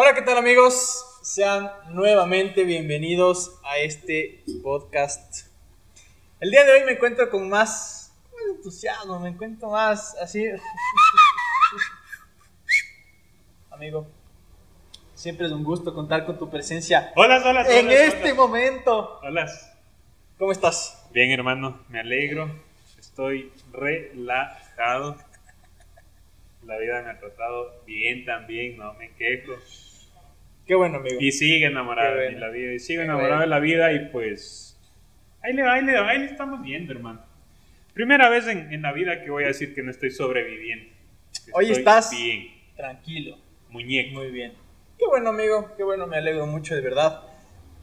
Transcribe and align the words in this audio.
Hola, 0.00 0.14
¿qué 0.14 0.22
tal 0.22 0.38
amigos? 0.38 1.04
Sean 1.22 1.72
nuevamente 1.88 2.62
bienvenidos 2.62 3.58
a 3.64 3.78
este 3.78 4.44
podcast. 4.62 5.48
El 6.38 6.52
día 6.52 6.64
de 6.64 6.70
hoy 6.70 6.84
me 6.84 6.92
encuentro 6.92 7.28
con 7.28 7.48
más, 7.48 8.14
más 8.32 8.56
entusiasmo, 8.56 9.18
me 9.18 9.30
encuentro 9.30 9.70
más 9.70 10.14
así. 10.22 10.46
Amigo, 13.72 14.06
siempre 15.16 15.46
es 15.46 15.52
un 15.52 15.64
gusto 15.64 15.92
contar 15.92 16.24
con 16.24 16.38
tu 16.38 16.48
presencia 16.48 17.10
Hola, 17.16 17.38
hola, 17.38 17.62
hola. 17.62 17.68
en 17.68 17.90
este 17.90 18.34
momento. 18.34 19.18
Hola. 19.20 19.50
¿Cómo 20.38 20.52
estás? 20.52 21.08
Bien, 21.10 21.32
hermano, 21.32 21.84
me 21.88 21.98
alegro. 21.98 22.48
Estoy 22.96 23.52
relajado. 23.72 25.16
La 26.62 26.78
vida 26.78 27.02
me 27.02 27.10
ha 27.10 27.18
tratado 27.18 27.82
bien 27.84 28.24
también, 28.24 28.76
no 28.76 28.94
me 28.94 29.10
quejo. 29.14 29.54
Qué 30.68 30.74
bueno, 30.74 30.98
amigo. 30.98 31.16
Y 31.18 31.32
sigue 31.32 31.66
enamorado 31.66 32.16
de 32.16 32.32
la 32.32 32.50
vida. 32.50 32.74
Y 32.74 32.78
sigo 32.78 33.00
Qué 33.00 33.04
enamorado 33.06 33.30
bueno. 33.38 33.42
de 33.42 33.46
la 33.48 33.58
vida 33.58 33.92
y 33.92 34.10
pues. 34.10 34.78
Ahí 35.42 35.52
le, 35.54 35.62
ahí 35.62 35.82
le, 35.82 35.96
ahí 35.96 36.18
le 36.18 36.24
estamos 36.26 36.62
viendo, 36.62 36.92
hermano. 36.92 37.24
Primera 37.94 38.28
vez 38.28 38.46
en, 38.46 38.72
en 38.72 38.82
la 38.82 38.92
vida 38.92 39.22
que 39.24 39.30
voy 39.30 39.44
a 39.44 39.48
decir 39.48 39.74
que 39.74 39.82
no 39.82 39.90
estoy 39.90 40.10
sobreviviendo. 40.10 40.84
Que 41.46 41.50
Hoy 41.54 41.64
estoy 41.66 41.78
estás- 41.78 42.10
Bien, 42.10 42.48
Tranquilo. 42.76 43.38
muñeco. 43.70 44.14
Muy 44.20 44.30
bien. 44.30 44.52
Qué 44.98 45.06
bueno, 45.06 45.30
amigo. 45.30 45.72
Qué 45.76 45.82
bueno, 45.84 46.06
me 46.06 46.18
alegro 46.18 46.46
mucho, 46.46 46.74
de 46.74 46.80
verdad. 46.82 47.22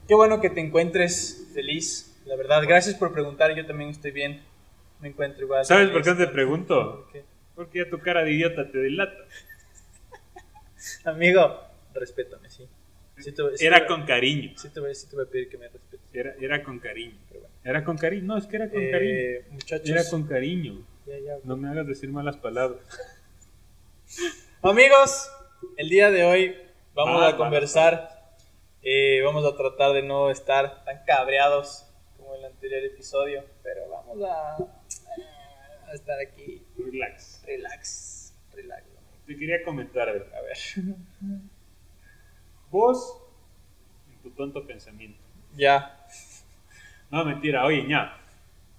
Qué 0.06 0.14
bueno 0.14 0.40
que 0.40 0.48
te 0.50 0.60
encuentres 0.60 1.50
feliz. 1.54 2.22
La 2.24 2.36
verdad, 2.36 2.62
gracias 2.66 2.94
por 2.94 3.12
preguntar. 3.12 3.54
Yo 3.56 3.66
también 3.66 3.90
estoy 3.90 4.12
bien. 4.12 4.42
Me 5.00 5.08
encuentro 5.08 5.42
igual. 5.44 5.64
¿Sabes 5.64 5.90
por 5.90 6.02
qué 6.02 6.12
te 6.14 6.26
pregunto? 6.28 7.02
¿Por 7.04 7.12
qué? 7.12 7.24
Porque 7.54 7.78
ya 7.80 7.90
tu 7.90 7.98
cara 7.98 8.22
de 8.22 8.32
idiota 8.32 8.70
te 8.70 8.78
delata. 8.78 9.16
Amigo, 11.04 11.60
respétame, 11.94 12.48
sí. 12.48 12.68
Sí 13.18 13.32
te 13.32 13.42
sí 13.56 13.64
Era 13.66 13.80
te 13.80 13.86
con 13.86 14.04
cariño. 14.04 14.52
Sí 14.56 14.68
te, 14.68 14.94
sí 14.94 15.08
te 15.08 15.16
voy 15.16 15.24
a 15.24 15.28
pedir 15.28 15.48
que 15.48 15.58
me 15.58 15.68
respetes. 15.68 16.00
Era, 16.12 16.34
era 16.40 16.62
con 16.62 16.78
cariño. 16.78 17.16
Pero 17.28 17.40
bueno. 17.40 17.54
Era 17.64 17.84
con 17.84 17.96
cariño. 17.96 18.24
No, 18.26 18.36
es 18.36 18.46
que 18.46 18.56
era 18.56 18.70
con 18.70 18.90
cariño. 18.90 19.14
Eh, 19.14 19.44
muchachos. 19.50 19.88
Era 19.88 20.02
con 20.10 20.26
cariño. 20.26 20.86
ya, 21.06 21.18
ya. 21.18 21.36
No 21.44 21.56
me 21.56 21.68
hagas 21.68 21.86
decir 21.86 22.10
malas 22.10 22.36
palabras. 22.36 22.80
Amigos, 24.62 25.30
el 25.76 25.88
día 25.88 26.10
de 26.10 26.24
hoy 26.24 26.56
vamos 26.94 27.20
Va, 27.22 27.28
a 27.30 27.36
conversar. 27.36 28.34
eh, 28.82 29.20
vamos 29.24 29.44
a 29.50 29.56
tratar 29.56 29.92
de 29.94 30.02
no 30.02 30.30
estar 30.30 30.84
tan 30.84 31.04
cabreados 31.06 31.86
como 32.16 32.34
en 32.34 32.40
el 32.40 32.46
anterior 32.46 32.84
episodio. 32.84 33.44
Pero 33.62 33.88
vamos 33.88 34.22
a, 34.22 34.56
a 35.90 35.94
estar 35.94 36.18
aquí. 36.20 36.62
Relax. 36.78 37.42
Relax. 37.46 38.34
Relax. 38.54 38.84
Te 39.26 39.36
quería 39.36 39.62
comentar, 39.64 40.08
a 40.08 40.12
ver. 40.12 40.30
A 40.34 40.40
ver. 40.42 40.56
Vos, 42.70 43.18
en 44.12 44.18
tu 44.22 44.30
tonto 44.30 44.66
pensamiento. 44.66 45.18
Ya. 45.56 46.06
No, 47.10 47.24
mentira, 47.24 47.64
oye, 47.64 47.86
ya. 47.88 48.18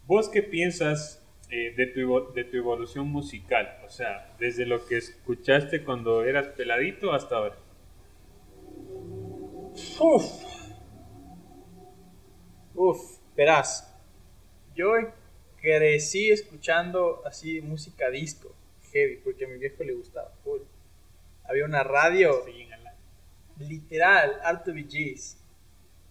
¿Vos 0.05 0.29
qué 0.29 0.43
piensas 0.43 1.23
eh, 1.49 1.73
de, 1.75 1.87
tu, 1.87 2.33
de 2.33 2.43
tu 2.43 2.57
evolución 2.57 3.07
musical? 3.07 3.79
O 3.85 3.89
sea, 3.89 4.35
desde 4.39 4.65
lo 4.65 4.85
que 4.85 4.97
escuchaste 4.97 5.83
cuando 5.83 6.23
eras 6.23 6.47
peladito 6.49 7.13
hasta 7.13 7.37
ahora. 7.37 7.55
Uf. 9.99 10.25
Uf, 12.75 13.17
verás. 13.35 13.93
Yo 14.75 14.91
crecí 15.59 16.29
escuchando 16.29 17.21
así 17.25 17.61
música 17.61 18.09
disco, 18.09 18.53
heavy, 18.91 19.17
porque 19.23 19.45
a 19.45 19.47
mi 19.47 19.57
viejo 19.57 19.83
le 19.83 19.93
gustaba. 19.93 20.31
Había 21.45 21.65
una 21.65 21.83
radio, 21.83 22.43
la- 22.45 22.66
literal, 23.59 24.39
alto 24.43 24.71
VGs. 24.71 25.37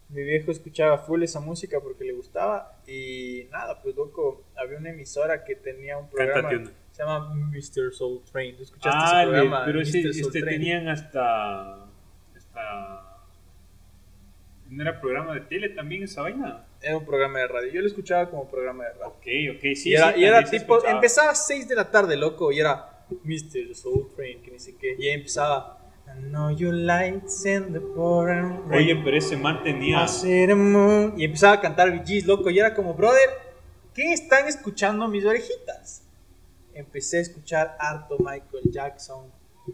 Mi 0.09 0.23
viejo 0.23 0.51
escuchaba 0.51 0.97
full 0.99 1.23
esa 1.23 1.39
música 1.41 1.79
porque 1.81 2.05
le 2.05 2.13
gustaba 2.13 2.79
y 2.87 3.45
nada, 3.51 3.81
pues 3.81 3.93
loco, 3.95 4.45
había 4.55 4.77
una 4.77 4.91
emisora 4.91 5.43
que 5.43 5.55
tenía 5.55 5.97
un 5.97 6.09
programa 6.09 6.33
Cántate 6.49 6.55
una. 6.57 6.71
se 6.91 7.03
llama 7.03 7.33
Mr. 7.35 7.93
Soul 7.93 8.23
Train. 8.31 8.55
¿Tú 8.55 8.63
escuchaste 8.63 8.97
Ah, 9.01 9.21
ese 9.23 9.31
programa? 9.31 9.65
pero 9.65 9.81
ese, 9.81 9.99
este 10.01 10.39
Train? 10.41 10.45
tenían 10.45 10.87
hasta, 10.87 11.83
hasta... 12.35 13.03
¿No 14.69 14.81
era 14.81 14.99
programa 14.99 15.33
de 15.33 15.41
tele 15.41 15.69
también 15.69 16.03
esa 16.03 16.21
vaina? 16.21 16.65
Era 16.81 16.97
un 16.97 17.05
programa 17.05 17.39
de 17.39 17.47
radio. 17.47 17.71
Yo 17.73 17.81
lo 17.81 17.87
escuchaba 17.87 18.29
como 18.29 18.49
programa 18.49 18.85
de 18.85 18.93
radio. 18.93 19.07
Ok, 19.07 19.57
ok, 19.57 19.61
sí. 19.75 19.89
y 19.89 19.95
era, 19.95 20.13
sí, 20.13 20.19
y 20.19 20.23
era 20.25 20.43
tipo, 20.43 20.75
escuchaba. 20.75 20.91
empezaba 20.91 21.31
a 21.31 21.35
6 21.35 21.67
de 21.67 21.75
la 21.75 21.89
tarde, 21.91 22.15
loco, 22.15 22.51
y 22.51 22.59
era 22.59 23.03
Mr. 23.23 23.73
Soul 23.75 24.09
Train, 24.15 24.41
que 24.41 24.51
ni 24.51 24.59
sé 24.59 24.75
qué. 24.77 24.95
Y 24.99 25.07
ahí 25.07 25.13
empezaba, 25.13 25.76
I 26.07 26.19
know 26.29 26.49
you 26.51 26.71
lights 26.71 27.45
in 27.45 27.73
the 27.73 27.79
pouring 27.79 28.67
rain. 28.67 28.83
Oye, 28.83 28.95
pero 29.03 29.17
ese 29.17 29.35
man 29.37 29.61
tenía... 29.63 29.99
Y 31.17 31.23
empezaba 31.25 31.53
a 31.53 31.61
cantar 31.61 31.91
VGs, 31.91 32.25
loco, 32.25 32.49
y 32.49 32.59
era 32.59 32.73
como, 32.73 32.93
brother, 32.93 33.29
¿qué 33.93 34.13
están 34.13 34.47
escuchando 34.47 35.07
mis 35.07 35.25
orejitas? 35.25 36.03
Empecé 36.73 37.17
a 37.17 37.21
escuchar 37.21 37.75
harto 37.79 38.17
Michael 38.19 38.71
Jackson, 38.71 39.25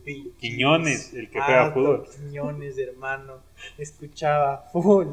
Bee 0.05 0.31
Quiñones, 0.39 1.13
el 1.13 1.29
que 1.29 1.39
juega 1.39 1.71
fútbol. 1.71 2.07
Quiñones, 2.09 2.77
hermano. 2.77 3.41
Escuchaba 3.77 4.69
full. 4.71 5.07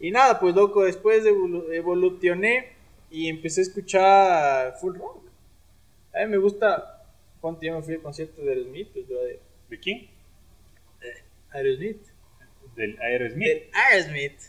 Y 0.00 0.10
nada, 0.10 0.38
pues 0.40 0.54
loco, 0.54 0.84
después 0.84 1.24
evolu- 1.24 1.72
evolucioné 1.72 2.72
y 3.10 3.28
empecé 3.28 3.60
a 3.60 3.64
escuchar 3.64 4.74
full 4.80 4.96
rock. 4.96 5.22
A 6.14 6.20
mí 6.24 6.30
me 6.30 6.38
gusta. 6.38 7.02
Ponte, 7.40 7.66
yo 7.66 7.74
me 7.74 7.82
fui 7.82 7.94
al 7.94 8.00
concierto 8.00 8.40
de 8.42 8.50
Aerosmith, 8.50 8.88
pues, 8.92 9.06
brother. 9.08 9.40
¿De 9.68 9.78
quién? 9.80 10.08
Aerosmith. 11.54 12.02
Del 12.76 12.98
Aerosmith. 13.00 13.46
Del 13.48 13.70
Aerosmith. 13.72 14.40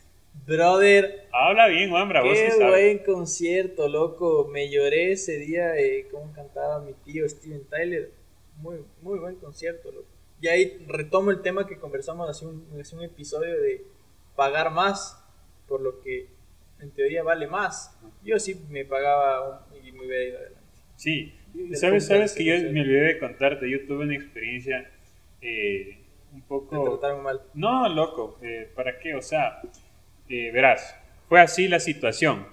Brother, 0.45 1.27
Habla 1.31 1.67
bien, 1.67 1.91
Wambra, 1.91 2.21
vos 2.21 2.33
qué 2.37 2.51
sí 2.51 2.57
buen 2.63 2.99
concierto, 2.99 3.87
loco. 3.87 4.49
Me 4.51 4.69
lloré 4.69 5.13
ese 5.13 5.37
día 5.37 5.77
eh, 5.77 6.07
cómo 6.11 6.31
cantaba 6.33 6.81
mi 6.81 6.93
tío 7.05 7.27
Steven 7.29 7.63
Tyler. 7.69 8.11
Muy, 8.57 8.77
muy 9.01 9.17
buen 9.19 9.35
concierto, 9.35 9.91
loco. 9.91 10.07
Y 10.41 10.47
ahí 10.49 10.85
retomo 10.87 11.31
el 11.31 11.41
tema 11.41 11.65
que 11.65 11.77
conversamos 11.77 12.29
hace 12.29 12.45
un, 12.45 12.67
hace 12.79 12.95
un 12.95 13.03
episodio 13.03 13.59
de 13.61 13.83
pagar 14.35 14.71
más 14.71 15.23
por 15.67 15.81
lo 15.81 16.01
que 16.01 16.27
en 16.81 16.91
teoría 16.91 17.23
vale 17.23 17.47
más. 17.47 17.97
Yo 18.23 18.37
sí 18.37 18.59
me 18.69 18.83
pagaba 18.85 19.65
un- 19.71 19.87
y 19.87 19.91
me 19.93 20.05
hubiera 20.05 20.23
ido 20.25 20.37
adelante. 20.37 20.59
Sí, 20.97 21.33
sabes, 21.73 22.05
sabes 22.07 22.33
que 22.33 22.43
yo 22.43 22.55
me 22.71 22.81
olvidé 22.81 23.01
de 23.13 23.19
contarte, 23.19 23.69
yo 23.69 23.85
tuve 23.87 24.03
una 24.03 24.15
experiencia 24.15 24.91
eh, 25.41 25.97
un 26.35 26.41
Te 26.41 26.47
poco... 26.47 26.83
trataron 26.99 27.23
mal. 27.23 27.41
No, 27.53 27.87
loco, 27.89 28.37
eh, 28.41 28.69
¿para 28.75 28.99
qué? 28.99 29.15
O 29.15 29.21
sea, 29.21 29.61
eh, 30.29 30.51
verás, 30.51 30.95
fue 31.29 31.39
así 31.41 31.67
la 31.67 31.79
situación. 31.79 32.45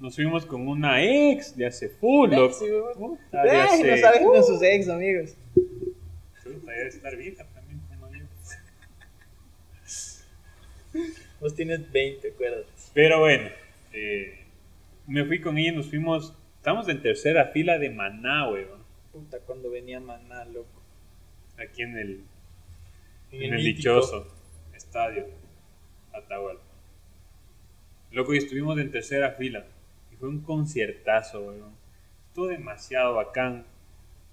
Nos 0.00 0.16
fuimos 0.16 0.44
con 0.44 0.66
una 0.66 1.02
ex 1.02 1.56
de 1.56 1.66
hace 1.66 1.88
full, 1.88 2.30
loco. 2.30 2.54
Sí, 2.54 2.66
de 2.66 3.50
hace- 3.50 3.90
no 3.90 3.96
saben 3.98 4.24
con 4.24 4.44
sus 4.44 4.62
ex, 4.62 4.88
amigos. 4.88 5.36
Puta, 6.42 6.72
debe 6.72 6.88
estar 6.88 7.12
también. 7.12 7.36
Vos 11.40 11.54
tienes 11.54 11.90
20, 11.90 12.28
acuérdate. 12.28 12.66
Pero 12.92 13.20
bueno, 13.20 13.48
eh, 13.92 14.44
me 15.06 15.24
fui 15.24 15.40
con 15.40 15.58
ella 15.58 15.72
y 15.72 15.76
nos 15.76 15.88
fuimos, 15.88 16.32
estamos 16.56 16.88
en 16.88 17.02
tercera 17.02 17.46
fila 17.46 17.78
de 17.78 17.90
Maná, 17.90 18.48
weón, 18.50 18.82
Puta, 19.12 19.38
cuando 19.40 19.70
venía 19.70 20.00
Maná, 20.00 20.44
loco. 20.46 20.73
Aquí 21.58 21.82
en 21.82 21.96
el, 21.96 22.24
En 23.30 23.42
en 23.42 23.54
el 23.54 23.64
dichoso 23.64 24.26
estadio 24.74 25.26
Atahualpa. 26.12 26.62
Loco, 28.12 28.34
y 28.34 28.38
estuvimos 28.38 28.78
en 28.78 28.92
tercera 28.92 29.32
fila. 29.32 29.66
Y 30.12 30.16
fue 30.16 30.28
un 30.28 30.40
conciertazo, 30.40 31.40
weón. 31.40 31.74
Estuvo 32.28 32.46
demasiado 32.46 33.14
bacán. 33.14 33.66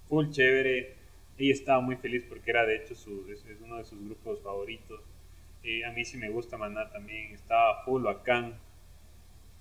Full 0.08 0.30
chévere. 0.30 0.96
Ella 1.38 1.52
estaba 1.52 1.80
muy 1.80 1.96
feliz 1.96 2.24
porque 2.28 2.50
era 2.50 2.64
de 2.64 2.76
hecho 2.76 2.94
su, 2.94 3.26
es, 3.32 3.44
es 3.46 3.60
uno 3.60 3.78
de 3.78 3.84
sus 3.84 4.04
grupos 4.04 4.40
favoritos. 4.42 5.00
Eh, 5.64 5.84
a 5.84 5.90
mí 5.90 6.04
sí 6.04 6.16
me 6.16 6.30
gusta 6.30 6.56
Maná 6.56 6.90
también. 6.90 7.32
Estaba 7.32 7.82
full 7.84 8.02
bacán. 8.02 8.58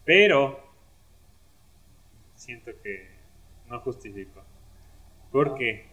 Pero 0.05 0.59
siento 2.35 2.71
que 2.83 3.07
no 3.67 3.79
justifico. 3.79 4.43
Porque, 5.31 5.85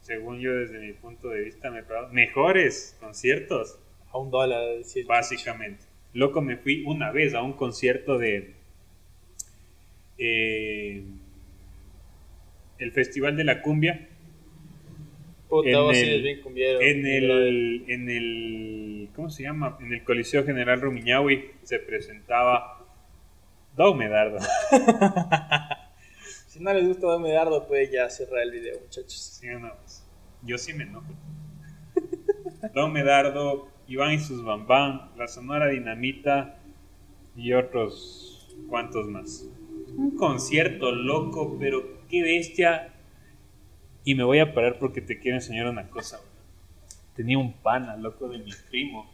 según 0.00 0.40
yo 0.40 0.52
desde 0.54 0.78
mi 0.80 0.92
punto 0.92 1.28
de 1.28 1.40
vista, 1.42 1.70
me 1.70 1.82
mejores 2.12 2.96
conciertos 3.00 3.78
A 4.12 4.18
un 4.18 4.30
dólar. 4.30 4.60
Básicamente. 5.06 5.84
Loco, 6.12 6.40
me 6.42 6.56
fui 6.56 6.82
una 6.86 7.12
vez 7.12 7.34
a 7.34 7.42
un 7.42 7.52
concierto 7.52 8.18
de. 8.18 8.54
eh, 10.18 11.04
el 12.78 12.92
Festival 12.92 13.36
de 13.36 13.44
la 13.44 13.62
Cumbia. 13.62 14.08
Puta, 15.48 15.68
en 15.68 15.76
vos 15.78 15.96
sí 15.96 16.02
el- 16.02 16.08
eres 16.10 16.22
bien 16.22 16.40
cumbiero. 16.42 16.80
En 16.80 17.06
el, 17.06 17.84
en 17.88 18.08
el. 18.10 19.08
¿Cómo 19.14 19.30
se 19.30 19.42
llama? 19.42 19.76
En 19.80 19.92
el 19.92 20.02
Coliseo 20.04 20.44
General 20.44 20.80
Rumiñahui 20.80 21.50
se 21.62 21.78
presentaba. 21.78 22.86
Dao 23.76 23.94
Medardo. 23.94 24.38
Si 26.50 26.58
no 26.58 26.74
les 26.74 26.84
gusta 26.84 27.06
Don 27.06 27.22
Medardo, 27.22 27.68
puede 27.68 27.92
ya 27.92 28.10
cerrar 28.10 28.42
el 28.42 28.50
video, 28.50 28.80
muchachos. 28.80 29.38
Sí, 29.40 29.46
no, 29.46 29.72
pues, 29.76 30.04
Yo 30.42 30.58
sí 30.58 30.74
me 30.74 30.82
enojo. 30.82 31.06
Don 32.74 32.92
Medardo, 32.92 33.68
Iván 33.86 34.14
y 34.14 34.18
sus 34.18 34.42
Bambán, 34.42 35.12
la 35.16 35.28
Sonora 35.28 35.68
Dinamita 35.68 36.58
y 37.36 37.52
otros 37.52 38.48
cuantos 38.68 39.06
más. 39.06 39.46
Un 39.96 40.16
concierto 40.16 40.90
loco, 40.90 41.56
pero 41.56 42.04
qué 42.08 42.24
bestia. 42.24 42.94
Y 44.02 44.16
me 44.16 44.24
voy 44.24 44.40
a 44.40 44.52
parar 44.52 44.80
porque 44.80 45.00
te 45.00 45.20
quiero 45.20 45.36
enseñar 45.36 45.68
una 45.68 45.88
cosa. 45.88 46.20
Tenía 47.14 47.38
un 47.38 47.52
pana 47.52 47.96
loco 47.96 48.28
de 48.28 48.38
mi 48.38 48.50
primo 48.68 49.08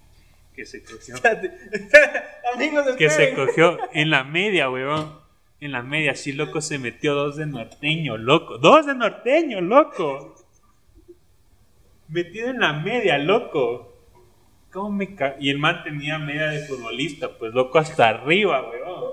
que 0.55 0.65
se 0.65 0.83
cogió 0.83 1.17
Amigos, 2.55 2.97
que 2.97 3.11
se 3.11 3.35
cogió 3.35 3.79
en 3.93 4.09
la 4.09 4.25
media, 4.25 4.71
weón. 4.71 5.26
En 5.61 5.73
la 5.73 5.83
media, 5.83 6.13
así 6.13 6.33
loco 6.33 6.61
se 6.61 6.79
metió 6.79 7.15
dos 7.15 7.37
de 7.37 7.47
norteño, 7.47 8.17
loco. 8.19 8.59
Dos 8.59 8.87
de 8.87 8.95
norteño, 8.95 9.61
loco. 9.61 10.35
Metido 12.09 12.49
en 12.51 12.61
la 12.61 12.73
media, 12.75 13.19
loco. 13.19 13.93
¿Cómo 14.73 14.91
me 14.91 15.15
ca- 15.15 15.37
Y 15.41 15.49
el 15.51 15.59
man 15.59 15.83
tenía 15.83 16.19
media 16.19 16.49
de 16.49 16.67
futbolista, 16.67 17.31
pues 17.39 17.55
loco 17.55 17.79
hasta 17.79 18.09
arriba, 18.09 18.69
weón. 18.71 19.05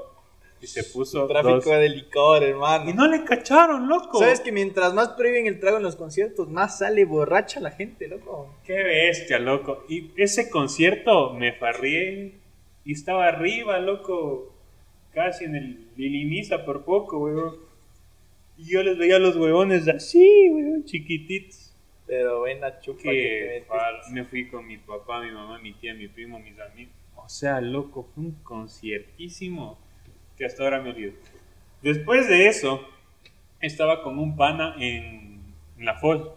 Y 0.62 0.68
se 0.68 0.84
puso 0.86 1.28
Tráfico 1.28 1.56
dos. 1.56 1.66
de 1.66 1.90
licor, 1.90 2.44
hermano. 2.44 2.90
Y 2.90 2.94
no 2.94 3.08
le 3.08 3.24
cacharon, 3.26 3.88
loco. 3.88 4.20
¿Sabes 4.20 4.40
que 4.40 4.52
mientras 4.52 4.94
más 4.94 5.10
prohíben 5.10 5.48
el 5.48 5.60
trago 5.60 5.78
en 5.78 5.84
los 5.84 5.96
conciertos, 5.98 6.50
más 6.50 6.78
sale 6.80 7.04
borracha 7.06 7.60
la 7.60 7.72
gente, 7.72 8.08
loco? 8.08 8.54
Qué 8.66 8.82
bestia, 8.84 9.40
loco. 9.40 9.84
Y 9.90 10.12
ese 10.16 10.50
concierto 10.50 11.34
me 11.34 11.54
farrié 11.54 12.36
y 12.86 12.94
estaba 12.94 13.28
arriba, 13.28 13.80
loco. 13.80 14.53
Casi 15.14 15.46
en 15.46 15.56
el 15.56 15.88
Liliniza 15.96 16.66
por 16.66 16.84
poco, 16.86 17.20
weón. 17.20 17.56
Y 18.58 18.72
yo 18.72 18.84
les 18.84 18.98
veía 18.98 19.18
a 19.18 19.20
los 19.20 19.36
huevones 19.36 19.88
así, 19.88 20.50
weón, 20.50 20.86
chiquititos. 20.86 21.74
Pero 22.06 22.40
buena 22.40 22.80
chupa 22.80 23.04
que 23.04 23.64
me 24.12 24.26
fui 24.26 24.48
con 24.50 24.68
mi 24.68 24.78
papá, 24.78 25.22
mi 25.22 25.32
mamá, 25.32 25.60
mi 25.60 25.74
tía, 25.74 25.94
mi 25.94 26.08
primo, 26.08 26.40
mis 26.40 26.60
amigos. 26.60 26.94
O 27.16 27.30
sea, 27.30 27.62
loco, 27.62 28.10
fue 28.14 28.26
un 28.26 28.32
conciertísimo 28.44 29.80
que 30.38 30.46
hasta 30.46 30.64
ahora 30.64 30.82
me 30.82 30.90
olvido. 30.90 31.14
Después 31.82 32.28
de 32.28 32.48
eso, 32.48 32.86
estaba 33.62 34.04
con 34.04 34.20
un 34.20 34.36
pana 34.36 34.76
en, 34.78 35.42
en 35.78 35.86
la 35.86 35.96
FOL, 35.96 36.34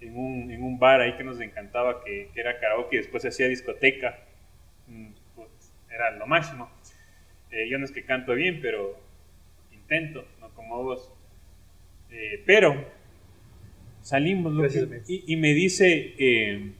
en 0.00 0.16
un, 0.16 0.50
en 0.50 0.62
un 0.62 0.78
bar 0.78 1.00
ahí 1.00 1.16
que 1.16 1.24
nos 1.24 1.40
encantaba, 1.40 2.02
que, 2.04 2.30
que 2.32 2.40
era 2.40 2.58
karaoke 2.58 2.96
y 2.96 2.98
después 3.00 3.22
se 3.22 3.28
hacía 3.28 3.48
discoteca. 3.48 4.18
Mm, 4.86 5.08
pues, 5.34 5.48
era 5.90 6.12
lo 6.12 6.26
máximo. 6.26 6.70
Eh, 7.50 7.68
yo 7.68 7.78
no 7.78 7.84
es 7.84 7.92
que 7.92 8.04
canto 8.04 8.34
bien, 8.34 8.60
pero 8.62 8.98
intento, 9.72 10.24
no 10.40 10.50
como 10.54 10.82
vos. 10.82 11.12
Eh, 12.10 12.42
pero 12.46 12.84
salimos 14.02 14.56
Gracias, 14.56 14.84
amigo. 14.84 15.02
y, 15.08 15.32
y 15.32 15.36
me 15.36 15.52
dice 15.54 16.14
eh, 16.18 16.72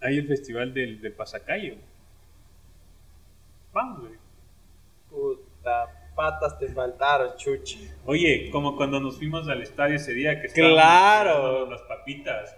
hay 0.00 0.18
el 0.18 0.26
festival 0.26 0.74
del, 0.74 1.00
de 1.00 1.10
Pasacayo. 1.10 1.76
Vamos, 3.72 4.00
güey. 4.00 4.12
Puta, 5.10 6.10
patas 6.14 6.58
te 6.58 6.68
faltaron, 6.68 7.36
chuchi. 7.36 7.88
Oye, 8.04 8.50
como 8.50 8.76
cuando 8.76 9.00
nos 9.00 9.16
fuimos 9.18 9.48
al 9.48 9.62
estadio 9.62 9.96
ese 9.96 10.12
día 10.12 10.40
que 10.40 10.48
Claro. 10.48 11.70
las 11.70 11.82
papitas. 11.82 12.56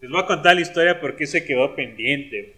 Les 0.00 0.10
voy 0.10 0.20
a 0.20 0.26
contar 0.26 0.54
la 0.56 0.60
historia 0.60 1.00
porque 1.00 1.26
se 1.26 1.44
quedó 1.44 1.74
pendiente. 1.74 2.56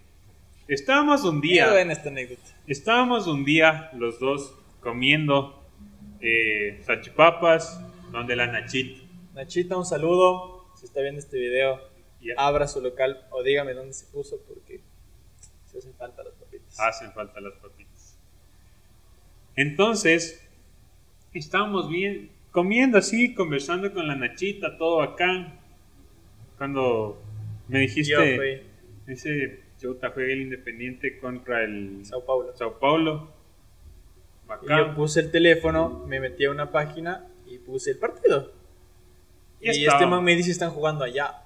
Estábamos 0.69 1.25
un 1.25 1.41
Qué 1.41 1.49
día, 1.49 1.71
buena 1.71 1.95
esta 1.95 2.11
anécdota. 2.11 2.43
estábamos 2.67 3.27
un 3.27 3.43
día 3.43 3.89
los 3.95 4.21
dos 4.21 4.55
comiendo 4.81 5.67
eh, 6.21 6.83
salchipapas 6.85 7.81
donde 8.13 8.37
la 8.37 8.49
Nachita. 8.49 9.01
Nachita, 9.35 9.79
un 9.79 9.87
saludo. 9.87 10.67
Si 10.77 10.85
está 10.85 11.01
viendo 11.01 11.21
este 11.21 11.39
video, 11.39 11.81
abra 12.37 12.69
su 12.69 12.83
local 12.83 13.27
o 13.31 13.43
dígame 13.43 13.73
dónde 13.73 13.95
se 13.95 14.13
puso 14.13 14.43
porque 14.47 14.83
se 15.65 15.79
hacen 15.79 15.95
falta 15.95 16.23
las 16.23 16.35
papitas. 16.35 16.79
hacen 16.79 17.13
falta 17.13 17.41
las 17.41 17.55
papitas. 17.55 18.19
Entonces, 19.57 20.47
estábamos 21.33 21.89
bien, 21.89 22.31
comiendo 22.51 22.99
así, 22.99 23.33
conversando 23.33 23.91
con 23.91 24.07
la 24.07 24.17
Nachita, 24.17 24.77
todo 24.77 24.99
bacán. 24.99 25.61
Cuando 26.59 27.23
me 27.69 27.79
dijiste, 27.81 28.13
Yo 29.07 29.13
ese 29.13 29.68
Chota 29.79 30.11
juega 30.11 30.33
el 30.33 30.43
Independiente 30.43 31.19
contra 31.19 31.63
el 31.65 32.01
Sao 32.05 32.25
Paulo. 32.25 32.53
Sao 32.57 32.79
Paulo. 32.79 33.33
Y 34.63 34.69
yo 34.69 34.95
puse 34.95 35.21
el 35.21 35.31
teléfono, 35.31 36.05
me 36.07 36.21
metí 36.21 36.45
a 36.47 36.51
una 36.51 36.71
página 36.73 37.27
y 37.47 37.59
puse 37.59 37.91
el 37.93 37.99
partido. 37.99 38.53
Y 39.61 39.71
Y, 39.71 39.87
este 39.87 40.07
man 40.07 40.25
me 40.25 40.35
dice 40.35 40.51
están 40.51 40.71
jugando 40.71 41.05
allá. 41.05 41.43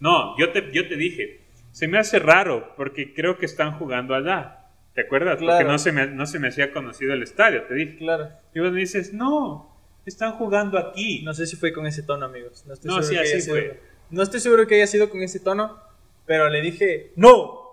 No, 0.00 0.36
yo 0.38 0.52
te, 0.52 0.70
yo 0.72 0.88
te 0.88 0.96
dije, 0.96 1.40
se 1.72 1.88
me 1.88 1.98
hace 1.98 2.18
raro 2.18 2.74
porque 2.76 3.14
creo 3.14 3.38
que 3.38 3.46
están 3.46 3.78
jugando 3.78 4.14
allá. 4.14 4.62
¿Te 4.94 5.02
acuerdas? 5.02 5.38
Claro. 5.38 5.58
Porque 5.58 5.70
no 5.72 5.78
se, 5.78 5.92
me, 5.92 6.06
no 6.06 6.26
se 6.26 6.38
me 6.38 6.48
hacía 6.48 6.72
conocido 6.72 7.12
el 7.12 7.22
estadio, 7.22 7.64
te 7.64 7.74
dije. 7.74 7.98
Claro. 7.98 8.30
Y 8.54 8.60
vos 8.60 8.72
me 8.72 8.80
dices, 8.80 9.12
no, 9.12 9.76
están 10.06 10.32
jugando 10.32 10.78
aquí. 10.78 11.22
No 11.22 11.34
sé 11.34 11.46
si 11.46 11.56
fue 11.56 11.72
con 11.72 11.86
ese 11.86 12.02
tono, 12.02 12.24
amigos. 12.26 12.64
No 12.66 12.72
estoy 12.74 12.88
No, 12.88 13.02
seguro 13.02 13.08
sí, 13.08 13.14
que 13.14 13.20
haya 13.20 13.36
así 13.36 13.42
sido- 13.42 13.56
fue. 13.56 13.80
No 14.08 14.22
estoy 14.22 14.40
seguro 14.40 14.66
que 14.66 14.76
haya 14.76 14.86
sido 14.86 15.10
con 15.10 15.20
ese 15.22 15.40
tono, 15.40 15.78
pero 16.26 16.48
le 16.48 16.60
dije, 16.60 17.12
¡No! 17.16 17.64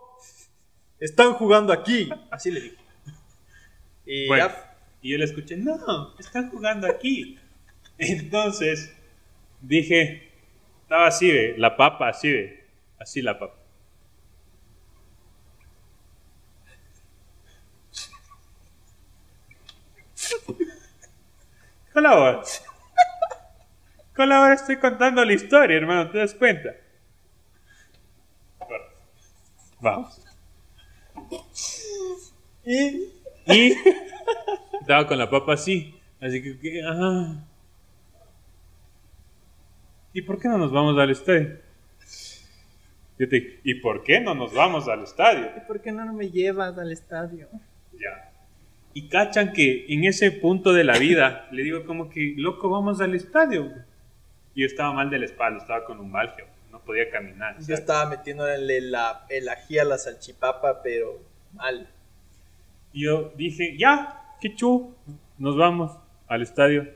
Están 1.00 1.34
jugando 1.34 1.74
aquí. 1.74 2.10
Así 2.32 2.50
le 2.50 2.62
dije. 2.62 2.78
Y 4.06 4.28
Bueno, 4.28 4.48
ya, 4.48 4.76
y 5.02 5.12
yo 5.12 5.18
le 5.18 5.26
escuché, 5.26 5.58
no, 5.58 6.16
están 6.18 6.50
jugando 6.50 6.88
aquí. 6.88 7.38
Entonces, 7.98 8.96
dije, 9.62 10.32
estaba 10.82 11.08
así, 11.08 11.30
ve, 11.30 11.56
la 11.58 11.76
papa, 11.76 12.10
así, 12.10 12.32
ve, 12.32 12.66
así 13.00 13.22
la 13.22 13.38
papa. 13.38 13.56
Colabora. 21.94 22.42
Colabora, 24.16 24.54
estoy 24.54 24.78
contando 24.78 25.24
la 25.24 25.34
historia, 25.34 25.78
hermano, 25.78 26.10
¿te 26.10 26.18
das 26.20 26.34
cuenta? 26.34 26.70
Bueno, 28.68 28.86
Vamos. 29.84 30.22
y 32.66 33.10
Y 33.46 33.74
estaba 34.82 35.06
con 35.06 35.18
la 35.18 35.30
papa 35.30 35.54
así. 35.54 35.94
Así 36.22 36.42
que, 36.42 36.58
que- 36.58 36.82
ajá. 36.82 37.46
¿Y 40.14 40.22
por 40.22 40.40
qué 40.40 40.48
no 40.48 40.58
nos 40.58 40.72
vamos 40.72 40.98
al 40.98 41.10
estadio? 41.10 41.58
Yo 43.20 43.28
te 43.30 43.36
dije, 43.36 43.60
¿y 43.64 43.74
por 43.76 44.04
qué 44.04 44.22
no 44.22 44.34
nos 44.34 44.54
vamos 44.54 44.88
al 44.88 45.04
estadio? 45.04 45.50
¿por 45.68 45.82
qué 45.82 45.92
no 45.92 46.14
me 46.14 46.30
llevas 46.30 46.78
al 46.78 46.92
estadio? 46.92 47.50
Ya. 47.94 48.32
Y 48.94 49.10
cachan 49.10 49.52
que 49.52 49.86
en 49.90 50.06
ese 50.06 50.32
punto 50.32 50.72
de 50.72 50.84
la 50.86 50.98
vida 50.98 51.48
le 51.52 51.64
digo 51.64 51.86
como 51.86 52.10
que, 52.10 52.36
loco, 52.38 52.70
vamos 52.70 53.02
al 53.02 53.16
estadio. 53.16 53.72
Y 54.56 54.62
yo 54.62 54.68
estaba 54.68 54.94
mal 54.94 55.10
de 55.10 55.20
la 55.20 55.26
espalda, 55.26 55.60
estaba 55.60 55.84
con 55.84 56.00
un 56.00 56.12
valgio, 56.12 56.46
no 56.46 56.53
podía 56.86 57.10
caminar. 57.10 57.56
Yo 57.58 57.64
¿sabes? 57.64 57.80
estaba 57.80 58.10
metiéndole 58.10 58.82
la, 58.82 59.26
el 59.30 59.48
ají 59.50 59.80
a 59.80 59.84
la 59.86 59.98
salchipapa, 59.98 60.82
pero 60.84 61.20
mal. 61.54 61.90
Y 62.92 63.06
yo 63.06 63.32
dije, 63.36 63.76
ya, 63.78 64.22
qué 64.42 64.56
chu, 64.56 64.94
nos 65.38 65.58
vamos 65.58 65.92
al 66.28 66.42
estadio. 66.42 66.88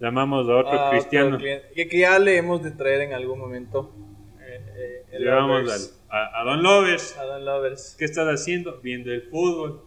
Llamamos 0.00 0.48
a 0.48 0.56
otro 0.56 0.72
Ah, 0.72 0.90
cristiano. 0.90 1.38
que, 1.38 1.88
que 1.88 1.98
ya 1.98 2.18
le 2.18 2.36
hemos 2.36 2.62
de 2.62 2.72
traer 2.72 3.02
en 3.02 3.12
algún 3.14 3.38
momento. 3.38 3.92
eh, 4.40 5.04
eh, 5.12 5.18
Llevamos 5.18 5.70
al- 5.72 5.90
a, 6.10 6.40
a 6.40 6.44
Don 6.44 6.62
Lovers. 6.62 7.16
a 7.16 7.24
Don 7.24 7.44
Lovers. 7.44 7.94
¿Qué 7.98 8.04
estás 8.04 8.26
haciendo? 8.26 8.80
Viendo 8.82 9.12
el 9.12 9.22
fútbol. 9.22 9.84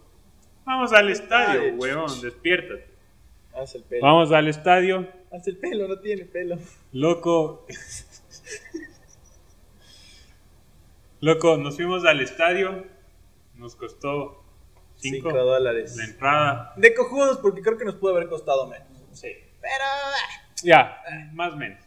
Vamos 0.66 0.92
al 0.94 1.10
estadio, 1.10 1.62
Ay, 1.62 1.72
huevón, 1.72 2.22
despiértate. 2.22 2.88
Haz 3.54 3.76
el 3.76 3.84
pelo. 3.84 4.02
Vamos 4.06 4.32
al 4.32 4.48
estadio, 4.48 5.08
Haz 5.32 5.48
el 5.48 5.58
pelo, 5.58 5.88
no 5.88 6.00
tiene 6.00 6.26
pelo. 6.26 6.58
loco. 6.94 7.66
Loco, 11.20 11.58
nos 11.58 11.76
fuimos 11.76 12.06
al 12.06 12.22
estadio. 12.22 12.86
Nos 13.56 13.76
costó 13.76 14.44
5 14.98 15.30
5 15.30 15.38
dólares. 15.44 15.96
la 15.98 16.06
entrada. 16.06 16.74
De 16.78 16.94
cojudos, 16.94 17.40
porque 17.40 17.62
creo 17.62 17.78
que 17.78 17.86
nos 17.86 17.96
pudo 17.96 18.16
haber 18.16 18.28
costado 18.30 18.68
menos. 18.68 18.88
Sí. 19.12 19.30
Pero. 19.62 19.84
ah, 19.84 20.46
Ya, 20.64 20.98
más 21.34 21.54
o 21.54 21.58
menos. 21.58 21.84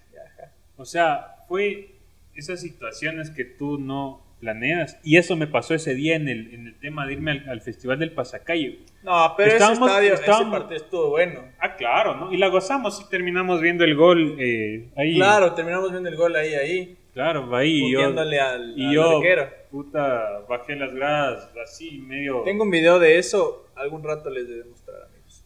O 0.77 0.85
sea, 0.85 1.37
fue 1.47 1.95
esas 2.35 2.61
situaciones 2.61 3.31
que 3.31 3.45
tú 3.45 3.79
no 3.79 4.25
planeas. 4.41 4.99
Y 5.05 5.19
eso 5.19 5.37
me 5.37 5.47
pasó 5.47 5.75
ese 5.75 5.95
día 5.95 6.17
en 6.17 6.27
el, 6.29 6.55
en 6.55 6.67
el 6.69 6.79
tema 6.81 7.07
de 7.07 7.13
irme 7.13 7.33
al, 7.33 7.49
al 7.51 7.61
Festival 7.61 7.99
del 7.99 8.13
Pasacayo. 8.13 8.73
No, 9.03 9.35
pero 9.37 9.53
Estábamos- 9.53 9.79
ese 9.91 9.99
estadio, 9.99 10.15
estábamos- 10.15 10.47
ese 10.55 10.59
partido 10.61 10.77
estuvo 10.85 11.11
bueno. 11.11 11.45
Ah, 11.59 11.77
claro, 11.77 12.17
¿no? 12.17 12.33
Y 12.33 12.39
la 12.39 12.49
gozamos 12.49 13.01
y 13.05 13.09
terminamos 13.11 13.61
viendo 13.61 13.85
el 13.85 13.95
gol 13.95 14.37
eh, 14.41 14.89
ahí. 14.97 15.17
Claro, 15.17 15.53
terminamos 15.55 15.91
viendo 15.91 16.09
el 16.09 16.17
gol 16.17 16.35
ahí, 16.37 16.55
ahí. 16.55 16.97
Claro, 17.13 17.55
ahí. 17.57 17.87
Y 17.87 17.93
yo, 17.93 18.05
al, 18.07 18.33
y 18.33 18.39
al 18.39 18.93
yo 18.93 19.17
arquero. 19.17 19.51
puta, 19.71 20.45
bajé 20.49 20.77
las 20.77 20.95
gradas 20.95 21.51
así, 21.63 21.99
medio... 21.99 22.43
Tengo 22.43 22.65
un 22.65 22.71
video 22.71 22.99
de 22.99 23.19
eso. 23.19 23.67
Algún 23.75 24.05
rato 24.05 24.31
les 24.31 24.49
de 24.49 24.59
demostrar, 24.59 25.03
amigos. 25.03 25.45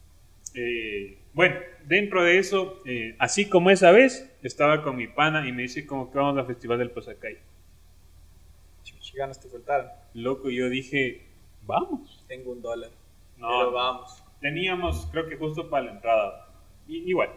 Eh, 0.53 1.17
bueno, 1.33 1.55
dentro 1.85 2.23
de 2.23 2.37
eso, 2.37 2.81
eh, 2.85 3.15
así 3.19 3.49
como 3.49 3.71
esa 3.71 3.91
vez, 3.91 4.31
estaba 4.43 4.83
con 4.83 4.95
mi 4.95 5.07
pana 5.07 5.47
y 5.47 5.51
me 5.51 5.63
dice 5.63 5.85
como 5.85 6.11
que 6.11 6.17
vamos 6.17 6.37
al 6.37 6.45
Festival 6.45 6.79
del 6.79 6.91
Posacay. 6.91 7.37
ganas 9.15 9.39
te 9.39 9.47
faltaron. 9.47 9.87
Loco, 10.13 10.49
yo 10.49 10.69
dije, 10.69 11.25
vamos. 11.65 12.23
Tengo 12.27 12.51
un 12.51 12.61
dólar. 12.61 12.91
No, 13.37 13.47
pero 13.59 13.71
vamos. 13.71 14.23
Teníamos, 14.39 15.07
creo 15.11 15.27
que 15.27 15.37
justo 15.37 15.69
para 15.69 15.85
la 15.85 15.91
entrada. 15.91 16.49
Y, 16.87 17.09
igual. 17.09 17.29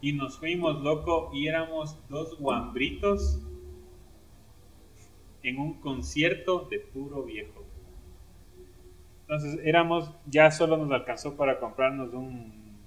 Y 0.00 0.12
nos 0.12 0.38
fuimos, 0.38 0.82
loco, 0.82 1.30
y 1.32 1.48
éramos 1.48 1.98
dos 2.08 2.38
guambritos 2.38 3.42
en 5.42 5.58
un 5.58 5.80
concierto 5.80 6.66
de 6.70 6.80
puro 6.80 7.22
viejo. 7.22 7.64
Entonces 9.22 9.58
éramos, 9.64 10.12
ya 10.26 10.50
solo 10.50 10.76
nos 10.76 10.90
alcanzó 10.92 11.36
para 11.36 11.58
comprarnos 11.58 12.12
un, 12.14 12.78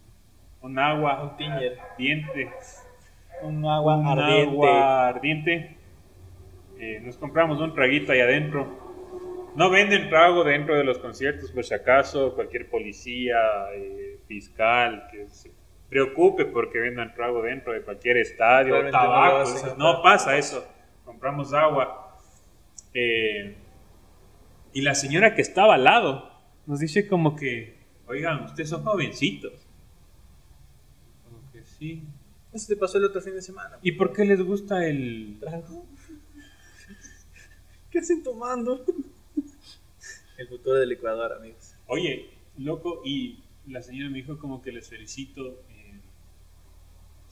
un 0.61 0.79
agua 0.79 1.23
Un 1.23 1.37
tiñer. 1.37 1.79
ardiente. 1.79 2.49
Un 3.41 3.65
agua 3.65 3.97
un 3.97 4.05
ardiente. 4.07 4.51
agua 4.51 5.07
ardiente. 5.09 5.77
Eh, 6.77 7.01
nos 7.03 7.17
compramos 7.17 7.59
un 7.59 7.73
traguito 7.73 8.11
ahí 8.11 8.21
adentro. 8.21 8.67
No 9.55 9.69
venden 9.69 10.09
trago 10.09 10.43
dentro 10.43 10.77
de 10.77 10.83
los 10.83 10.99
conciertos, 10.99 11.51
por 11.51 11.65
si 11.65 11.73
acaso 11.73 12.35
cualquier 12.35 12.69
policía, 12.69 13.35
eh, 13.73 14.19
fiscal, 14.27 15.07
que 15.11 15.27
se 15.27 15.51
preocupe 15.89 16.45
porque 16.45 16.79
vendan 16.79 17.13
trago 17.13 17.41
dentro 17.41 17.73
de 17.73 17.81
cualquier 17.81 18.17
estadio, 18.17 18.81
no 18.83 18.91
tabaco. 18.91 19.37
hacen. 19.37 19.77
No 19.77 20.01
pasa 20.01 20.37
eso. 20.37 20.65
Compramos 21.05 21.53
agua. 21.53 22.17
Eh, 22.93 23.55
y 24.73 24.81
la 24.81 24.95
señora 24.95 25.33
que 25.35 25.41
estaba 25.41 25.75
al 25.75 25.83
lado 25.83 26.31
nos 26.65 26.79
dice 26.79 27.07
como 27.07 27.35
que, 27.35 27.77
oigan, 28.07 28.43
ustedes 28.45 28.69
son 28.69 28.83
jovencitos. 28.83 29.53
Como 31.23 31.51
que 31.51 31.63
sí. 31.63 32.03
Eso 32.53 32.67
te 32.67 32.75
pasó 32.75 32.97
el 32.97 33.05
otro 33.05 33.21
fin 33.21 33.33
de 33.33 33.41
semana. 33.41 33.77
¿Y 33.81 33.91
por 33.93 34.11
qué 34.13 34.25
les 34.25 34.41
gusta 34.41 34.85
el...? 34.87 35.37
Trago. 35.39 35.85
¿Qué 37.91 37.99
hacen 37.99 38.23
tomando? 38.23 38.85
El 40.37 40.47
futuro 40.47 40.75
del 40.77 40.91
Ecuador, 40.91 41.33
amigos. 41.33 41.75
Oye, 41.87 42.29
loco, 42.57 43.01
y 43.03 43.43
la 43.67 43.81
señora 43.81 44.09
me 44.09 44.19
dijo 44.19 44.37
como 44.39 44.61
que 44.61 44.71
les 44.71 44.87
felicito. 44.87 45.63
eh, 45.69 45.78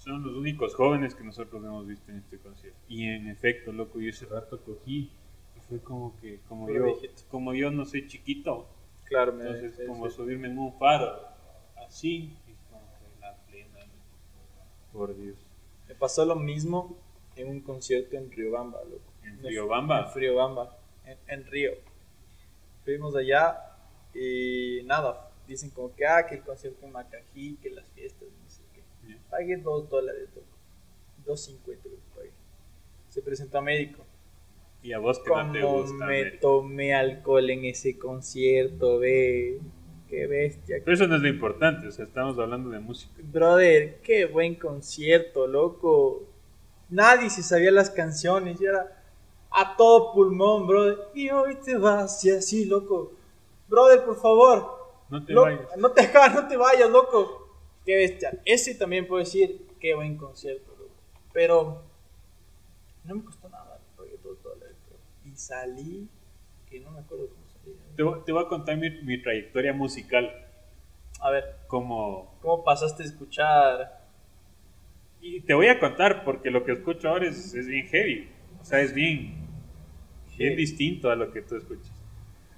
son 0.08 0.24
los 0.24 0.36
únicos 0.36 0.74
jóvenes 0.76 1.14
que 1.16 1.24
nosotros 1.24 1.64
hemos 1.64 1.86
visto 1.86 2.12
en 2.12 2.18
este 2.18 2.38
concierto. 2.40 2.80
Y 2.88 3.04
en 3.04 3.28
efecto, 3.28 3.72
loco, 3.72 4.00
yo 4.00 4.10
ese 4.10 4.26
rato 4.26 4.62
cogí 4.64 5.12
y 5.56 5.60
fue 5.68 5.80
como 5.80 6.18
que, 6.20 6.40
como 6.48 6.70
yo, 6.70 6.86
viejito. 6.86 7.24
como 7.30 7.54
yo 7.54 7.72
no 7.72 7.86
soy 7.86 8.08
chiquito, 8.08 8.68
Claro, 9.08 9.34
me 9.34 9.44
entonces 9.44 9.76
sí, 9.78 9.86
como 9.86 10.10
subirme 10.10 10.48
en 10.50 10.58
un 10.58 10.78
faro, 10.78 11.18
así, 11.78 12.36
y 12.46 12.54
como 12.70 12.84
que 13.00 13.22
la 13.22 13.36
plena, 13.48 13.80
por 14.92 15.16
Dios. 15.16 15.38
Me 15.88 15.96
pasó 15.96 16.26
lo 16.26 16.36
mismo 16.36 16.98
en 17.36 17.50
un 17.50 17.62
concierto 17.62 18.18
en 18.18 18.30
Riobamba, 18.30 18.84
loco. 18.84 19.14
¿En 19.24 19.42
Riobamba? 19.42 20.08
En 20.08 20.14
Riobamba, 20.14 20.78
en, 21.06 21.18
en 21.28 21.46
Río. 21.46 21.72
Fuimos 22.84 23.16
allá 23.16 23.58
y 24.14 24.82
nada, 24.84 25.32
dicen 25.48 25.70
como 25.70 25.96
que, 25.96 26.06
ah, 26.06 26.26
que 26.28 26.36
el 26.36 26.42
concierto 26.42 26.86
en 26.86 26.92
Macají, 26.92 27.56
que 27.62 27.70
las 27.70 27.88
fiestas, 27.90 28.28
no 28.44 28.50
sé 28.50 28.64
qué. 28.74 28.82
Ya. 29.08 29.17
Pagué 29.30 29.58
dos 29.58 29.90
dólares, 29.90 30.30
loco. 30.36 30.48
Dos 31.26 31.42
cincuenta 31.46 31.90
lo 31.90 31.96
que 31.96 32.02
pagué. 32.16 32.32
Se 33.10 33.22
presentó 33.22 33.58
a 33.58 33.62
médico. 33.62 34.04
Y 34.84 34.94
a 34.94 35.00
vos 35.00 35.20
que 35.20 35.30
no 35.30 35.52
te 35.52 35.62
gusta. 35.64 35.94
me 35.98 36.04
América. 36.06 36.38
tomé 36.40 36.94
alcohol 36.94 37.50
en 37.50 37.66
ese 37.66 37.98
concierto, 37.98 39.00
ve. 39.00 39.60
Qué 40.08 40.26
bestia. 40.28 40.78
Pero 40.86 40.94
eso 40.96 41.06
no 41.08 41.18
es 41.18 41.22
lo 41.22 41.28
importante, 41.28 41.86
o 41.88 41.92
sea, 41.92 42.06
estamos 42.06 42.40
hablando 42.40 42.70
de 42.70 42.80
música. 42.80 43.14
Brother, 43.22 44.00
qué 44.02 44.26
buen 44.26 44.56
concierto, 44.56 45.48
loco. 45.48 46.24
Nadie 46.90 47.30
se 47.30 47.44
sabía 47.44 47.72
las 47.72 47.90
canciones, 47.90 48.62
y 48.62 48.66
era 48.66 49.04
a 49.52 49.76
todo 49.76 50.14
pulmón, 50.14 50.66
brother. 50.66 50.98
Y 51.14 51.30
hoy 51.32 51.56
te 51.56 51.76
vas 51.78 52.24
y 52.24 52.32
así, 52.32 52.64
loco. 52.64 53.12
Brother, 53.68 54.06
por 54.06 54.16
favor. 54.22 54.78
No 55.10 55.26
te 55.26 55.34
lo- 55.34 55.42
vayas. 55.42 55.78
No 55.78 55.92
te, 55.92 56.04
no 56.34 56.48
te 56.48 56.56
vayas, 56.56 56.90
loco. 56.90 57.47
Qué 57.88 57.96
bestia. 57.96 58.40
Ese 58.46 58.76
también 58.76 59.08
puedo 59.08 59.22
decir, 59.24 59.66
qué 59.80 59.96
buen 59.96 60.18
concierto, 60.18 60.76
loco. 60.78 60.92
Pero 61.34 61.84
no 63.06 63.16
me 63.16 63.24
costó 63.24 63.50
nada, 63.50 63.80
pagué 63.96 64.18
dos 64.24 64.42
dólares. 64.44 64.76
Y 65.26 65.36
salí, 65.36 66.10
que 66.70 66.80
no 66.80 66.92
me 66.92 67.00
acuerdo 67.00 67.30
cómo 67.30 67.48
salí. 67.48 67.76
Te, 67.96 68.04
voy- 68.04 68.20
te 68.26 68.32
voy 68.32 68.44
a 68.44 68.48
contar 68.48 68.78
mi, 68.78 68.90
mi 69.04 69.22
trayectoria 69.22 69.74
musical 69.74 70.32
A 71.20 71.30
ver, 71.30 71.56
como... 71.68 72.38
¿cómo 72.42 72.64
pasaste 72.64 73.04
a 73.04 73.06
escuchar? 73.06 74.08
Y 75.22 75.42
te 75.42 75.54
voy 75.54 75.68
a 75.68 75.80
contar 75.80 76.24
porque 76.24 76.52
lo 76.52 76.64
que 76.64 76.74
escucho 76.74 77.10
ahora 77.10 77.28
es, 77.28 77.54
es 77.54 77.68
bien 77.68 77.88
heavy. 77.88 78.30
O 78.62 78.66
sea, 78.66 78.82
es 78.82 78.94
bien, 78.94 79.36
bien 80.38 80.56
Heavy. 80.56 80.56
distinto 80.56 81.10
a 81.10 81.16
lo 81.16 81.32
que 81.32 81.42
tú 81.42 81.56
escuchas. 81.56 81.92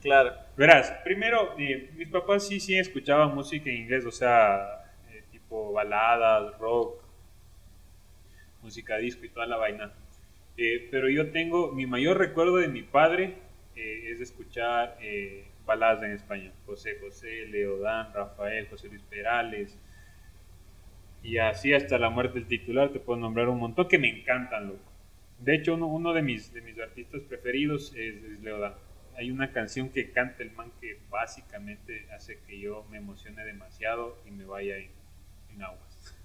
Claro. 0.02 0.34
Verás, 0.58 0.92
primero, 1.04 1.56
eh, 1.58 1.92
mis 1.96 2.10
papás 2.10 2.48
sí, 2.48 2.60
sí 2.60 2.78
escuchaban 2.78 3.34
música 3.34 3.70
en 3.70 3.78
inglés, 3.78 4.06
o 4.06 4.12
sea, 4.12 4.79
tipo 5.50 5.72
baladas, 5.72 6.58
rock, 6.60 7.02
música 8.62 8.98
disco 8.98 9.26
y 9.26 9.30
toda 9.30 9.48
la 9.48 9.58
vaina. 9.58 9.92
Eh, 10.58 10.88
pero 10.92 11.10
yo 11.10 11.32
tengo, 11.32 11.72
mi 11.72 11.88
mayor 11.88 12.18
recuerdo 12.18 12.58
de 12.58 12.68
mi 12.68 12.84
padre 12.84 13.36
eh, 13.76 14.12
es 14.12 14.22
escuchar 14.22 14.98
eh, 15.02 15.48
baladas 15.66 16.04
en 16.04 16.12
español. 16.12 16.54
José 16.66 16.98
José, 17.02 17.48
Leodán, 17.48 18.14
Rafael, 18.14 18.68
José 18.68 18.90
Luis 18.90 19.02
Perales. 19.04 19.78
Y 21.24 21.38
así 21.38 21.74
hasta 21.74 21.98
la 21.98 22.10
muerte 22.10 22.40
del 22.40 22.48
titular 22.48 22.90
te 22.90 23.00
puedo 23.00 23.20
nombrar 23.20 23.50
un 23.50 23.60
montón 23.60 23.88
que 23.88 23.98
me 23.98 24.10
encantan, 24.10 24.68
loco. 24.68 24.92
De 25.40 25.56
hecho, 25.56 25.74
uno, 25.74 25.88
uno 25.88 26.14
de, 26.14 26.22
mis, 26.22 26.54
de 26.54 26.62
mis 26.62 26.78
artistas 26.80 27.22
preferidos 27.24 27.94
es, 27.96 28.24
es 28.24 28.40
Leodán. 28.42 28.74
Hay 29.18 29.32
una 29.32 29.52
canción 29.52 29.90
que 29.90 30.12
canta 30.12 30.44
el 30.44 30.52
man 30.52 30.72
que 30.80 31.00
básicamente 31.10 32.08
hace 32.16 32.40
que 32.48 32.60
yo 32.60 32.86
me 32.92 32.98
emocione 33.00 33.44
demasiado 33.44 34.18
y 34.26 34.32
me 34.32 34.46
vaya 34.46 34.78
en, 34.78 34.99
en 35.56 35.64
aguas. 35.64 36.16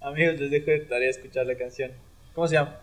Amigos, 0.00 0.40
les 0.40 0.50
dejo 0.50 0.70
de 0.70 0.80
tarea 0.80 1.10
escuchar 1.10 1.46
la 1.46 1.56
canción. 1.56 1.90
¿Cómo 2.34 2.46
se 2.46 2.54
llama? 2.54 2.78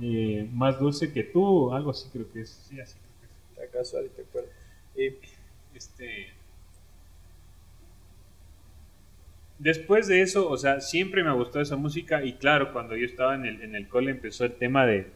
Eh, 0.00 0.48
más 0.52 0.78
dulce 0.78 1.12
que 1.12 1.24
tú, 1.24 1.72
algo 1.72 1.90
así 1.90 2.08
creo 2.12 2.30
que 2.32 2.42
es. 2.42 2.50
Sí, 2.68 2.80
así 2.80 2.96
creo 2.98 3.12
que 3.20 3.26
es. 3.26 3.66
Está 3.66 3.78
casual, 3.78 4.10
te 4.14 4.22
acuerdo. 4.22 4.48
Este. 5.74 6.32
Después 9.58 10.08
de 10.08 10.20
eso, 10.22 10.48
o 10.50 10.56
sea, 10.56 10.80
siempre 10.80 11.22
me 11.24 11.32
gustó 11.32 11.60
esa 11.60 11.76
música 11.76 12.24
y 12.24 12.34
claro, 12.34 12.72
cuando 12.72 12.96
yo 12.96 13.06
estaba 13.06 13.34
en 13.34 13.46
el, 13.46 13.62
en 13.62 13.74
el 13.74 13.88
cole 13.88 14.10
empezó 14.10 14.44
el 14.44 14.54
tema 14.54 14.84
de, 14.84 15.06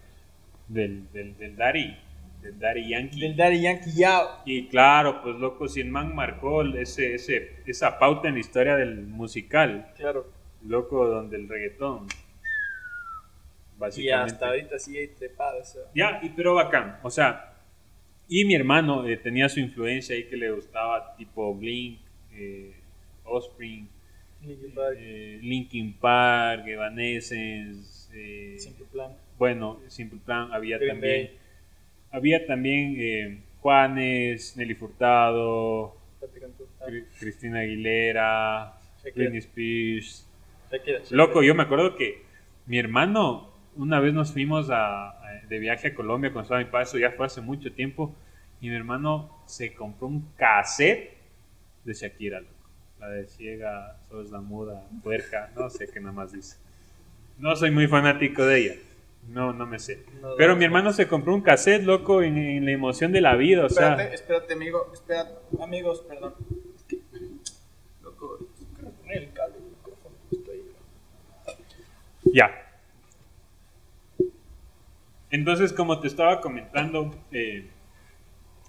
del, 0.68 1.10
del, 1.12 1.36
del 1.36 1.56
Daddy, 1.56 1.96
del 2.42 2.58
Daddy 2.58 2.88
Yankee. 2.88 3.20
del 3.20 3.36
Daddy 3.36 3.60
Yankee 3.62 3.92
ya. 3.94 4.42
Y 4.44 4.68
claro, 4.68 5.20
pues 5.22 5.36
loco, 5.36 5.68
si 5.68 5.80
el 5.80 5.88
man 5.90 6.14
marcó 6.14 6.62
ese, 6.62 7.14
ese, 7.14 7.56
esa 7.66 7.98
pauta 7.98 8.28
en 8.28 8.34
la 8.34 8.40
historia 8.40 8.76
del 8.76 9.06
musical, 9.06 9.92
Claro. 9.96 10.26
loco, 10.64 11.06
donde 11.06 11.36
el 11.36 11.48
reggaetón. 11.48 12.06
Y 13.76 13.80
Básicamente. 13.80 14.32
hasta 14.34 14.48
ahorita 14.48 14.78
sigue 14.78 15.08
trepado. 15.08 15.60
O 15.60 15.64
sea. 15.64 15.82
Ya, 15.94 16.20
y 16.22 16.30
pero 16.30 16.54
bacán. 16.54 16.98
O 17.02 17.10
sea, 17.10 17.54
y 18.28 18.44
mi 18.44 18.54
hermano 18.54 19.06
eh, 19.06 19.16
tenía 19.16 19.48
su 19.48 19.60
influencia 19.60 20.14
ahí 20.16 20.24
que 20.24 20.36
le 20.36 20.50
gustaba, 20.50 21.14
tipo 21.16 21.54
Blink, 21.54 22.00
eh, 22.32 22.74
Offspring, 23.24 23.88
Linkin 24.42 24.74
Park, 24.74 24.96
eh, 24.98 25.38
Linkin 25.42 25.92
Park, 25.94 26.66
Evanescence. 26.66 28.08
eh, 28.14 28.56
Simple 28.58 28.86
Plan. 28.92 29.12
bueno, 29.38 29.80
Simple 29.88 30.18
Plan. 30.24 30.52
Había 30.52 30.78
Green 30.78 30.92
también. 30.94 31.30
Había 32.10 32.46
también 32.46 32.94
eh, 32.98 33.42
Juanes, 33.60 34.56
Nelly 34.56 34.74
Furtado, 34.74 35.96
Cri- 36.86 37.04
Cristina 37.18 37.60
Aguilera. 37.60 38.74
Britney 39.14 39.38
Spears. 39.38 40.26
Shakira, 40.70 40.98
Shakira. 40.98 41.16
Loco, 41.16 41.42
yo 41.42 41.54
me 41.54 41.62
acuerdo 41.62 41.96
que 41.96 42.22
mi 42.66 42.78
hermano, 42.78 43.50
una 43.76 44.00
vez 44.00 44.12
nos 44.12 44.32
fuimos 44.32 44.70
a- 44.70 45.10
a- 45.10 45.46
de 45.48 45.58
viaje 45.58 45.88
a 45.88 45.94
Colombia 45.94 46.32
con 46.32 46.42
estaba 46.42 46.60
mi 46.60 46.66
padre, 46.66 46.84
eso 46.84 46.98
ya 46.98 47.12
fue 47.12 47.26
hace 47.26 47.40
mucho 47.40 47.72
tiempo, 47.72 48.14
y 48.60 48.68
mi 48.68 48.74
hermano 48.74 49.30
se 49.46 49.72
compró 49.72 50.08
un 50.08 50.28
cassette 50.36 51.16
de 51.84 51.94
Shakira, 51.94 52.40
loco. 52.40 52.52
La 53.00 53.08
de 53.08 53.26
ciega, 53.28 53.96
sos 54.10 54.30
la 54.30 54.40
muda, 54.40 54.84
puerca, 55.02 55.50
no 55.56 55.70
sé 55.70 55.88
qué 55.88 56.00
nada 56.00 56.12
más 56.12 56.32
dice. 56.32 56.56
No 57.38 57.54
soy 57.54 57.70
muy 57.70 57.86
fanático 57.86 58.44
de 58.44 58.58
ella, 58.58 58.74
no, 59.28 59.52
no 59.52 59.66
me 59.66 59.78
sé. 59.78 60.04
No, 60.20 60.34
Pero 60.36 60.56
mi 60.56 60.64
hermano 60.64 60.92
se 60.92 61.06
compró 61.06 61.34
un 61.34 61.42
cassette, 61.42 61.82
loco, 61.84 62.22
en, 62.22 62.36
en 62.38 62.64
la 62.64 62.72
emoción 62.72 63.12
de 63.12 63.20
la 63.20 63.34
vida, 63.36 63.66
o 63.66 63.68
sea... 63.68 63.90
Espérate, 63.90 64.14
espérate, 64.14 64.52
amigo. 64.54 64.90
Espérate, 64.92 65.32
amigos, 65.62 66.00
perdón. 66.08 66.34
Es 66.76 66.82
que, 66.84 66.98
loco, 68.02 68.38
quiero 68.74 68.90
poner 68.92 69.18
el 69.24 69.32
cable 69.32 69.54
del 69.54 69.64
micrófono. 69.64 70.14
Estoy. 70.32 70.62
Ya. 72.32 72.50
Entonces, 75.30 75.72
como 75.72 76.00
te 76.00 76.06
estaba 76.08 76.40
comentando, 76.40 77.14
eh, 77.32 77.68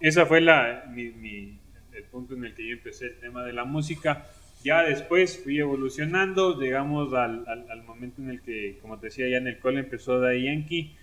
esa 0.01 0.25
fue 0.25 0.41
la, 0.41 0.85
mi, 0.89 1.09
mi- 1.11 1.59
el 1.93 2.03
punto 2.05 2.33
en 2.33 2.45
el 2.45 2.53
que 2.53 2.67
yo 2.67 2.73
empecé 2.73 3.05
el 3.07 3.19
tema 3.19 3.43
de 3.43 3.53
la 3.53 3.63
música. 3.65 4.25
Ya 4.63 4.83
después 4.83 5.41
fui 5.41 5.59
evolucionando, 5.59 6.59
llegamos 6.59 7.13
al, 7.13 7.47
al, 7.47 7.69
al 7.71 7.83
momento 7.83 8.21
en 8.21 8.29
el 8.29 8.41
que, 8.41 8.77
como 8.81 8.99
te 8.99 9.07
decía, 9.07 9.29
ya 9.29 9.37
en 9.37 9.47
el 9.47 9.59
cole 9.59 9.79
empezó 9.79 10.19
Daddy 10.19 10.43
Yankee 10.45 10.97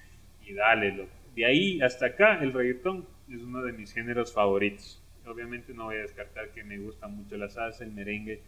y 0.47 0.53
dale, 0.55 0.93
loco. 0.93 1.11
De 1.35 1.47
ahí 1.47 1.81
hasta 1.81 2.07
acá, 2.07 2.39
el 2.43 2.53
reggaetón 2.53 3.07
es 3.33 3.41
uno 3.43 3.63
de 3.63 3.73
mis 3.73 3.93
géneros 3.93 4.33
favoritos. 4.33 5.03
Obviamente 5.27 5.73
no 5.75 5.85
voy 5.87 5.97
a 5.97 6.01
descartar 6.03 6.51
que 6.53 6.65
me 6.65 6.79
gusta 6.79 7.09
mucho 7.09 7.37
la 7.37 7.49
salsa, 7.49 7.85
el 7.85 7.93
merengue, 7.93 8.43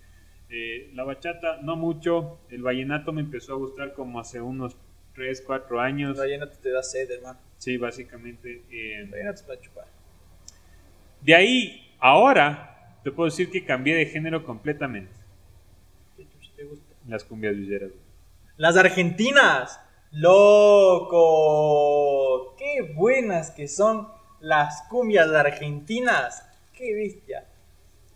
eh, 0.51 0.91
la 0.95 1.05
bachata, 1.05 1.59
no 1.63 1.77
mucho. 1.77 2.41
El 2.51 2.63
vallenato 2.63 3.13
me 3.13 3.23
empezó 3.23 3.55
a 3.55 3.57
gustar 3.57 3.95
como 3.95 4.21
hace 4.21 4.41
unos 4.41 4.77
3, 5.15 5.43
4 5.47 5.81
años. 5.81 6.13
El 6.13 6.19
vallenato 6.21 6.59
te 6.59 6.71
da 6.71 6.83
sed, 6.83 7.11
hermano. 7.11 7.39
Sí, 7.57 7.77
básicamente. 7.79 8.63
eh, 8.71 8.97
El 9.01 9.07
vallenato 9.09 9.37
es 9.37 9.43
para 9.43 9.61
chupar. 9.61 9.87
de 11.21 11.35
ahí, 11.35 11.95
ahora, 11.99 12.78
te 13.03 13.13
puedo 13.13 13.31
decir 13.31 13.51
que 13.51 13.65
cambié 13.65 13.95
de 13.95 14.07
género 14.07 14.45
completamente. 14.45 15.13
¿Qué 16.17 16.27
te 16.57 16.65
gusta? 16.65 16.95
Las 17.07 17.25
cumbias 17.25 17.57
villeras. 17.57 17.91
Las 18.57 18.77
argentinas. 18.77 19.81
Loco. 20.11 21.17
Qué 22.57 22.93
buenas 22.95 23.51
que 23.51 23.69
son 23.69 24.09
las 24.41 24.83
cumbias 24.89 25.29
argentinas. 25.29 26.45
Qué 26.73 26.95
bestia. 26.95 27.47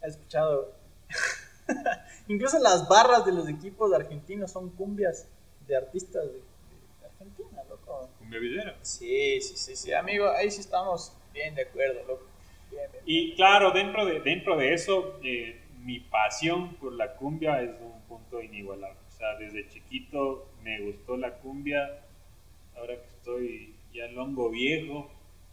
¿Has 0.02 0.12
escuchado? 0.12 0.72
Incluso 2.28 2.58
las 2.58 2.88
barras 2.88 3.24
de 3.24 3.32
los 3.32 3.48
equipos 3.48 3.92
argentinos 3.92 4.50
son 4.50 4.70
cumbias 4.70 5.28
de 5.66 5.76
artistas 5.76 6.24
de, 6.24 6.32
de 6.32 7.06
Argentina, 7.06 7.62
loco. 7.68 8.08
Cumbia 8.18 8.40
villera. 8.40 8.76
Sí, 8.82 9.40
sí, 9.40 9.56
sí, 9.56 9.76
sí, 9.76 9.92
amigo. 9.92 10.28
Ahí 10.30 10.50
sí 10.50 10.60
estamos 10.60 11.12
bien 11.32 11.54
de 11.54 11.62
acuerdo, 11.62 12.04
loco. 12.06 12.31
Y 13.04 13.34
claro, 13.34 13.70
dentro 13.72 14.04
de, 14.06 14.20
dentro 14.20 14.56
de 14.56 14.72
eso, 14.74 15.18
eh, 15.24 15.60
mi 15.84 16.00
pasión 16.00 16.74
por 16.76 16.92
la 16.92 17.14
cumbia 17.16 17.62
es 17.62 17.70
un 17.80 18.00
punto 18.08 18.40
inigualable. 18.40 18.98
O 19.08 19.10
sea, 19.10 19.36
desde 19.36 19.68
chiquito 19.68 20.46
me 20.62 20.80
gustó 20.80 21.16
la 21.16 21.32
cumbia. 21.34 22.00
Ahora 22.76 22.94
que 22.96 23.06
estoy 23.18 23.74
ya 23.92 24.06
longo 24.08 24.50
viejo, 24.50 25.10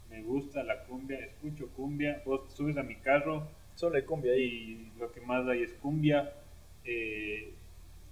me 0.10 0.22
gusta 0.22 0.64
la 0.64 0.84
cumbia, 0.84 1.20
escucho 1.20 1.68
cumbia. 1.76 2.22
Vos 2.26 2.42
subes 2.54 2.78
a 2.78 2.84
mi 2.84 2.96
carro 2.96 3.48
Solo 3.76 3.96
hay 3.96 4.04
cumbia 4.04 4.34
ahí. 4.34 4.92
y 4.96 5.00
lo 5.00 5.12
que 5.12 5.22
más 5.22 5.48
hay 5.48 5.64
es 5.64 5.74
cumbia. 5.74 6.34
eh, 6.86 7.54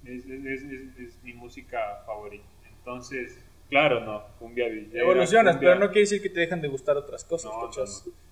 es, 0.05 0.25
es- 0.25 0.63
es- 0.99 1.23
mi 1.23 1.33
música 1.33 2.03
favorita. 2.05 2.45
Entonces, 2.77 3.43
claro, 3.69 4.01
no, 4.01 4.23
cumbia. 4.39 4.67
Evolucionas, 4.67 5.55
cumbia- 5.55 5.69
pero 5.71 5.79
no 5.79 5.87
quiere 5.87 6.01
decir 6.01 6.21
que 6.21 6.29
te 6.29 6.41
dejan 6.41 6.61
de 6.61 6.67
gustar 6.67 6.95
otras 6.97 7.23
cosas, 7.23 7.51
no. 7.51 7.59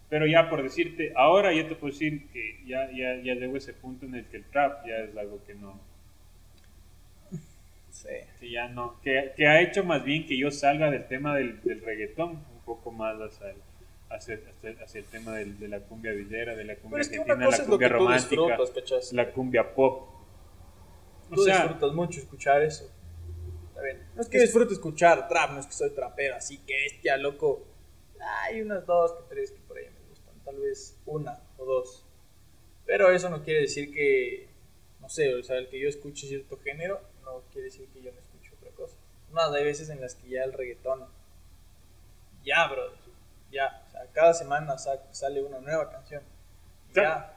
Pero 0.10 0.28
ya 0.28 0.50
por 0.50 0.62
decirte, 0.62 1.12
ahora 1.16 1.52
ya 1.54 1.68
te 1.68 1.76
puedo 1.76 1.92
decir 1.92 2.28
que 2.32 2.60
ya, 2.66 2.90
ya, 2.92 3.16
ya 3.24 3.34
llegó 3.36 3.58
ese 3.58 3.74
punto 3.74 4.06
en 4.06 4.16
el 4.16 4.26
que 4.28 4.38
el 4.38 4.46
trap 4.46 4.86
ya 4.88 4.98
es 4.98 5.16
algo 5.18 5.44
que 5.46 5.56
no, 5.56 5.80
Sí. 7.90 8.10
que 8.40 8.52
ya 8.52 8.68
no, 8.68 9.00
que, 9.02 9.32
que 9.38 9.48
ha 9.48 9.62
hecho 9.62 9.84
más 9.84 10.04
bien 10.04 10.28
que 10.28 10.38
yo 10.38 10.52
salga 10.52 10.92
del 10.92 11.08
tema 11.08 11.36
del, 11.36 11.62
del 11.62 11.82
reggaetón 11.82 12.32
un 12.32 12.62
poco 12.66 12.92
más 12.92 13.16
hacia 13.22 13.52
el, 13.52 13.56
hacia, 14.10 14.36
hacia- 14.36 14.84
hacia 14.84 15.00
el 15.00 15.06
tema 15.06 15.32
del- 15.34 15.58
de 15.58 15.70
la 15.70 15.80
cumbia 15.80 16.12
villera, 16.12 16.56
de 16.56 16.66
la 16.66 16.76
cumbia 16.76 16.98
Pero 16.98 17.02
es 17.02 17.08
que 17.10 17.16
argentina, 17.20 17.50
la 17.58 17.66
cumbia 17.66 17.88
romántica, 17.90 18.58
la 19.14 19.32
cumbia 19.32 19.74
pop. 19.74 20.10
O 21.32 21.36
Tú 21.36 21.44
sea, 21.44 21.64
disfrutas 21.64 21.94
mucho 21.94 22.20
escuchar 22.20 22.62
eso. 22.64 22.92
Está 23.70 23.82
bien. 23.82 24.04
No 24.14 24.22
es 24.22 24.30
que 24.30 24.40
disfrute 24.42 24.74
escuchar 24.74 25.28
trap, 25.30 25.52
no 25.52 25.60
es 25.62 25.66
que 25.66 25.74
soy 25.74 25.90
trapero, 25.92 26.36
así 26.36 26.58
que 26.60 26.74
bestia, 26.76 27.18
loco. 27.18 27.66
Hay 28.44 28.62
unas 28.62 28.86
dos 28.86 29.14
que 29.14 29.24
tres 29.30 29.52
que 29.52 29.60
por 29.62 29.78
ahí 29.78 29.86
me 29.86 30.10
gustan, 30.10 30.35
tal 30.46 30.58
vez 30.58 30.98
una 31.06 31.42
o 31.58 31.66
dos. 31.66 32.06
Pero 32.86 33.10
eso 33.12 33.30
no 33.30 33.44
quiere 33.44 33.62
decir 33.62 33.92
que, 33.94 34.48
no 35.02 35.10
sé, 35.10 35.34
o 35.36 35.44
sea, 35.44 35.58
el 35.58 35.68
que 35.70 35.80
yo 35.80 35.90
escuche 35.90 36.28
cierto 36.28 36.58
género, 36.60 37.02
no 37.24 37.42
quiere 37.52 37.66
decir 37.66 37.88
que 37.90 38.02
yo 38.02 38.12
no 38.12 38.20
escuche 38.20 38.52
otra 38.58 38.70
cosa. 38.72 38.96
Más, 39.32 39.52
hay 39.54 39.64
veces 39.64 39.90
en 39.90 40.00
las 40.02 40.16
que 40.16 40.30
ya 40.30 40.44
el 40.44 40.54
reggaetón, 40.54 41.06
ya, 42.44 42.68
bro, 42.68 42.92
ya, 43.52 43.84
o 43.88 43.92
sea, 43.92 44.06
cada 44.14 44.34
semana 44.34 44.78
sa- 44.78 45.02
sale 45.14 45.42
una 45.42 45.60
nueva 45.60 45.90
canción. 45.92 46.22
Ya, 46.94 47.36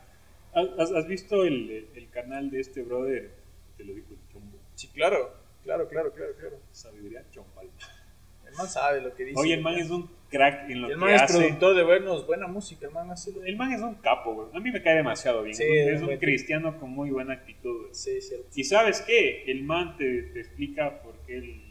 ¿has, 0.53 0.93
has 0.93 1.07
visto 1.07 1.45
el, 1.45 1.89
el 1.95 2.11
canal 2.11 2.51
de 2.51 2.61
este 2.61 2.83
brother? 2.83 3.33
Te 3.77 3.85
lo 3.85 3.95
digo, 3.95 4.09
chombo, 4.33 4.59
sí, 4.75 4.89
claro, 4.89 5.33
claro, 5.65 5.89
claro, 5.89 6.13
claro, 6.13 6.35
claro. 6.39 6.59
sabiduría 6.73 7.25
chombal. 7.31 7.71
El 8.47 8.55
man 8.55 8.69
sabe 8.69 9.01
lo 9.01 9.15
que 9.15 9.25
dice. 9.25 9.41
Oye, 9.41 9.55
el 9.55 9.63
man 9.63 9.75
es 9.77 9.91
un 9.91 10.11
crack 10.31 10.69
en 10.71 10.83
lo 10.83 10.89
El 10.89 10.95
que 10.95 10.99
man 11.01 11.15
es 11.15 11.23
hace. 11.23 11.39
productor 11.39 11.77
de 11.77 11.83
buenos, 11.85 12.27
buena 12.27 12.47
música, 12.47 12.87
el 12.87 12.93
man 12.93 13.11
hace 13.11 13.31
El 13.45 13.57
man 13.57 13.73
es 13.73 13.81
un 13.81 13.95
capo, 13.97 14.35
güey. 14.35 14.49
A 14.55 14.61
mí 14.61 14.71
me 14.71 14.83
cae 14.83 14.97
demasiado 14.97 15.43
bien. 15.43 15.57
Sí, 15.57 15.65
es 15.65 15.89
es 15.89 16.03
un 16.03 16.17
cristiano 16.19 16.79
con 16.79 16.91
muy 16.91 17.11
buena 17.11 17.35
actitud, 17.35 17.83
güey. 17.83 17.95
Sí, 17.95 18.11
es 18.19 18.29
cierto. 18.29 18.47
Y 18.55 18.65
sabes 18.65 19.01
qué? 19.03 19.45
El 19.51 19.63
man 19.65 19.97
te, 19.97 20.23
te 20.25 20.41
explica 20.41 21.03
por 21.03 21.17
qué 21.27 21.39
el- 21.39 21.63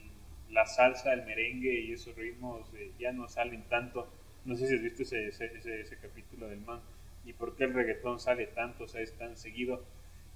la 0.52 0.66
salsa, 0.66 1.14
el 1.14 1.24
merengue 1.26 1.82
y 1.82 1.92
esos 1.94 2.16
ritmos 2.16 2.66
eh, 2.76 2.92
ya 3.00 3.12
no 3.12 3.28
salen 3.28 3.64
tanto. 3.70 4.08
No 4.46 4.56
sé 4.56 4.68
si 4.68 4.76
has 4.76 4.82
visto 4.82 5.04
ese, 5.04 5.28
ese, 5.28 5.46
ese- 5.58 5.82
ese 5.82 5.98
capítulo 5.98 6.48
del 6.48 6.62
man. 6.62 6.80
Y 7.26 7.34
por 7.34 7.56
qué 7.56 7.66
el 7.66 7.74
reggaetón 7.74 8.20
sale 8.20 8.48
tanto, 8.48 8.86
o 8.86 8.88
sea, 8.88 9.02
es 9.02 9.14
tan 9.18 9.36
seguido. 9.38 9.84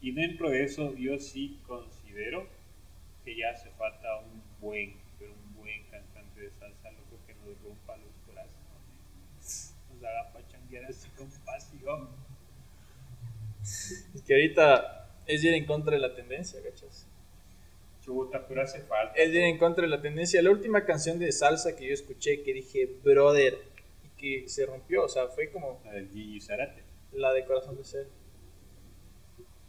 Y 0.02 0.12
dentro 0.12 0.50
de 0.50 0.64
eso 0.64 0.94
yo 0.96 1.18
sí 1.20 1.60
considero 1.66 2.46
que 3.24 3.36
ya 3.38 3.52
hace 3.52 3.70
falta 3.72 4.18
un 4.20 4.42
buen 4.60 4.94
cantante 5.90 6.42
de 6.42 6.50
salsa, 6.60 6.90
loco, 6.92 7.18
que 7.26 7.34
nos 7.36 7.60
rompa 7.64 7.96
los 7.98 8.12
corazones. 8.28 9.76
Nos 10.02 10.10
haga 10.10 10.34
pachanguear 10.34 10.86
así 10.86 11.08
con 11.12 11.30
pasión. 11.46 12.10
Es 13.62 14.22
que 14.26 14.34
ahorita 14.34 15.10
es 15.28 15.44
ir 15.44 15.54
en 15.54 15.66
contra 15.66 15.94
de 15.96 16.00
la 16.02 16.16
tendencia, 16.16 16.60
¿cachas? 16.64 17.08
Chuta, 18.04 18.46
pero 18.48 18.64
hace 18.64 18.80
falta. 18.82 19.14
Es 19.16 19.30
ir 19.30 19.38
en 19.44 19.58
contra 19.60 19.84
de 19.84 19.90
la 19.90 20.02
tendencia. 20.02 20.42
La 20.42 20.50
última 20.50 20.84
canción 20.86 21.20
de 21.20 21.32
salsa 21.32 21.76
que 21.76 21.88
yo 21.88 21.94
escuché 21.94 22.42
que 22.42 22.54
dije, 22.54 22.88
brother, 23.04 23.60
y 24.04 24.10
que 24.20 24.50
se 24.50 24.66
rompió, 24.66 25.04
o 25.04 25.10
sea, 25.10 25.28
fue 25.28 25.52
como 25.52 25.80
La 25.86 25.94
del 25.94 26.10
Gigi 26.10 26.42
Zarate. 26.42 26.84
la 27.14 27.32
de 27.34 27.46
Corazón 27.46 27.78
de 27.78 27.84
Ser. 27.84 28.08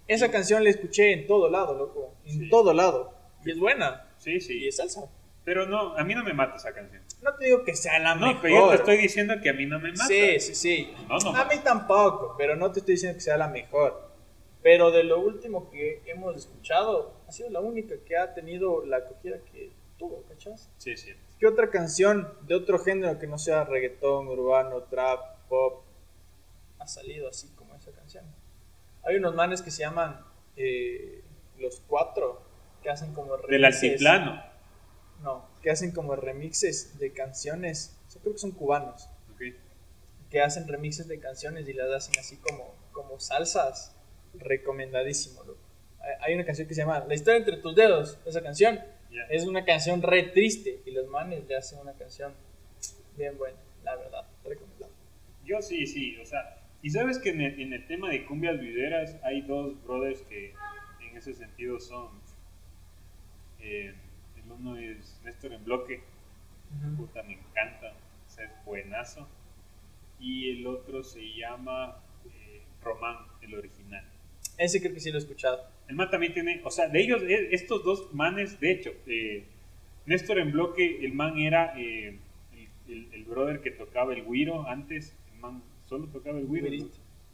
Esa 0.08 0.30
canción 0.30 0.64
la 0.64 0.70
escuché 0.70 1.12
en 1.12 1.26
todo 1.26 1.50
lado, 1.50 1.76
loco. 1.76 2.14
En 2.24 2.40
Sí. 2.40 2.48
todo 2.48 2.72
lado. 2.72 3.14
Y 3.44 3.50
es 3.50 3.58
buena. 3.58 4.08
Sí, 4.18 4.34
Y 4.36 4.40
sí. 4.40 4.66
es 4.68 4.76
salsa. 4.76 5.10
Pero 5.44 5.66
no, 5.66 5.96
a 5.96 6.04
mí 6.04 6.14
no 6.14 6.22
me 6.22 6.32
mata 6.32 6.56
esa 6.56 6.72
canción. 6.72 7.02
No 7.20 7.34
te 7.34 7.46
digo 7.46 7.64
que 7.64 7.74
sea 7.74 7.98
la 7.98 8.14
No, 8.14 8.26
mejor. 8.28 8.42
pero 8.42 8.54
yo 8.56 8.68
te 8.70 8.74
estoy 8.76 8.96
diciendo 8.98 9.34
que 9.42 9.50
a 9.50 9.52
mí 9.52 9.66
no 9.66 9.80
me 9.80 9.90
mata. 9.90 10.06
Sí, 10.06 10.38
sí, 10.38 10.54
sí. 10.54 10.94
No, 11.08 11.18
no. 11.18 11.36
A 11.36 11.44
mí 11.46 11.56
tampoco, 11.64 12.36
pero 12.38 12.54
no 12.54 12.70
te 12.70 12.78
estoy 12.80 12.94
diciendo 12.94 13.16
que 13.16 13.22
sea 13.22 13.36
la 13.36 13.48
mejor. 13.48 14.10
Pero 14.62 14.92
de 14.92 15.02
lo 15.02 15.18
último 15.18 15.68
que 15.70 16.02
hemos 16.06 16.36
escuchado, 16.36 17.14
ha 17.26 17.32
sido 17.32 17.50
la 17.50 17.58
única 17.60 17.96
que 18.06 18.16
ha 18.16 18.32
tenido 18.34 18.86
la 18.86 18.98
acogida 18.98 19.38
que 19.50 19.72
tuvo, 19.98 20.22
¿cachas? 20.28 20.70
Sí, 20.78 20.96
sí. 20.96 21.12
¿Qué 21.40 21.48
otra 21.48 21.70
canción 21.70 22.32
de 22.42 22.54
otro 22.54 22.78
género 22.78 23.18
que 23.18 23.26
no 23.26 23.38
sea 23.38 23.64
reggaetón, 23.64 24.28
urbano, 24.28 24.82
trap, 24.84 25.20
pop 25.48 25.82
ha 26.78 26.86
salido 26.86 27.28
así 27.28 27.48
como 27.56 27.74
esa 27.74 27.90
canción? 27.90 28.24
Hay 29.04 29.16
unos 29.16 29.34
manes 29.34 29.60
que 29.62 29.72
se 29.72 29.82
llaman 29.82 30.20
eh, 30.56 31.22
Los 31.58 31.82
Cuatro, 31.88 32.40
que 32.80 32.90
hacen 32.90 33.12
como 33.14 33.36
Del 33.38 33.64
altiplano. 33.64 34.51
No, 35.22 35.48
que 35.62 35.70
hacen 35.70 35.92
como 35.92 36.16
remixes 36.16 36.98
de 36.98 37.12
canciones. 37.12 37.96
Yo 38.12 38.20
creo 38.20 38.32
que 38.32 38.38
son 38.38 38.50
cubanos 38.52 39.08
Ok. 39.32 39.42
que 40.30 40.40
hacen 40.40 40.66
remixes 40.66 41.06
de 41.08 41.20
canciones 41.20 41.68
y 41.68 41.72
las 41.72 41.90
hacen 41.90 42.18
así 42.18 42.36
como, 42.38 42.74
como 42.92 43.20
salsas. 43.20 43.94
Recomendadísimo, 44.34 45.44
loco. 45.44 45.60
Hay- 46.20 46.34
una 46.34 46.44
canción 46.44 46.66
que 46.66 46.74
se 46.74 46.80
llama 46.80 47.04
La 47.06 47.14
historia 47.14 47.38
entre 47.38 47.58
tus 47.58 47.76
dedos. 47.76 48.18
Esa 48.24 48.42
canción 48.42 48.80
es 49.30 49.44
una 49.44 49.64
canción 49.64 50.02
re 50.02 50.22
triste 50.24 50.80
y 50.86 50.90
los 50.90 51.06
manes 51.08 51.46
le 51.46 51.56
hacen 51.56 51.78
una 51.78 51.92
canción 51.92 52.32
bien 53.16 53.36
buena, 53.38 53.58
la 53.84 53.94
verdad. 53.96 54.26
Recomendado. 54.44 54.90
Yo 55.44 55.60
sí, 55.62 55.86
sí. 55.86 56.16
O 56.18 56.26
sea, 56.26 56.58
y 56.82 56.90
sabes 56.90 57.18
que 57.18 57.28
en 57.30 57.42
el, 57.42 57.60
en 57.60 57.72
el 57.74 57.86
tema 57.86 58.08
de 58.10 58.24
cumbias 58.26 58.58
videras 58.58 59.14
hay 59.22 59.42
dos 59.42 59.80
brothers 59.84 60.22
que 60.22 60.54
en 61.08 61.16
ese 61.16 61.34
sentido 61.34 61.78
son. 61.78 62.20
eh, 63.60 63.94
uno 64.58 64.76
es 64.76 65.20
Néstor 65.24 65.52
en 65.52 65.64
bloque. 65.64 66.00
Puta, 66.96 67.22
me 67.22 67.34
encanta. 67.34 67.92
O 68.26 68.30
sea, 68.30 68.44
es 68.46 68.64
buenazo. 68.64 69.28
Y 70.20 70.50
el 70.50 70.66
otro 70.66 71.02
se 71.02 71.20
llama 71.34 71.96
eh, 72.26 72.62
Román, 72.82 73.16
el 73.42 73.54
original. 73.54 74.04
Ese 74.58 74.80
creo 74.80 74.94
que 74.94 75.00
sí 75.00 75.10
lo 75.10 75.16
he 75.18 75.20
escuchado. 75.20 75.60
El 75.88 75.96
man 75.96 76.10
también 76.10 76.32
tiene, 76.32 76.60
o 76.64 76.70
sea, 76.70 76.88
de 76.88 77.00
ellos, 77.00 77.22
eh, 77.22 77.48
estos 77.52 77.82
dos 77.84 78.12
manes, 78.14 78.58
de 78.60 78.70
hecho, 78.70 78.90
eh, 79.06 79.44
Néstor 80.06 80.38
en 80.38 80.52
bloque, 80.52 81.04
el 81.04 81.12
man 81.12 81.38
era 81.38 81.74
eh, 81.78 82.18
el, 82.88 82.92
el- 82.92 83.08
el 83.14 83.24
brother 83.24 83.60
que 83.60 83.70
tocaba 83.70 84.12
el 84.14 84.22
güiro 84.22 84.66
antes, 84.68 85.14
el 85.34 85.40
man 85.40 85.62
solo 85.86 86.06
tocaba 86.06 86.38
el 86.38 86.46
güiro. 86.46 86.66
¿no? 86.66 86.72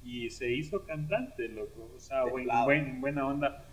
Y 0.04 0.31
se 0.31 0.50
hizo 0.52 0.85
cantante, 0.87 1.48
loco, 1.48 1.90
o 1.96 2.00
sea, 2.00 2.24
buen, 2.24 2.46
buen- 2.64 3.00
buena 3.00 3.26
onda. 3.26 3.64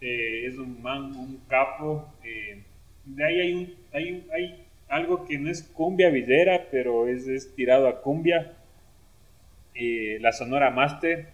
Eh, 0.00 0.46
es 0.46 0.56
un 0.58 0.80
man, 0.82 1.14
un 1.16 1.38
capo. 1.48 2.12
eh, 2.22 2.62
de 3.04 3.24
ahí 3.24 3.40
hay, 3.40 3.54
un, 3.54 3.74
hay, 3.92 4.26
hay 4.32 4.66
algo 4.88 5.24
que 5.26 5.38
no 5.38 5.50
es 5.50 5.62
cumbia 5.62 6.10
villera, 6.10 6.68
pero 6.70 7.08
es, 7.08 7.26
es 7.28 7.54
tirado 7.54 7.88
a 7.88 8.00
cumbia. 8.02 8.56
eh, 9.74 10.18
la 10.20 10.32
Sonora 10.32 10.70
Master 10.70 11.32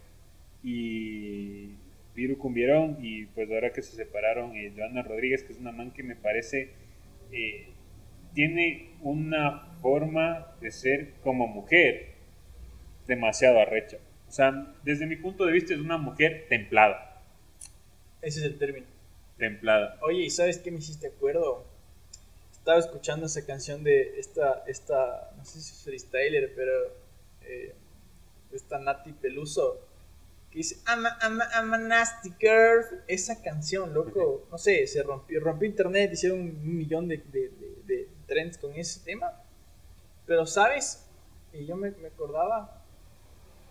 y 0.62 1.76
Viru 2.14 2.38
Cumbierón 2.38 2.98
y 3.00 3.26
pues 3.26 3.50
ahora 3.50 3.72
que 3.72 3.82
se 3.82 3.96
separaron 3.96 4.56
eh, 4.56 4.72
Joana 4.76 5.02
Rodríguez, 5.02 5.44
que 5.44 5.52
es 5.52 5.58
una 5.58 5.72
man 5.72 5.92
que 5.92 6.02
me 6.02 6.16
parece 6.16 6.76
eh, 7.32 7.74
tiene 8.34 8.96
una 9.00 9.60
forma 9.82 10.48
de 10.60 10.70
ser 10.70 11.14
como 11.22 11.46
mujer 11.48 12.14
demasiado 13.06 13.60
arrecha. 13.60 13.98
O 14.28 14.32
sea, 14.32 14.74
desde 14.84 15.06
mi 15.06 15.16
punto 15.16 15.44
de 15.46 15.52
vista 15.52 15.74
es 15.74 15.80
una 15.80 15.98
mujer 15.98 16.46
templada. 16.48 17.22
Ese 18.22 18.40
es 18.40 18.46
el 18.46 18.58
término. 18.58 18.86
Templada. 19.40 19.98
Oye, 20.02 20.24
¿y 20.24 20.30
sabes 20.30 20.58
qué 20.58 20.70
me 20.70 20.78
hiciste 20.78 21.08
acuerdo? 21.08 21.64
Estaba 22.52 22.78
escuchando 22.78 23.26
esa 23.26 23.44
canción 23.46 23.82
de 23.82 24.20
esta, 24.20 24.62
esta 24.66 25.32
no 25.36 25.44
sé 25.44 25.60
si 25.62 25.72
es 25.72 25.82
freestyler, 25.82 26.52
pero 26.54 26.72
eh, 27.42 27.74
esta 28.52 28.78
Nati 28.78 29.12
Peluso, 29.14 29.80
que 30.50 30.58
dice, 30.58 30.76
I'm 30.86 31.06
a, 31.06 31.18
I'm 31.22 31.40
a- 31.40 31.48
I'm 31.54 31.72
a 31.72 31.78
nasty 31.78 32.30
girl. 32.38 32.84
Esa 33.08 33.42
canción, 33.42 33.94
loco, 33.94 34.46
no 34.50 34.58
sé, 34.58 34.86
se 34.86 35.02
rompió, 35.02 35.40
rompió 35.40 35.66
internet, 35.68 36.12
hicieron 36.12 36.40
un 36.40 36.76
millón 36.76 37.08
de, 37.08 37.16
de, 37.16 37.48
de- 37.48 37.76
de 37.86 38.08
trends 38.26 38.58
con 38.58 38.74
ese 38.74 39.00
tema. 39.00 39.32
Pero, 40.26 40.44
¿sabes? 40.46 41.06
Y 41.52 41.64
yo 41.64 41.76
me, 41.76 41.90
me 41.92 42.08
acordaba, 42.08 42.84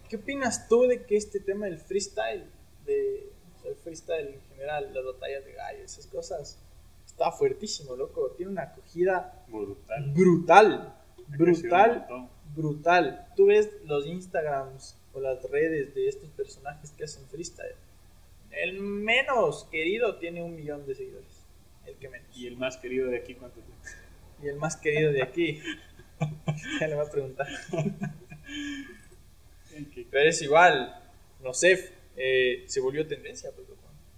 ¿qué 0.10 0.15
opinas 0.15 0.67
tú 0.67 0.88
de 0.88 1.05
que 1.05 1.15
este 1.15 1.39
tema 1.39 1.67
del 1.67 1.77
freestyle, 1.77 2.49
de, 2.86 3.32
el 3.69 3.75
freestyle 3.75 4.27
en 4.27 4.41
general, 4.49 4.93
las 4.93 5.05
batallas 5.05 5.45
de 5.45 5.53
gallo, 5.53 5.84
esas 5.84 6.08
cosas, 6.08 6.60
está 7.05 7.32
fuertísimo, 7.32 7.95
loco? 7.95 8.32
Tiene 8.38 8.51
una 8.51 8.63
acogida 8.63 9.43
Brutal. 9.47 10.13
brutal, 10.13 10.95
brutal, 11.27 12.08
brutal. 12.55 13.27
Tú 13.36 13.47
ves 13.47 13.69
los 13.86 14.05
Instagrams 14.05 14.97
o 15.13 15.19
las 15.19 15.43
redes 15.49 15.93
de 15.95 16.08
estos 16.08 16.29
personajes 16.32 16.91
que 16.91 17.03
hacen 17.03 17.25
freestyle. 17.27 17.75
El 18.51 18.79
menos 18.79 19.67
querido 19.71 20.17
tiene 20.17 20.43
un 20.43 20.55
millón 20.55 20.86
de 20.86 20.95
seguidores. 20.95 21.45
El 21.86 21.95
que 21.95 22.10
menos. 22.10 22.27
Y 22.36 22.47
el 22.47 22.58
más 22.58 22.77
querido 22.77 23.08
de 23.10 23.17
aquí, 23.17 23.36
¿cuánto 23.36 23.60
tiene? 23.62 23.79
Y 24.41 24.47
el 24.47 24.55
más 24.58 24.75
querido 24.77 25.12
de 25.12 25.23
aquí. 25.23 25.62
ya 26.79 26.88
le 26.88 26.95
voy 26.95 27.05
a 27.05 27.12
preguntar. 27.12 27.47
Pero 30.12 30.29
es 30.29 30.41
igual. 30.41 30.95
No 31.41 31.53
sé, 31.53 31.93
eh, 32.19 32.65
se 32.67 32.82
volvió 32.82 33.08
tendencia. 33.08 33.49
Pues. 33.55 33.65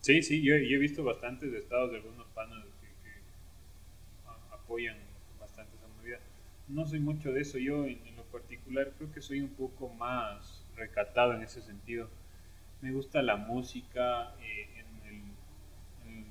Sí, 0.01 0.23
sí, 0.23 0.41
yo, 0.41 0.55
he 0.55 0.77
visto 0.77 1.03
bastantes 1.03 1.53
estados 1.53 1.91
de 1.91 1.97
algunos 1.97 2.27
panas 2.29 2.65
que, 2.81 2.87
apoyan 4.51 4.97
bastante 5.39 5.77
esa 5.77 5.87
movida. 5.87 6.19
No 6.67 6.87
soy 6.87 6.99
mucho 6.99 7.31
de 7.31 7.41
eso, 7.41 7.59
yo 7.59 7.85
en, 7.85 8.01
lo 8.15 8.23
particular 8.23 8.93
creo 8.97 9.11
que 9.11 9.21
soy 9.21 9.41
un 9.41 9.49
poco 9.49 9.89
más 9.89 10.65
recatado 10.75 11.33
en 11.33 11.43
ese 11.43 11.61
sentido. 11.61 12.09
Me 12.81 12.91
gusta 12.91 13.21
la 13.21 13.35
música, 13.35 14.33
eh, 14.41 14.67
en 14.79 15.07
el, 16.07 16.25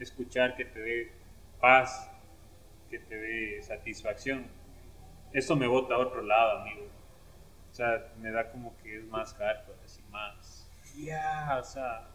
escuchar 0.00 0.56
que 0.56 0.64
te 0.64 0.80
dé 0.80 1.12
paz, 1.60 2.10
que 2.90 2.98
te 2.98 3.16
dé 3.16 3.62
satisfacción. 3.62 4.46
Eso 5.32 5.54
me 5.54 5.68
bota 5.68 5.94
a 5.94 5.98
otro 5.98 6.22
lado, 6.22 6.62
amigo. 6.62 6.88
O 7.70 7.74
sea, 7.74 8.12
me 8.20 8.32
da 8.32 8.50
como 8.50 8.76
que 8.78 8.98
es 8.98 9.04
más 9.04 9.34
hardcore, 9.34 9.78
así 9.84 10.02
más. 10.10 10.55
Ya, 10.96 11.58
o 11.60 11.64
sea, 11.64 12.08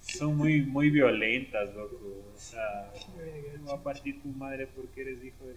son 0.00 0.36
muy, 0.36 0.62
muy 0.62 0.90
violentas, 0.90 1.74
loco. 1.74 1.96
O 2.34 2.38
sea, 2.38 2.92
me 3.16 3.64
va 3.68 3.74
a 3.74 3.82
partir 3.82 4.22
tu 4.22 4.28
madre 4.28 4.66
porque 4.68 5.00
eres 5.02 5.22
hijo 5.24 5.46
de. 5.46 5.54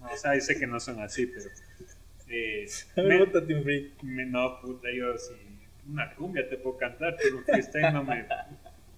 No, 0.00 0.06
o 0.12 0.16
sea, 0.16 0.38
sé 0.40 0.58
que 0.58 0.66
no 0.66 0.80
son 0.80 1.00
así, 1.00 1.26
pero. 1.26 1.46
Eh, 2.28 2.66
A 2.96 3.02
ver, 3.02 3.28
me- 3.28 3.54
un 3.56 3.62
free. 3.62 3.92
me- 4.02 4.24
no, 4.26 4.60
puta, 4.60 4.88
yo 4.94 5.16
si 5.18 5.34
una 5.90 6.14
cumbia 6.14 6.48
te 6.48 6.56
puedo 6.56 6.76
cantar, 6.78 7.16
pero 7.22 7.40
freestyle 7.40 7.92
no 7.92 8.02
me. 8.04 8.24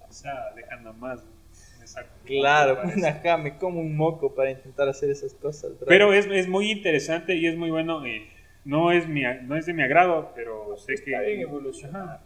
O 0.09 0.13
sea, 0.13 0.53
deja 0.55 0.77
nomás. 0.77 1.21
Me 1.81 1.87
saco. 1.87 2.09
Claro, 2.25 2.77
me 2.77 2.83
parece. 2.83 3.07
ajá, 3.09 3.37
me 3.39 3.59
como 3.59 3.81
un 3.81 3.97
moco 3.97 4.35
para 4.35 4.53
intentar 4.53 4.89
hacer 4.89 5.11
esas 5.11 5.35
cosas. 5.35 5.77
bro. 5.79 5.87
Pero 5.89 6.13
es, 6.13 6.27
es 6.27 6.47
muy 6.49 6.71
interesante 6.71 7.35
y 7.35 7.47
es 7.47 7.57
muy 7.57 7.71
bueno. 7.71 8.05
eh, 8.07 8.29
no, 8.65 8.93
es 8.93 9.07
mi, 9.09 9.23
no 9.43 9.57
es 9.57 9.67
de 9.67 9.73
mi 9.75 9.83
agrado, 9.83 10.33
pero 10.35 10.77
sé 10.77 10.95
que. 10.95 11.11
Está 11.11 11.21
bien 11.23 11.41
evolucionar. 11.41 12.23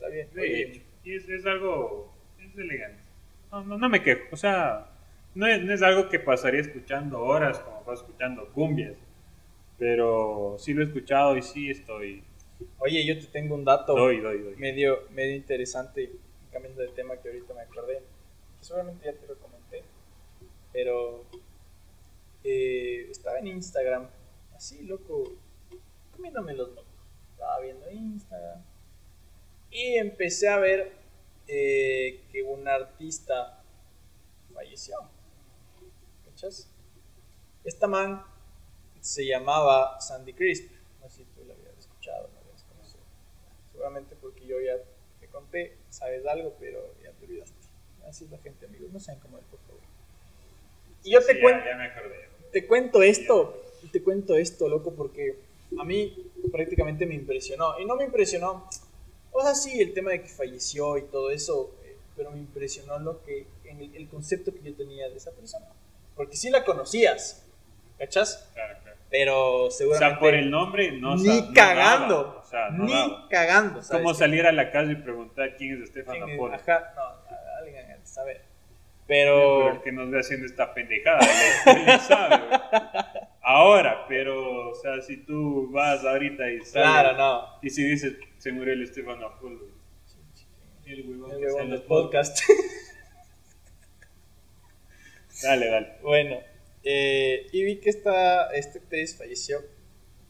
Está 0.00 0.08
bien. 0.08 0.28
Hecho, 0.34 0.80
y 1.04 1.14
es, 1.14 1.28
es 1.28 1.46
algo. 1.46 2.12
Es 2.38 2.56
elegante. 2.56 3.02
No, 3.52 3.64
no, 3.64 3.78
no 3.78 3.88
me 3.88 4.02
quejo. 4.02 4.22
O 4.32 4.36
sea, 4.36 4.90
no 5.34 5.46
es, 5.46 5.62
no 5.62 5.72
es 5.72 5.82
algo 5.82 6.08
que 6.08 6.18
pasaría 6.18 6.60
escuchando 6.60 7.20
horas 7.20 7.58
como 7.60 7.84
vas 7.84 8.00
escuchando 8.00 8.48
cumbias. 8.52 8.96
Pero 9.78 10.56
sí 10.58 10.74
lo 10.74 10.82
he 10.82 10.84
escuchado 10.84 11.36
y 11.36 11.42
sí 11.42 11.70
estoy. 11.70 12.22
Oye, 12.78 13.04
yo 13.06 13.18
te 13.18 13.26
tengo 13.26 13.54
un 13.54 13.64
dato 13.64 13.94
Doy, 13.94 14.20
doy, 14.20 14.38
doy. 14.38 14.56
medio, 14.56 15.04
medio 15.10 15.34
interesante, 15.34 16.10
cambiando 16.52 16.82
de 16.82 16.88
tema 16.88 17.16
que 17.16 17.28
ahorita 17.28 17.54
me 17.54 17.62
acordé, 17.62 18.02
que 18.58 18.64
seguramente 18.64 19.06
ya 19.06 19.14
te 19.14 19.26
lo 19.26 19.36
comenté, 19.38 19.82
pero 20.70 21.24
eh, 22.44 23.06
estaba 23.10 23.38
en 23.38 23.46
Instagram, 23.46 24.08
así 24.54 24.82
loco, 24.82 25.24
comiéndome 26.14 26.52
los 26.52 26.68
mocos. 26.68 26.84
Estaba 27.32 27.60
viendo 27.60 27.90
Instagram 27.90 28.60
y 29.70 29.94
empecé 29.96 30.48
a 30.48 30.58
ver 30.58 30.92
eh, 31.46 32.24
que 32.30 32.42
un 32.42 32.66
artista 32.68 33.62
falleció. 34.52 34.96
¿Cachas? 36.24 36.68
Esta 37.64 37.86
man 37.86 38.24
se 39.00 39.26
llamaba 39.26 40.00
Sandy 40.00 40.32
Crisp. 40.32 40.70
No 41.00 41.08
sé 41.08 41.18
si 41.18 41.24
tú 41.30 41.44
la 41.46 41.54
habías 41.54 41.76
escuchado, 41.78 42.28
la 42.34 42.40
habías 42.40 42.62
conocido. 42.64 43.02
Seguramente 43.72 44.16
porque 44.16 44.46
yo 44.46 44.60
ya 44.60 44.76
te 45.20 45.28
conté, 45.28 45.76
sabes 45.88 46.26
algo, 46.26 46.54
pero 46.58 46.94
ya 47.02 47.12
te 47.12 47.24
olvidaste. 47.26 47.56
Así 48.08 48.24
es 48.24 48.30
la 48.30 48.38
gente, 48.38 48.66
amigos. 48.66 48.90
No 48.92 48.98
sean 49.00 49.18
como 49.20 49.38
él, 49.38 49.44
por 49.50 49.60
favor. 49.60 49.80
Y 51.04 51.12
yo 51.12 51.20
te 51.20 51.32
Sí, 51.32 51.34
ya- 51.36 51.42
cuento 51.42 51.64
ya 51.66 51.76
me 51.76 51.84
acordé. 51.84 52.28
te 52.52 52.66
cuento 52.66 53.02
esto, 53.02 53.62
te 53.92 54.02
cuento 54.02 54.36
esto, 54.36 54.68
loco, 54.68 54.94
porque 54.94 55.38
a 55.78 55.84
mí 55.84 56.30
prácticamente 56.50 57.06
me 57.06 57.14
impresionó. 57.14 57.78
Y 57.78 57.84
no 57.84 57.96
me 57.96 58.04
impresionó, 58.04 58.68
o 59.32 59.42
sea, 59.42 59.54
sí, 59.54 59.80
el 59.80 59.92
tema 59.94 60.10
de 60.10 60.22
que 60.22 60.28
falleció 60.28 60.96
y 60.98 61.02
todo 61.02 61.30
eso, 61.30 61.74
eh, 61.84 61.96
pero 62.16 62.30
me 62.30 62.38
impresionó 62.38 62.98
lo 62.98 63.22
que, 63.22 63.46
en 63.64 63.80
el, 63.80 63.94
el 63.96 64.08
concepto 64.08 64.52
que 64.52 64.62
yo 64.62 64.74
tenía 64.74 65.08
de 65.08 65.16
esa 65.16 65.30
persona. 65.32 65.66
Porque 66.16 66.36
sí 66.36 66.50
la 66.50 66.64
conocías, 66.64 67.46
¿cachas? 67.98 68.50
Claro, 68.54 68.74
claro. 68.82 68.96
Pero 69.10 69.64
O 69.64 69.70
seguramente... 69.70 70.14
sea, 70.14 70.20
por 70.20 70.34
el 70.34 70.50
nombre 70.50 70.92
no 70.92 71.16
ni 71.16 71.52
cagando, 71.52 72.16
daba, 72.24 72.38
o 72.38 72.44
sea, 72.44 72.70
no 72.70 72.84
ni 72.84 72.92
daba. 72.92 73.28
cagando. 73.28 73.80
Es 73.80 73.86
¿sabes? 73.86 74.02
como 74.02 74.14
salir 74.14 74.46
a 74.46 74.52
la 74.52 74.70
calle 74.70 74.92
y 74.92 74.96
preguntar 74.96 75.56
quién 75.56 75.74
es 75.82 75.88
Estefano 75.88 76.26
¿Quién 76.26 76.30
es? 76.30 76.38
Polo. 76.38 76.54
Ajá, 76.54 76.92
no, 76.94 77.36
alguien 77.58 78.06
sabe. 78.06 78.40
Pero 79.06 79.58
Pero... 79.58 79.72
el 79.74 79.82
que 79.82 79.90
nos 79.92 80.10
ve 80.10 80.20
haciendo 80.20 80.46
esta 80.46 80.72
pendejada, 80.72 81.20
sabe. 82.00 82.36
Ahora, 83.42 84.04
pero, 84.06 84.70
o 84.70 84.74
sea, 84.76 85.00
si 85.00 85.16
tú 85.24 85.68
vas 85.72 86.04
ahorita 86.04 86.48
y 86.50 86.60
sales, 86.60 86.72
Claro, 86.72 87.16
no. 87.16 87.46
y 87.62 87.70
si 87.70 87.82
dices, 87.82 88.14
se 88.40 88.52
murió 88.52 88.72
el 88.72 88.82
Estefano 88.82 89.26
Apolo, 89.26 89.66
el 90.86 91.08
huevón 91.08 91.30
que 91.30 91.36
en 91.62 91.70
los 91.70 91.80
podcasts. 91.82 92.42
podcast. 92.46 92.70
Dale, 95.42 95.68
dale. 95.70 95.96
Bueno, 96.02 96.36
eh, 96.82 97.46
y 97.52 97.64
vi 97.64 97.80
que 97.80 97.90
esta, 97.90 98.50
esta 98.50 98.78
actriz 98.78 99.16
falleció 99.16 99.60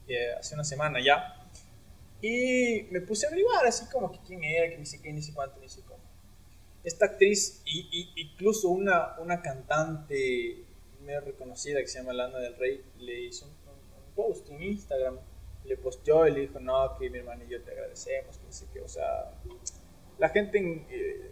eh, 0.07 0.31
hace 0.39 0.53
una 0.55 0.63
semana 0.63 0.99
ya. 1.03 1.37
Y 2.21 2.83
me 2.91 3.01
puse 3.01 3.25
a 3.25 3.29
averiguar 3.29 3.65
así 3.65 3.85
como 3.91 4.11
que 4.11 4.19
quién 4.25 4.43
era, 4.43 4.69
que 4.69 4.77
ni 4.77 4.85
sé 4.85 5.01
qué, 5.01 5.11
ni 5.11 5.21
sé 5.21 5.33
cuánto, 5.33 5.59
ni 5.59 5.67
sé 5.67 5.81
cómo. 5.81 5.99
Esta 6.83 7.05
actriz, 7.07 7.61
y, 7.65 7.87
y- 7.91 8.21
incluso 8.21 8.69
una, 8.69 9.19
una 9.19 9.41
cantante 9.41 10.63
medio 11.03 11.21
reconocida 11.21 11.79
que 11.81 11.87
se 11.87 11.99
llama 11.99 12.13
Lana 12.13 12.37
del 12.39 12.55
Rey, 12.57 12.81
le 12.99 13.21
hizo 13.23 13.45
un, 13.45 13.51
un- 13.51 14.05
un 14.05 14.15
post 14.15 14.49
en 14.51 14.61
Instagram. 14.61 15.19
Le 15.65 15.77
posteó 15.77 16.27
y 16.27 16.31
le 16.31 16.39
dijo, 16.41 16.59
no, 16.59 16.97
que 16.97 17.09
mi 17.09 17.19
hermana 17.19 17.43
y 17.43 17.49
yo 17.49 17.61
te 17.61 17.71
agradecemos, 17.71 18.37
que 18.37 18.45
no 18.45 18.51
sé 18.51 18.67
qué. 18.73 18.81
O 18.81 18.87
sea, 18.87 19.31
la 20.17 20.29
gente 20.29 20.85
eh, 20.89 21.31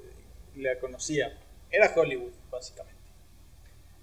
la 0.55 0.79
conocía. 0.79 1.37
Era 1.71 1.91
Hollywood, 1.95 2.33
básicamente. 2.49 2.99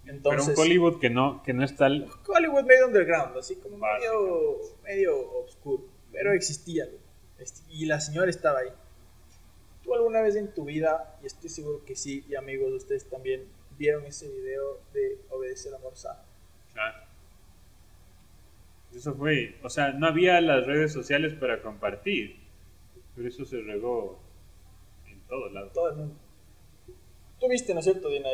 Entonces, 0.07 0.47
Pero 0.47 0.61
un 0.61 0.67
Hollywood 0.67 1.01
que 1.01 1.11
no, 1.11 1.43
que 1.43 1.53
no 1.53 1.65
está... 1.65 1.87
Hollywood 1.87 2.65
medio 2.65 2.87
underground, 2.87 3.37
así 3.37 3.57
como 3.57 3.77
medio, 3.77 4.59
medio 4.85 5.43
oscuro, 5.43 5.85
pero 6.13 6.33
existía. 6.33 6.89
Este, 7.39 7.63
Y 7.69 7.87
la 7.87 8.01
señora 8.01 8.31
estaba 8.31 8.61
ahí. 8.61 8.73
¿Tú 9.83 9.95
alguna 9.95 10.21
vez 10.21 10.37
en 10.37 10.53
tu 10.53 10.65
vida, 10.65 11.19
y 11.23 11.27
estoy 11.27 11.49
seguro 11.49 11.85
que 11.85 11.97
sí, 11.97 12.25
y 12.29 12.35
amigos 12.35 12.71
de 12.71 12.77
ustedes 12.77 13.09
también, 13.09 13.49
vieron 13.79 14.05
ese 14.05 14.29
video 14.29 14.81
de 14.93 15.21
Obedecer 15.31 15.75
a 15.75 15.79
Morsa? 15.79 16.25
Claro. 16.73 17.06
Eso 18.97 19.15
fue, 19.15 19.59
o 19.63 19.69
sea, 19.69 19.93
no 19.93 20.07
había 20.07 20.41
las 20.41 20.67
redes 20.67 20.91
sociales 20.91 21.35
para 21.35 21.61
compartir, 21.61 22.41
pero 23.15 23.29
eso 23.29 23.45
se 23.45 23.61
regó 23.61 24.19
en 25.07 25.21
todos 25.27 25.53
lados. 25.53 25.73
Todo 25.75 25.91
el 25.91 25.97
mundo. 25.97 26.15
Tú 27.39 27.47
viste, 27.47 27.75
¿no 27.75 27.81
es 27.81 27.85
cierto, 27.85 28.09
Dina? 28.09 28.31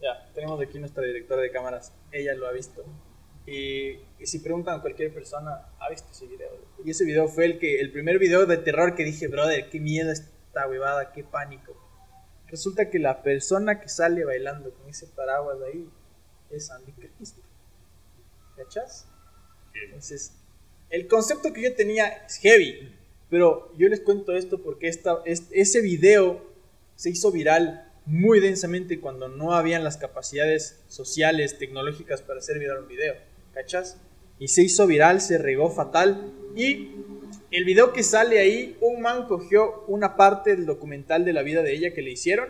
Ya, 0.00 0.30
tenemos 0.32 0.60
aquí 0.60 0.78
nuestra 0.78 1.02
directora 1.02 1.42
de 1.42 1.50
cámaras. 1.50 1.92
Ella 2.12 2.34
lo 2.34 2.46
ha 2.46 2.52
visto. 2.52 2.84
Y, 3.46 3.98
si 4.24 4.38
preguntan 4.38 4.78
a 4.78 4.80
cualquier 4.80 5.12
persona, 5.12 5.72
¿ha 5.80 5.90
visto 5.90 6.08
ese 6.12 6.28
video? 6.28 6.50
Y 6.84 6.90
ese 6.90 7.04
video 7.04 7.26
fue 7.26 7.46
el, 7.46 7.58
que, 7.58 7.80
el 7.80 7.90
primer 7.90 8.20
video 8.20 8.46
de 8.46 8.58
terror 8.58 8.94
que 8.94 9.02
dije, 9.02 9.26
brother, 9.26 9.68
qué 9.70 9.80
miedo 9.80 10.12
esta 10.12 10.68
huevada, 10.68 11.10
qué 11.12 11.24
pánico. 11.24 11.76
Resulta 12.46 12.90
que 12.90 13.00
la 13.00 13.24
persona 13.24 13.80
que 13.80 13.88
sale 13.88 14.24
bailando 14.24 14.72
con 14.72 14.88
ese 14.88 15.08
paraguas 15.08 15.58
ahí 15.62 15.90
es 16.50 16.70
Andy 16.70 16.92
Cristo. 16.92 17.40
¿Cachas? 18.56 19.08
Entonces, 19.84 20.32
el 20.90 21.06
concepto 21.06 21.52
que 21.52 21.62
yo 21.62 21.74
tenía 21.74 22.06
es 22.08 22.36
heavy, 22.38 22.92
pero 23.28 23.72
yo 23.76 23.88
les 23.88 24.00
cuento 24.00 24.32
esto 24.36 24.62
porque 24.62 24.88
esta, 24.88 25.20
es- 25.24 25.44
ese 25.50 25.80
video 25.80 26.44
se 26.94 27.10
hizo 27.10 27.30
viral 27.32 27.82
muy 28.06 28.38
densamente 28.40 29.00
cuando 29.00 29.28
no 29.28 29.52
habían 29.52 29.82
las 29.82 29.96
capacidades 29.96 30.80
sociales, 30.88 31.58
tecnológicas 31.58 32.22
para 32.22 32.38
hacer 32.38 32.58
viral 32.58 32.82
un 32.82 32.88
video, 32.88 33.14
¿cachas? 33.52 33.98
Y 34.38 34.48
se 34.48 34.62
hizo 34.62 34.86
viral, 34.86 35.20
se 35.20 35.38
regó 35.38 35.70
fatal 35.70 36.32
y 36.54 36.90
el 37.50 37.64
video 37.64 37.92
que 37.92 38.02
sale 38.02 38.38
ahí, 38.38 38.76
un 38.80 39.00
man 39.00 39.26
cogió 39.26 39.84
una 39.88 40.16
parte 40.16 40.54
del 40.54 40.66
documental 40.66 41.24
de 41.24 41.32
la 41.32 41.42
vida 41.42 41.62
de 41.62 41.74
ella 41.74 41.92
que 41.94 42.02
le 42.02 42.10
hicieron, 42.12 42.48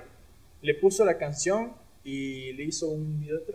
le 0.63 0.75
puso 0.75 1.05
la 1.05 1.17
canción 1.17 1.73
y 2.05 2.53
le 2.53 2.65
hizo 2.65 2.89
un 2.89 3.21
video 3.21 3.39
de. 3.39 3.55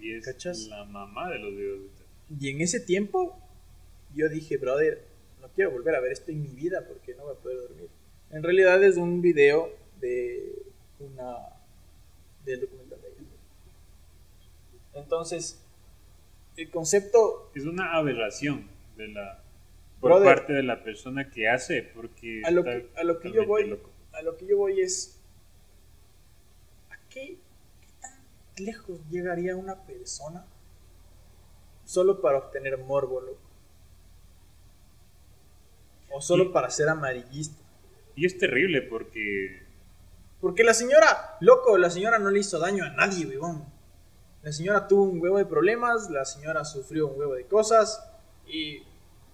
Y 0.00 0.14
es 0.14 0.24
¿Cachas? 0.24 0.66
la 0.68 0.84
mamá 0.84 1.30
de 1.30 1.38
los 1.38 1.50
videos 1.54 1.80
de 1.82 1.88
terror. 1.88 2.08
Y 2.40 2.48
en 2.50 2.60
ese 2.60 2.80
tiempo 2.80 3.38
yo 4.14 4.28
dije, 4.28 4.56
brother, 4.56 5.04
no 5.40 5.48
quiero 5.48 5.70
volver 5.72 5.94
a 5.94 6.00
ver 6.00 6.12
esto 6.12 6.30
en 6.30 6.42
mi 6.42 6.48
vida 6.48 6.84
porque 6.86 7.14
no 7.14 7.24
voy 7.24 7.34
a 7.34 7.38
poder 7.38 7.58
dormir. 7.58 7.88
En 8.30 8.42
realidad 8.42 8.82
es 8.84 8.96
un 8.96 9.20
video 9.20 9.70
de 10.00 10.52
una 11.00 11.36
del 12.44 12.60
documental 12.60 13.00
de 13.02 13.08
ella. 13.08 13.18
Entonces, 14.94 15.62
el 16.56 16.70
concepto 16.70 17.50
Es 17.54 17.64
una 17.64 17.94
aberración 17.94 18.68
de 18.96 19.08
la 19.08 19.42
por 20.00 20.12
Brother. 20.12 20.34
parte 20.34 20.52
de 20.54 20.62
la 20.62 20.82
persona 20.82 21.30
que 21.30 21.48
hace, 21.48 21.82
porque 21.82 22.40
a 22.44 22.50
lo 22.50 22.64
que, 22.64 22.88
a 22.96 23.04
lo 23.04 23.20
que 23.20 23.32
yo 23.32 23.46
voy 23.46 23.66
loco. 23.68 23.90
a 24.12 24.22
lo 24.22 24.36
que 24.38 24.46
yo 24.46 24.56
voy 24.56 24.80
es 24.80 25.20
¿a 26.90 26.96
qué, 27.10 27.36
qué 27.36 27.36
tan 27.36 27.49
lejos 28.58 28.98
llegaría 29.10 29.56
una 29.56 29.76
persona 29.84 30.44
solo 31.84 32.20
para 32.20 32.38
obtener 32.38 32.78
morbo, 32.78 33.20
loco? 33.20 33.38
O 36.12 36.20
solo 36.20 36.44
Y- 36.44 36.48
para 36.48 36.70
ser 36.70 36.88
amarillista. 36.88 37.56
Y 38.16 38.26
es 38.26 38.36
terrible 38.38 38.82
porque 38.82 39.68
Porque 40.40 40.64
la 40.64 40.72
señora, 40.72 41.36
loco, 41.40 41.76
la 41.76 41.90
señora 41.90 42.18
no 42.18 42.30
le 42.30 42.40
hizo 42.40 42.58
daño 42.58 42.82
a 42.84 42.88
nadie, 42.90 43.26
weón. 43.26 43.62
La 44.42 44.50
señora 44.52 44.88
tuvo 44.88 45.02
un 45.02 45.20
huevo 45.20 45.36
de 45.36 45.44
problemas, 45.44 46.08
la 46.08 46.24
señora 46.24 46.64
sufrió 46.64 47.08
un 47.08 47.18
huevo 47.18 47.34
de 47.34 47.44
cosas 47.44 48.02
y 48.46 48.82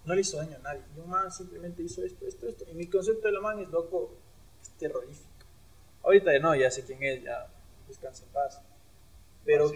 no 0.03 0.13
le 0.13 0.19
hizo 0.19 0.35
daño 0.35 0.57
a 0.57 0.59
nadie. 0.59 0.81
Y 0.95 0.99
un 0.99 1.09
man 1.09 1.31
simplemente 1.31 1.81
hizo 1.81 2.03
esto, 2.03 2.25
esto, 2.27 2.45
esto. 2.49 2.65
Y 2.69 2.73
mi 2.73 2.87
concepto 2.87 3.25
de 3.27 3.31
la 3.33 3.39
man 3.39 3.57
es, 3.59 3.69
loco, 3.69 4.15
es 4.61 4.69
terrorífico. 4.71 5.29
Ahorita 6.03 6.33
ya 6.33 6.39
no, 6.39 6.53
ya 6.55 6.69
sé 6.69 6.83
quién 6.83 7.01
es, 7.01 7.23
ya 7.23 7.47
descansa 7.87 8.25
en 8.25 8.29
paz. 8.33 8.61
Pero. 9.47 9.71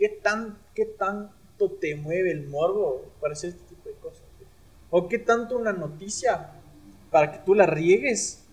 ¿qué, 0.00 0.08
tan, 0.08 0.58
¿qué 0.74 0.86
tanto 0.86 1.72
te 1.72 1.94
mueve 1.94 2.32
el 2.32 2.48
morbo 2.48 3.04
para 3.20 3.34
hacer 3.34 3.50
este 3.50 3.62
tipo 3.74 3.90
de 3.90 3.94
cosas? 3.96 4.24
¿O 4.88 5.08
qué 5.08 5.18
tanto 5.18 5.58
una 5.58 5.74
noticia 5.74 6.52
para 7.10 7.30
que 7.30 7.38
tú 7.44 7.54
la 7.54 7.66
riegues? 7.66 8.48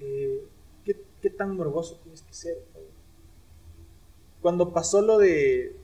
eh, 0.00 0.42
¿qué, 0.84 0.96
qué 1.20 1.30
tan 1.30 1.54
morboso 1.54 2.00
tienes 2.02 2.22
que 2.22 2.32
ser? 2.32 2.56
Cuando 4.40 4.72
pasó 4.72 5.02
lo 5.02 5.18
de... 5.18 5.76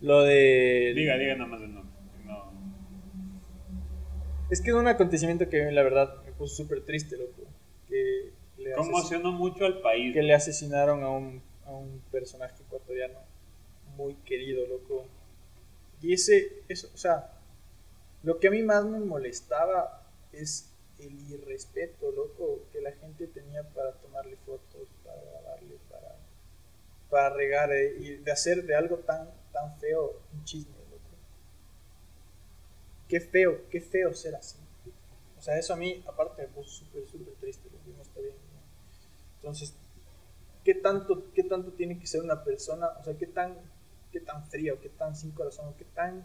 Lo 0.00 0.22
de... 0.22 0.92
diga, 0.94 1.16
diga 1.16 1.34
nada 1.34 1.50
más 1.50 1.62
el 1.62 1.74
nombre. 1.74 1.92
No. 2.24 2.52
Es 4.50 4.60
que 4.60 4.70
es 4.70 4.76
un 4.76 4.86
acontecimiento 4.86 5.48
que 5.48 5.72
la 5.72 5.82
verdad 5.82 6.22
me 6.24 6.32
puso 6.32 6.54
súper 6.54 6.84
triste, 6.84 7.16
loco. 7.16 7.42
Que 7.88 8.30
le, 8.58 8.72
Conmocionó 8.74 9.32
mucho 9.32 9.64
al 9.64 9.80
país. 9.80 10.14
que 10.14 10.22
le 10.22 10.34
asesinaron 10.34 11.02
a 11.02 11.10
un, 11.10 11.42
a 11.66 11.72
un 11.72 12.00
personaje 12.10 12.62
ecuatoriano 12.62 13.18
muy 13.96 14.14
querido, 14.16 14.66
loco. 14.66 15.06
Y 16.00 16.12
ese, 16.12 16.62
eso, 16.68 16.88
o 16.94 16.96
sea, 16.96 17.32
lo 18.22 18.38
que 18.38 18.48
a 18.48 18.50
mí 18.50 18.62
más 18.62 18.84
me 18.84 19.00
molestaba 19.00 20.02
es 20.32 20.70
el 20.98 21.30
irrespeto, 21.30 22.10
loco, 22.12 22.64
que 22.72 22.80
la 22.80 22.92
gente 22.92 23.26
tenía 23.26 23.62
para 23.62 23.92
tomarle 23.92 24.36
fotos, 24.36 24.88
para 25.04 25.20
grabarle, 25.22 25.78
para, 25.90 26.16
para 27.10 27.30
regar 27.30 27.72
eh, 27.72 27.96
y 27.98 28.16
de 28.16 28.32
hacer 28.32 28.64
de 28.64 28.74
algo 28.74 28.98
tan, 28.98 29.30
tan 29.52 29.78
feo 29.78 30.20
un 30.32 30.44
chisme, 30.44 30.74
loco. 30.90 31.02
Qué 33.08 33.20
feo, 33.20 33.68
qué 33.70 33.80
feo 33.80 34.14
ser 34.14 34.34
así. 34.34 34.58
O 35.38 35.42
sea, 35.42 35.58
eso 35.58 35.74
a 35.74 35.76
mí, 35.76 36.02
aparte, 36.08 36.42
me 36.42 36.48
puso 36.48 36.70
súper, 36.70 37.06
súper 37.06 37.34
triste, 37.34 37.68
lo 37.70 37.82
que 37.84 37.96
no 37.96 38.02
está 38.02 38.20
bien. 38.20 38.34
Entonces, 39.36 39.74
¿qué 40.66 40.74
tanto, 40.74 41.32
¿qué 41.32 41.44
tanto 41.44 41.70
tiene 41.70 41.96
que 41.96 42.08
ser 42.08 42.22
una 42.22 42.42
persona? 42.42 42.88
O 42.98 43.04
sea, 43.04 43.16
¿qué 43.16 43.28
tan, 43.28 43.54
qué 44.10 44.18
tan 44.18 44.44
frío, 44.48 44.80
qué 44.80 44.88
tan 44.88 45.14
sin 45.14 45.30
corazón, 45.30 45.72
qué 45.78 45.84
tan 45.84 46.24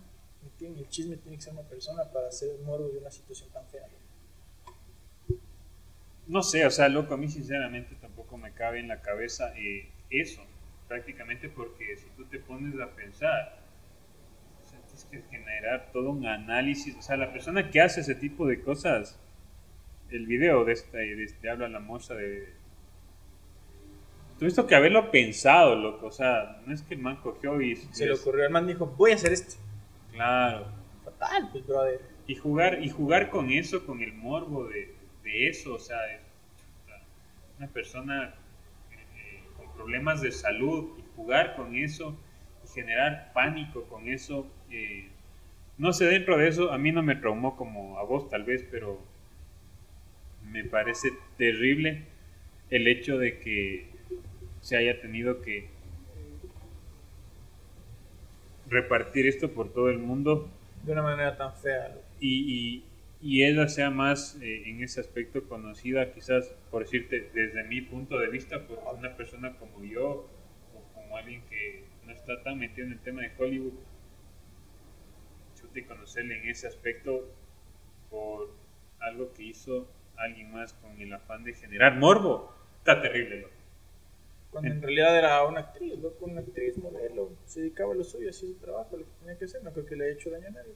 el 0.60 0.90
chisme 0.90 1.18
tiene 1.18 1.38
que 1.38 1.44
ser 1.44 1.54
una 1.54 1.62
persona 1.62 2.04
para 2.06 2.30
hacer 2.30 2.50
morbo 2.66 2.90
de 2.90 2.98
una 2.98 3.12
situación 3.12 3.52
tan 3.52 3.68
fea? 3.68 3.88
No 6.26 6.42
sé, 6.42 6.66
o 6.66 6.72
sea, 6.72 6.90
loco, 6.90 7.14
a 7.14 7.18
mí 7.18 7.30
sinceramente 7.30 7.96
tampoco 8.02 8.36
me 8.36 8.52
cabe 8.52 8.80
en 8.80 8.88
la 8.88 9.04
cabeza 9.04 9.54
eh, 9.56 9.92
eso, 10.10 10.42
prácticamente 10.88 11.48
porque 11.48 11.96
si 11.98 12.10
tú 12.18 12.26
te 12.26 12.40
pones 12.40 12.80
a 12.82 12.96
pensar, 12.96 13.60
o 14.66 14.68
sea, 14.68 14.80
tienes 14.80 15.06
que 15.06 15.22
generar 15.30 15.92
todo 15.92 16.10
un 16.10 16.26
análisis, 16.26 16.96
o 16.96 17.02
sea, 17.04 17.16
la 17.16 17.32
persona 17.32 17.70
que 17.70 17.80
hace 17.80 18.02
ese 18.02 18.16
tipo 18.16 18.48
de 18.48 18.60
cosas, 18.62 19.20
el 20.10 20.26
video 20.26 20.66
de 20.66 20.74
esta, 20.74 20.98
de 20.98 21.24
este 21.24 21.48
habla 21.48 21.70
la 21.70 21.80
moza 21.80 22.16
de... 22.16 22.60
Tuviste 24.42 24.66
que 24.66 24.74
haberlo 24.74 25.12
pensado, 25.12 25.76
loco, 25.76 26.08
o 26.08 26.12
sea, 26.12 26.64
no 26.66 26.74
es 26.74 26.82
que 26.82 26.96
el 26.96 27.00
man 27.00 27.18
cogió 27.18 27.62
y... 27.62 27.76
Se 27.76 28.08
le 28.08 28.14
ocurrió, 28.14 28.44
el 28.44 28.50
man 28.50 28.66
dijo, 28.66 28.88
voy 28.88 29.12
a 29.12 29.14
hacer 29.14 29.34
esto. 29.34 29.62
Claro, 30.12 30.66
Fatal, 31.06 31.50
pues, 31.52 31.68
brother. 31.68 32.02
y 32.26 32.34
jugar 32.34 32.82
y 32.84 32.90
jugar 32.90 33.30
con 33.30 33.52
eso 33.52 33.86
con 33.86 34.02
el 34.02 34.14
morbo 34.14 34.68
de, 34.68 34.96
de 35.24 35.48
eso 35.48 35.76
o 35.76 35.80
sea, 35.80 35.98
es- 36.12 36.22
o 36.22 36.88
sea, 36.88 37.04
una 37.60 37.68
persona 37.68 38.34
eh, 38.92 39.44
con 39.58 39.72
problemas 39.74 40.22
de 40.22 40.32
salud 40.32 40.98
y 40.98 41.04
jugar 41.16 41.56
con 41.56 41.76
eso 41.76 42.18
y 42.66 42.68
generar 42.74 43.32
pánico 43.36 43.84
con 43.84 44.10
eso 44.10 44.48
eh, 44.72 45.08
no 45.78 45.94
sé 45.94 46.06
dentro 46.06 46.38
de 46.40 46.48
eso 46.48 46.72
a 46.72 46.80
mí 46.80 46.92
no 46.92 47.04
me 47.04 47.16
traumó 47.16 47.56
como 47.56 48.00
a 48.00 48.04
vos 48.06 48.28
tal 48.28 48.44
vez 48.44 48.66
pero 48.72 49.00
me 50.52 50.64
parece 50.64 51.10
terrible 51.38 52.08
el 52.72 52.88
hecho 52.88 53.20
de 53.20 53.38
que 53.40 53.91
se 54.62 54.78
haya 54.78 55.02
tenido 55.02 55.42
que 55.42 55.70
repartir 58.70 59.28
esto 59.28 59.52
por 59.52 59.74
todo 59.74 59.90
el 59.90 59.98
mundo 60.00 60.50
De 60.84 60.94
una 60.94 61.02
manera 61.02 61.36
tan 61.36 61.54
fea, 61.56 61.94
y, 62.20 62.82
y, 62.82 62.86
y 63.22 63.44
ella 63.44 63.68
sea 63.68 63.90
más 63.90 64.38
eh, 64.42 64.70
en 64.70 64.82
ese 64.82 65.02
aspecto 65.02 65.48
conocida, 65.48 66.14
quizás 66.14 66.56
por 66.70 66.84
decirte, 66.84 67.30
desde 67.34 67.64
mi 67.66 67.82
punto 67.82 68.18
de 68.18 68.30
vista, 68.30 68.66
por 68.66 68.80
una 68.98 69.16
persona 69.18 69.58
como 69.58 69.84
yo 69.84 70.30
o 70.74 70.94
como 70.94 71.18
alguien 71.18 71.44
que 71.50 71.84
no 72.06 72.14
está 72.14 72.42
tan 72.44 72.58
metido 72.60 72.88
en 72.88 72.94
el 72.94 73.00
tema 73.00 73.22
de 73.22 73.32
Hollywood, 73.38 73.74
chuta, 75.56 75.80
y 75.80 75.84
conocerle 75.84 76.40
en 76.42 76.50
ese 76.50 76.68
aspecto 76.68 77.30
por 78.10 78.50
algo 79.00 79.34
que 79.34 79.44
hizo 79.44 79.88
alguien 80.16 80.52
más 80.52 80.74
con 80.74 81.00
el 81.00 81.12
afán 81.14 81.44
de 81.44 81.54
generar 81.54 81.98
morbo, 81.98 82.54
está 82.80 83.02
terrible. 83.02 83.42
loco. 83.42 83.61
Cuando 84.52 84.70
en 84.70 84.82
realidad 84.82 85.18
era 85.18 85.44
una 85.46 85.62
actriz, 85.62 85.98
loco, 86.00 86.26
una 86.26 86.42
actriz 86.42 86.78
modelo. 86.78 87.32
Se 87.46 87.62
dedicaba 87.62 87.94
a 87.94 87.96
lo 87.96 88.04
suyo, 88.04 88.30
hacía 88.30 88.50
su 88.50 88.56
trabajo, 88.56 88.98
lo 88.98 89.06
que 89.06 89.12
tenía 89.20 89.38
que 89.38 89.46
hacer. 89.46 89.64
No 89.64 89.72
creo 89.72 89.86
que 89.86 89.96
le 89.96 90.06
haya 90.06 90.14
hecho 90.14 90.30
daño 90.30 90.48
a 90.48 90.52
nadie. 90.52 90.74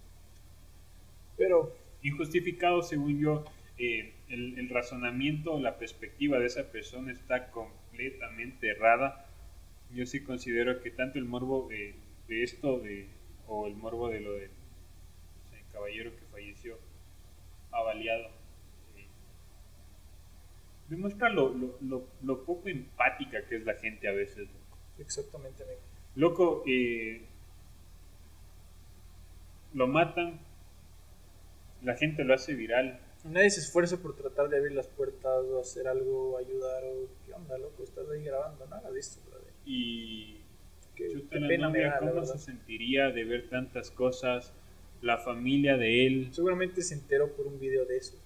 Pero, 1.37 1.75
injustificado 2.01 2.81
según 2.81 3.19
yo 3.19 3.43
eh, 3.77 4.13
el, 4.29 4.57
el 4.57 4.69
razonamiento 4.69 5.53
o 5.53 5.59
la 5.59 5.77
perspectiva 5.77 6.39
de 6.39 6.45
esa 6.45 6.71
persona 6.71 7.11
está 7.11 7.51
completamente 7.51 8.69
errada 8.69 9.25
yo 9.95 10.05
sí 10.05 10.23
considero 10.23 10.81
que 10.81 10.91
tanto 10.91 11.19
el 11.19 11.25
morbo 11.25 11.69
eh, 11.71 11.95
de 12.27 12.43
esto 12.43 12.79
de, 12.79 13.07
o 13.47 13.67
el 13.67 13.75
morbo 13.75 14.09
de 14.09 14.19
lo 14.19 14.33
del 14.33 14.49
o 14.49 15.49
sea, 15.49 15.59
el 15.59 15.65
caballero 15.71 16.11
que 16.15 16.25
falleció 16.31 16.77
avaliado 17.71 18.25
eh, 18.25 18.44
demuestra 20.89 21.29
lo, 21.29 21.53
lo, 21.53 21.77
lo, 21.81 22.07
lo 22.23 22.43
poco 22.45 22.67
empática 22.69 23.45
que 23.45 23.57
es 23.57 23.65
la 23.65 23.75
gente 23.75 24.07
a 24.07 24.11
veces 24.11 24.47
exactamente, 24.99 25.63
amigo. 25.63 25.79
Loco, 26.15 26.63
eh, 26.65 27.21
lo 29.73 29.87
matan, 29.87 30.39
la 31.83 31.95
gente 31.95 32.23
lo 32.23 32.33
hace 32.33 32.53
viral. 32.53 32.99
Nadie 33.25 33.49
se 33.49 33.59
esfuerza 33.59 34.01
por 34.01 34.15
tratar 34.15 34.49
de 34.49 34.57
abrir 34.57 34.73
las 34.73 34.87
puertas 34.87 35.43
o 35.45 35.59
hacer 35.59 35.87
algo, 35.87 36.37
ayudar 36.37 36.83
o 36.83 37.09
qué 37.25 37.33
onda, 37.33 37.57
loco, 37.57 37.83
estás 37.83 38.07
ahí 38.09 38.23
grabando, 38.23 38.65
nada 38.67 38.91
de 38.91 38.99
esto, 38.99 39.19
brother. 39.29 39.51
Y 39.65 40.41
qué, 40.95 41.25
qué 41.29 41.39
la 41.39 41.47
pena 41.47 41.67
novia, 41.67 41.89
da, 41.89 41.99
¿cómo 41.99 42.23
se 42.23 42.37
sentiría 42.37 43.09
de 43.09 43.25
ver 43.25 43.49
tantas 43.49 43.89
cosas? 43.89 44.53
La 45.01 45.17
familia 45.17 45.75
de 45.75 46.07
él. 46.07 46.29
Seguramente 46.31 46.81
se 46.81 46.93
enteró 46.93 47.35
por 47.35 47.47
un 47.47 47.59
video 47.59 47.85
de 47.85 47.97
eso. 47.97 48.17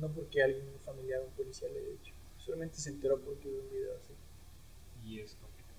No 0.00 0.08
porque 0.08 0.42
alguien 0.42 0.66
familiar 0.84 1.20
o 1.20 1.24
un 1.26 1.32
policía 1.32 1.68
le 1.68 1.78
haya 1.78 1.88
dicho. 1.90 2.14
Seguramente 2.38 2.76
se 2.76 2.90
enteró 2.90 3.20
porque 3.20 3.48
vio 3.48 3.60
un 3.60 3.70
video 3.70 3.96
así. 3.96 4.14
Y 5.04 5.20
es 5.20 5.34
complicado. 5.34 5.78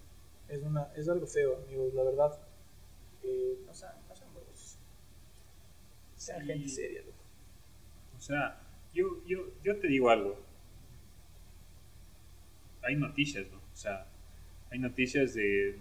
Es, 0.49 0.61
una, 0.61 0.93
es 0.95 1.09
algo 1.09 1.25
feo, 1.27 1.57
amigos, 1.65 1.93
la 1.93 2.03
verdad. 2.03 2.39
Eh, 3.23 3.57
no 3.65 3.73
sean, 3.73 3.93
no 4.07 4.15
sean 4.15 4.29
huevos. 4.35 4.77
Sean 6.15 6.41
Sí. 6.41 6.47
gente 6.47 6.69
seria, 6.69 7.01
loco. 7.01 7.17
O 8.17 8.21
sea, 8.21 8.61
yo, 8.93 9.23
yo, 9.25 9.47
yo 9.63 9.79
te 9.79 9.87
digo 9.87 10.09
algo. 10.09 10.37
Hay 12.83 12.95
noticias, 12.95 13.47
¿no? 13.51 13.57
O 13.57 13.75
sea, 13.75 14.07
hay 14.69 14.79
noticias 14.79 15.33
de 15.33 15.77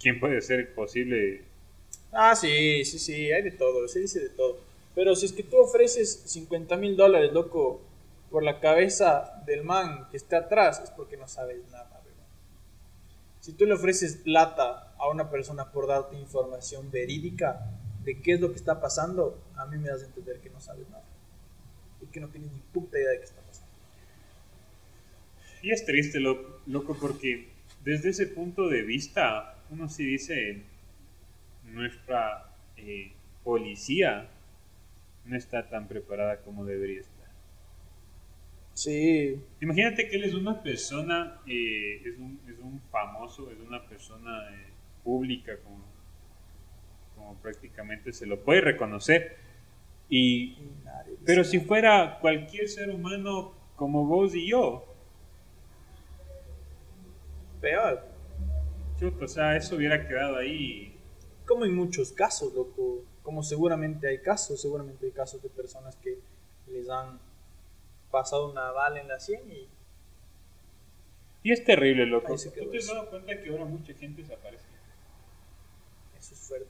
quién 0.00 0.18
puede 0.20 0.40
ser 0.40 0.74
posible. 0.74 1.44
Ah, 2.12 2.34
sí, 2.36 2.84
sí, 2.84 2.98
sí, 2.98 3.32
hay 3.32 3.42
de 3.42 3.50
todo, 3.52 3.86
se 3.88 4.00
dice 4.00 4.20
de 4.20 4.28
todo. 4.30 4.58
Pero 4.94 5.16
si 5.16 5.26
es 5.26 5.32
que 5.32 5.42
tú 5.42 5.56
ofreces 5.58 6.22
50 6.26 6.76
mil 6.76 6.96
dólares, 6.96 7.32
loco, 7.32 7.82
por 8.30 8.42
la 8.42 8.60
cabeza 8.60 9.42
del 9.46 9.64
man 9.64 10.08
que 10.10 10.16
está 10.16 10.38
atrás, 10.38 10.80
es 10.82 10.90
porque 10.90 11.16
no 11.16 11.26
sabes 11.28 11.58
nada, 11.70 12.00
weón. 12.04 12.16
Si 13.40 13.52
tú 13.52 13.64
le 13.66 13.74
ofreces 13.74 14.16
plata 14.16 14.94
a 14.98 15.08
una 15.08 15.30
persona 15.30 15.70
por 15.72 15.86
darte 15.86 16.16
información 16.16 16.90
verídica 16.90 17.66
de 18.04 18.20
qué 18.20 18.34
es 18.34 18.40
lo 18.40 18.50
que 18.50 18.56
está 18.56 18.80
pasando, 18.80 19.38
a 19.56 19.66
mí 19.66 19.78
me 19.78 19.88
das 19.88 20.02
a 20.02 20.06
entender 20.06 20.40
que 20.40 20.50
no 20.50 20.60
sabes 20.60 20.88
nada. 20.90 21.04
Y 22.02 22.06
que 22.06 22.20
no 22.20 22.28
tienes 22.28 22.50
ni 22.52 22.60
puta 22.72 22.98
idea 22.98 23.10
de 23.10 23.18
qué 23.18 23.24
está 23.24 23.40
pasando. 23.40 23.70
Y 25.62 25.70
es 25.72 25.84
triste, 25.86 26.20
lo- 26.20 26.60
loco, 26.66 26.96
porque 27.00 27.48
desde 27.84 28.10
ese 28.10 28.26
punto 28.26 28.68
de 28.68 28.82
vista, 28.82 29.56
uno 29.70 29.88
sí 29.88 30.04
dice, 30.04 30.62
nuestra 31.64 32.50
eh, 32.76 33.12
policía 33.42 34.28
no 35.26 35.36
está 35.36 35.68
tan 35.68 35.88
preparada 35.88 36.42
como 36.42 36.64
debería 36.64 37.00
estar. 37.00 37.14
Sí, 38.74 39.40
Imagínate 39.60 40.08
que 40.08 40.16
él 40.16 40.24
es 40.24 40.34
una 40.34 40.62
persona, 40.62 41.40
eh, 41.46 42.02
es, 42.04 42.18
un, 42.18 42.40
es 42.48 42.58
un 42.58 42.80
famoso, 42.90 43.50
es 43.50 43.58
una 43.60 43.86
persona 43.86 44.50
eh, 44.50 44.66
pública, 45.04 45.56
como, 45.62 45.84
como 47.14 47.36
prácticamente 47.40 48.12
se 48.12 48.26
lo 48.26 48.40
puede 48.40 48.60
reconocer. 48.60 49.36
Y, 50.08 50.58
pero 51.24 51.44
si 51.44 51.60
fuera 51.60 52.18
cualquier 52.20 52.68
ser 52.68 52.90
humano 52.90 53.54
como 53.76 54.06
vos 54.06 54.34
y 54.34 54.48
yo, 54.48 54.94
peor. 57.64 58.04
chuta, 58.98 59.24
o 59.24 59.28
sea, 59.28 59.56
eso 59.56 59.76
hubiera 59.76 60.06
quedado 60.06 60.36
ahí. 60.36 60.96
Como 61.46 61.64
en 61.64 61.74
muchos 61.74 62.12
casos, 62.12 62.52
loco. 62.54 63.04
Como 63.24 63.42
seguramente 63.42 64.06
hay 64.06 64.20
casos, 64.20 64.60
seguramente 64.60 65.06
hay 65.06 65.12
casos 65.12 65.42
de 65.42 65.48
personas 65.48 65.96
que 65.96 66.18
les 66.70 66.88
han 66.88 67.18
pasado 68.12 68.48
una 68.52 68.70
bala 68.70 69.00
en 69.00 69.08
la 69.08 69.18
sien 69.18 69.40
y 69.50 69.66
Y 71.42 71.50
es 71.52 71.64
terrible, 71.64 72.06
loco. 72.06 72.30
Ahí 72.32 72.38
se 72.38 72.52
quedó 72.52 72.66
¿Tú 72.66 72.70
te 72.70 72.78
has 72.78 72.84
eso. 72.84 72.94
dado 72.94 73.10
cuenta 73.10 73.42
que 73.42 73.50
ahora 73.50 73.64
mucha 73.64 73.92
gente 73.94 74.22
desaparece? 74.22 74.64
eso 76.18 76.34
es 76.34 76.40
fuerte. 76.40 76.68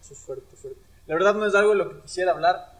Eso 0.00 0.12
es 0.14 0.20
fuerte, 0.20 0.56
fuerte. 0.56 0.80
La 1.06 1.14
verdad 1.14 1.34
no 1.34 1.44
es 1.46 1.54
algo 1.54 1.70
de 1.72 1.76
lo 1.76 1.90
que 1.96 2.00
quisiera 2.02 2.30
hablar 2.32 2.78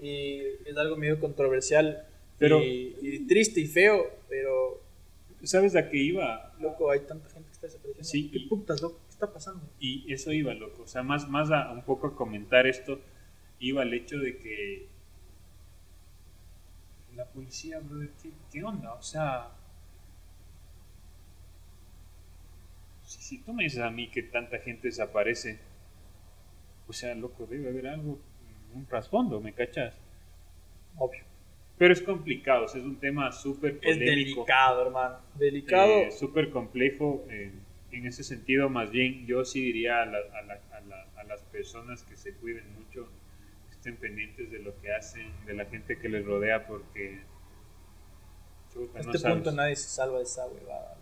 y 0.00 0.40
es 0.68 0.76
algo 0.76 0.96
medio 0.96 1.18
controversial 1.18 2.06
Pero- 2.38 2.60
y, 2.62 2.96
y 3.00 3.26
triste 3.26 3.60
y 3.60 3.66
feo, 3.66 4.04
pero 4.28 4.82
¿Sabes 5.42 5.76
a 5.76 5.88
qué 5.88 5.96
iba? 5.98 6.52
loco, 6.60 6.90
hay 6.90 7.00
tanta 7.00 7.28
gente 7.28 7.46
que 7.48 7.52
está 7.52 7.66
desapareciendo. 7.68 8.08
Sí, 8.08 8.30
¿Qué 8.30 8.38
y- 8.38 8.48
putas, 8.48 8.80
loco? 8.82 8.98
¿Qué 9.18 9.24
está 9.24 9.32
pasando? 9.32 9.62
Y 9.80 10.12
eso 10.12 10.32
iba, 10.32 10.52
loco. 10.54 10.82
O 10.82 10.86
sea, 10.86 11.02
más, 11.02 11.28
más 11.28 11.50
a 11.50 11.70
un 11.72 11.82
poco 11.82 12.08
a 12.08 12.14
comentar 12.16 12.66
esto, 12.66 13.00
iba 13.58 13.82
al 13.82 13.94
hecho 13.94 14.18
de 14.18 14.36
que 14.38 14.88
la 17.14 17.24
policía, 17.24 17.78
brother, 17.80 18.10
¿qué, 18.22 18.30
qué 18.52 18.62
onda? 18.62 18.92
O 18.92 19.00
sea, 19.02 19.48
si, 23.04 23.22
si 23.22 23.38
tú 23.42 23.52
me 23.54 23.64
dices 23.64 23.80
a 23.80 23.90
mí 23.90 24.10
que 24.10 24.22
tanta 24.22 24.58
gente 24.58 24.88
desaparece, 24.88 25.58
o 26.86 26.92
sea, 26.92 27.14
loco, 27.14 27.46
debe 27.46 27.68
haber 27.70 27.86
algo, 27.88 28.18
un 28.74 28.84
trasfondo, 28.86 29.40
¿me 29.40 29.54
cachas? 29.54 29.94
Obvio. 30.96 31.24
Pero 31.78 31.92
es 31.92 32.02
complicado, 32.02 32.64
o 32.64 32.68
sea, 32.68 32.80
es 32.80 32.86
un 32.86 32.96
tema 32.98 33.32
súper 33.32 33.78
Es 33.82 33.96
polémico. 33.96 34.40
delicado, 34.40 34.86
hermano. 34.86 35.18
Delicado. 35.34 35.90
Eh, 35.90 36.10
súper 36.10 36.50
complejo. 36.50 37.24
eh, 37.30 37.52
en 37.92 38.06
ese 38.06 38.22
sentido, 38.24 38.68
más 38.68 38.90
bien, 38.90 39.26
yo 39.26 39.44
sí 39.44 39.60
diría 39.60 40.02
a, 40.02 40.06
la- 40.06 40.18
a 40.18 40.42
la- 40.42 40.60
a 40.72 40.80
la- 40.80 41.06
a 41.16 41.24
las 41.24 41.42
personas 41.44 42.02
que 42.02 42.16
se 42.16 42.34
cuiden 42.34 42.74
mucho, 42.74 43.08
que 43.68 43.72
estén 43.74 43.96
pendientes 43.96 44.50
de 44.50 44.58
lo 44.58 44.78
que 44.80 44.92
hacen, 44.92 45.32
de 45.46 45.54
la 45.54 45.64
gente 45.66 45.98
que 45.98 46.08
les 46.08 46.24
rodea, 46.24 46.66
porque. 46.66 47.20
chuta, 48.72 48.98
A 48.98 49.02
no 49.02 49.10
este 49.10 49.18
sabes. 49.18 49.36
punto 49.36 49.52
nadie 49.52 49.76
se 49.76 49.88
salva 49.88 50.18
de 50.18 50.24
esa 50.24 50.46
huevada. 50.46 50.96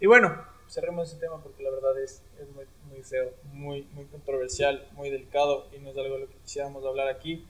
Y 0.00 0.06
bueno, 0.06 0.44
cerremos 0.68 1.10
ese 1.10 1.20
tema 1.20 1.42
porque 1.42 1.62
la 1.62 1.70
verdad 1.70 1.98
es, 2.02 2.22
es 2.40 2.48
muy, 2.50 2.64
muy 2.90 3.02
feo, 3.02 3.32
muy, 3.52 3.82
muy 3.92 4.04
controversial, 4.06 4.86
muy 4.92 5.10
delicado 5.10 5.68
y 5.74 5.78
no 5.78 5.90
es 5.90 5.96
algo 5.96 6.14
de 6.14 6.20
lo 6.20 6.28
que 6.28 6.36
quisiéramos 6.36 6.84
hablar 6.84 7.08
aquí. 7.08 7.46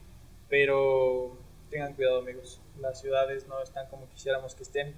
Pero 0.49 1.37
tengan 1.69 1.93
cuidado, 1.93 2.19
amigos. 2.19 2.61
Las 2.79 3.01
ciudades 3.01 3.47
no 3.47 3.61
están 3.61 3.87
como 3.89 4.07
quisiéramos 4.09 4.55
que 4.55 4.63
estén. 4.63 4.95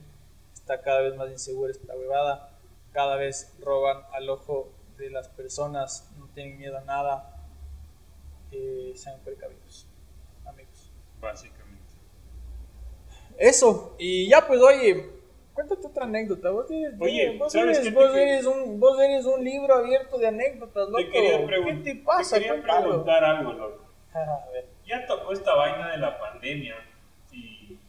Está 0.53 0.81
cada 0.81 1.01
vez 1.01 1.15
más 1.15 1.31
insegura 1.31 1.71
esta 1.71 1.95
huevada. 1.95 2.55
Cada 2.91 3.15
vez 3.15 3.55
roban 3.59 4.03
al 4.13 4.29
ojo 4.29 4.71
de 4.97 5.09
las 5.09 5.29
personas, 5.29 6.11
no 6.17 6.27
tienen 6.33 6.57
miedo 6.57 6.77
a 6.77 6.81
nada. 6.81 7.35
Eh, 8.51 8.93
sean 8.95 9.19
precavidos, 9.23 9.87
amigos. 10.45 10.91
Básicamente. 11.21 11.79
Eso, 13.37 13.95
y 13.97 14.27
ya 14.27 14.45
pues 14.45 14.59
oye, 14.61 15.09
cuéntate 15.53 15.87
otra 15.87 16.03
anécdota. 16.05 16.49
Vos 16.49 16.69
eres, 16.71 16.93
Oye, 16.99 17.37
vos 17.37 17.53
¿sabes 17.53 17.77
eres, 17.77 17.87
qué 17.87 17.91
te 17.93 17.95
vos 18.05 18.11
que- 18.11 18.23
eres 18.23 18.45
un, 18.45 18.79
vos 18.79 18.99
eres 18.99 19.25
un 19.25 19.43
libro 19.43 19.75
abierto 19.75 20.17
de 20.17 20.27
anécdotas, 20.27 20.89
loco. 20.89 20.97
Te 20.97 21.09
quería, 21.09 21.47
¿Qué 21.47 21.73
te 21.83 21.95
pasa? 22.03 22.37
te 22.37 22.45
quería 22.47 22.61
preguntar 22.61 23.23
algo, 23.23 23.53
loco. 23.53 23.85
A 24.13 24.49
ver, 24.51 24.67
Ya 24.85 25.05
tocó 25.05 25.31
esta 25.31 25.53
vaina 25.55 25.91
de 25.91 25.97
la 25.99 26.19
pandemia 26.19 26.75
y, 27.31 27.79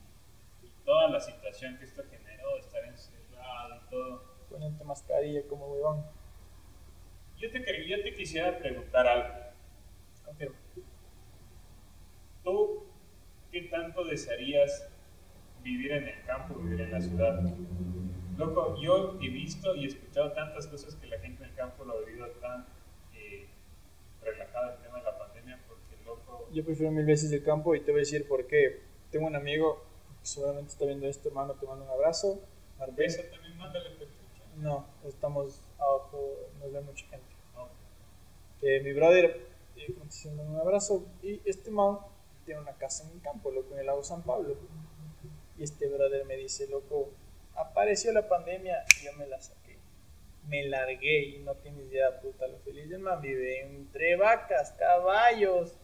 y 0.62 0.70
toda 0.84 1.08
la 1.08 1.18
situación 1.20 1.78
que 1.78 1.84
esto 1.86 2.02
generó, 2.10 2.56
estar 2.58 2.84
encerrado 2.84 3.76
y 3.76 3.90
todo. 3.90 4.29
Ponete 4.50 4.84
mascarilla 4.84 5.42
como 5.48 5.72
huevón. 5.72 6.04
Yo 7.38 7.50
te, 7.50 7.88
yo 7.88 8.02
te 8.02 8.14
quisiera 8.14 8.58
preguntar 8.58 9.06
algo. 9.06 9.34
Confirmo. 10.24 10.56
¿Tú 12.44 12.84
qué 13.50 13.62
tanto 13.62 14.04
desearías 14.04 14.88
vivir 15.62 15.92
en 15.92 16.08
el 16.08 16.24
campo, 16.24 16.54
vivir 16.56 16.80
en 16.82 16.92
la 16.92 17.00
ciudad? 17.00 17.42
Loco, 18.36 18.76
yo 18.80 19.18
he 19.20 19.28
visto 19.28 19.74
y 19.74 19.84
he 19.84 19.88
escuchado 19.88 20.32
tantas 20.32 20.66
cosas 20.66 20.94
que 20.96 21.06
la 21.06 21.18
gente 21.18 21.44
en 21.44 21.50
el 21.50 21.56
campo 21.56 21.84
lo 21.84 21.98
ha 21.98 22.04
vivido 22.04 22.26
tan 22.40 22.66
eh, 23.14 23.48
relajado 24.22 24.74
el 24.74 24.82
tema 24.82 24.98
de 24.98 25.04
la 25.04 25.18
pandemia 25.18 25.60
porque, 25.68 26.02
loco, 26.04 26.48
Yo 26.52 26.64
prefiero 26.64 26.90
mil 26.90 27.04
veces 27.04 27.32
el 27.32 27.44
campo 27.44 27.74
y 27.74 27.80
te 27.80 27.90
voy 27.90 28.00
a 28.00 28.02
decir 28.02 28.26
por 28.26 28.46
qué. 28.46 28.82
Tengo 29.10 29.26
un 29.26 29.36
amigo 29.36 29.84
que 30.20 30.26
seguramente 30.26 30.70
está 30.72 30.86
viendo 30.86 31.06
esto, 31.06 31.28
hermano, 31.28 31.54
te 31.54 31.66
mando 31.66 31.84
un 31.84 31.90
abrazo. 31.90 32.40
Marbella. 32.78 33.06
eso 33.06 33.22
también 33.30 33.58
mándale 33.58 33.90
pechucha. 33.90 34.19
No, 34.60 34.84
estamos 35.08 35.62
abajo, 35.78 36.50
nos 36.60 36.70
ve 36.70 36.82
mucha 36.82 37.06
gente. 37.06 37.34
No. 37.54 37.68
Eh, 38.60 38.82
mi 38.82 38.92
brother, 38.92 39.48
eh, 39.74 39.94
un 40.26 40.56
abrazo. 40.56 41.06
Y 41.22 41.40
este 41.48 41.70
man 41.70 41.98
tiene 42.44 42.60
una 42.60 42.74
casa 42.74 43.04
en 43.08 43.12
el 43.16 43.22
campo, 43.22 43.50
loco, 43.50 43.72
en 43.72 43.80
el 43.80 43.86
lago 43.86 44.02
San 44.04 44.22
Pablo. 44.22 44.54
Y 45.56 45.62
este 45.62 45.88
brother 45.88 46.26
me 46.26 46.36
dice, 46.36 46.68
loco, 46.68 47.08
apareció 47.54 48.12
la 48.12 48.28
pandemia 48.28 48.84
y 49.00 49.06
yo 49.06 49.14
me 49.14 49.26
la 49.26 49.40
saqué. 49.40 49.78
Me 50.46 50.68
largué 50.68 51.22
y 51.22 51.38
no 51.38 51.54
tienes 51.54 51.86
idea, 51.86 52.20
puta, 52.20 52.46
lo 52.46 52.58
feliz. 52.58 52.90
El 52.90 52.98
man 52.98 53.22
vive 53.22 53.62
entre 53.62 54.16
vacas, 54.16 54.72
caballos. 54.72 55.74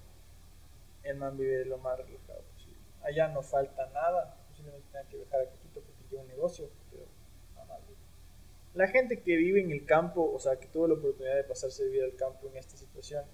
El 1.03 1.17
man 1.17 1.39
vive 1.39 1.59
de 1.59 1.65
lo 1.65 1.79
más 1.79 1.97
relajado 1.97 2.43
posible. 2.53 2.79
Allá 3.03 3.29
no 3.29 3.41
falta 3.41 3.87
nada. 3.95 4.37
Posiblemente 4.51 4.87
tenga 4.93 5.09
que 5.09 5.17
viajar 5.17 5.41
a 5.41 5.51
Quito 5.63 5.81
porque 5.81 6.03
tiene 6.11 6.25
un 6.25 6.29
negocio. 6.29 6.69
La 8.77 8.89
gente 8.89 9.21
que 9.23 9.37
vive 9.37 9.61
en 9.61 9.71
el 9.71 9.85
campo, 9.87 10.31
o 10.33 10.39
sea, 10.39 10.57
que 10.61 10.67
tuvo 10.67 10.87
la 10.87 10.95
oportunidad 10.95 11.37
de 11.37 11.45
pasarse 11.45 11.85
de 11.85 11.91
vivir 11.91 12.05
al 12.05 12.15
campo 12.17 12.47
en 12.49 12.59
esta 12.59 12.77
situación, 12.77 13.25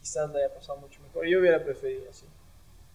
quizás 0.00 0.30
la 0.30 0.38
haya 0.38 0.54
pasado 0.54 0.78
mucho 0.80 1.02
mejor. 1.02 1.26
Yo 1.26 1.38
hubiera 1.40 1.62
preferido 1.62 2.08
así. 2.10 2.24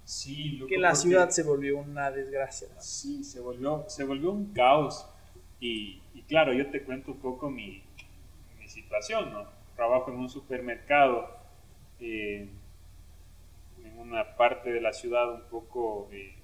Sí, 0.03 0.51
loco, 0.57 0.67
Que 0.69 0.77
la 0.79 0.95
ciudad 0.95 1.29
se 1.29 1.43
volvió 1.43 1.77
una 1.77 2.09
desgracia. 2.09 2.67
¿no? 2.73 2.81
Sí, 2.81 3.23
se 3.23 3.39
volvió, 3.39 3.85
se 3.87 4.03
volvió 4.03 4.31
un 4.31 4.51
caos. 4.51 5.05
Y, 5.59 6.01
y 6.15 6.23
claro, 6.23 6.53
yo 6.53 6.69
te 6.71 6.83
cuento 6.83 7.11
un 7.11 7.19
poco 7.19 7.51
mi, 7.51 7.83
mi 8.59 8.67
situación, 8.67 9.31
¿no? 9.31 9.47
Trabajo 9.75 10.11
en 10.11 10.17
un 10.17 10.29
supermercado, 10.29 11.29
eh, 11.99 12.49
en 13.83 13.99
una 13.99 14.35
parte 14.35 14.71
de 14.71 14.81
la 14.81 14.91
ciudad 14.91 15.31
un 15.31 15.43
poco... 15.43 16.09
eh, 16.11 16.35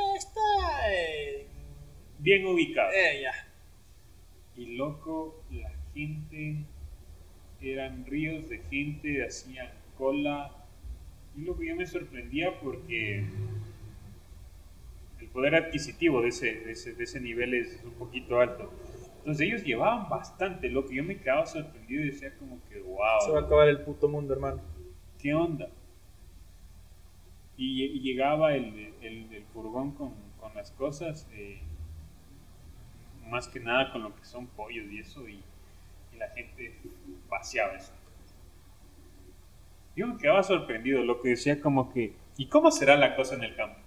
¿Cómo 0.00 0.14
lo 0.14 0.20
podemos 0.20 0.32
llamar? 0.34 0.90
Eh, 0.90 1.46
está 1.46 1.50
bien 2.18 2.46
ubicado. 2.46 2.90
Eh, 2.92 3.22
ya. 3.22 3.32
Y 4.56 4.76
loco, 4.76 5.42
la 5.50 5.70
gente, 5.94 6.64
eran 7.60 8.04
ríos 8.06 8.48
de 8.48 8.58
gente, 8.70 9.24
hacían 9.24 9.70
cola. 9.96 10.50
Y 11.36 11.42
lo 11.42 11.56
que 11.56 11.66
yo 11.66 11.76
me 11.76 11.86
sorprendía 11.86 12.58
porque 12.60 13.24
el 15.20 15.28
poder 15.28 15.54
adquisitivo 15.54 16.20
de 16.22 16.28
ese, 16.28 16.60
de 16.60 16.72
ese, 16.72 16.94
de 16.94 17.04
ese 17.04 17.20
nivel 17.20 17.54
es 17.54 17.80
un 17.84 17.92
poquito 17.92 18.40
alto. 18.40 18.72
Entonces 19.18 19.46
ellos 19.46 19.64
llevaban 19.64 20.08
bastante, 20.08 20.68
loco. 20.68 20.90
Yo 20.92 21.04
me 21.04 21.18
quedaba 21.18 21.46
sorprendido 21.46 22.02
y 22.02 22.06
decía 22.06 22.34
como 22.38 22.58
que, 22.68 22.80
wow. 22.80 23.20
Se 23.24 23.30
va 23.30 23.40
a 23.40 23.42
acabar 23.42 23.68
el 23.68 23.82
puto 23.82 24.08
mundo, 24.08 24.32
hermano. 24.32 24.60
¿Qué 25.18 25.34
onda? 25.34 25.68
Y, 27.60 27.84
y 27.84 28.00
llegaba 28.00 28.54
el, 28.54 28.94
el, 29.02 29.30
el 29.30 29.44
furgón 29.52 29.92
con, 29.92 30.14
con, 30.40 30.54
las 30.54 30.70
cosas, 30.70 31.28
eh, 31.34 31.60
más 33.28 33.48
que 33.48 33.60
nada 33.60 33.92
con 33.92 34.02
lo 34.02 34.16
que 34.16 34.24
son 34.24 34.46
pollos 34.46 34.90
y 34.90 34.98
eso, 34.98 35.28
y, 35.28 35.42
y 36.14 36.16
la 36.16 36.30
gente 36.30 36.74
vaciaba 37.28 37.74
eso. 37.74 37.92
Yo 39.94 40.06
me 40.06 40.16
quedaba 40.16 40.42
sorprendido, 40.42 41.04
lo 41.04 41.20
que 41.20 41.28
decía 41.28 41.60
como 41.60 41.92
que, 41.92 42.14
¿y 42.38 42.46
cómo 42.46 42.70
será 42.70 42.96
la 42.96 43.14
cosa 43.14 43.34
en 43.34 43.44
el 43.44 43.54
campo? 43.54 43.78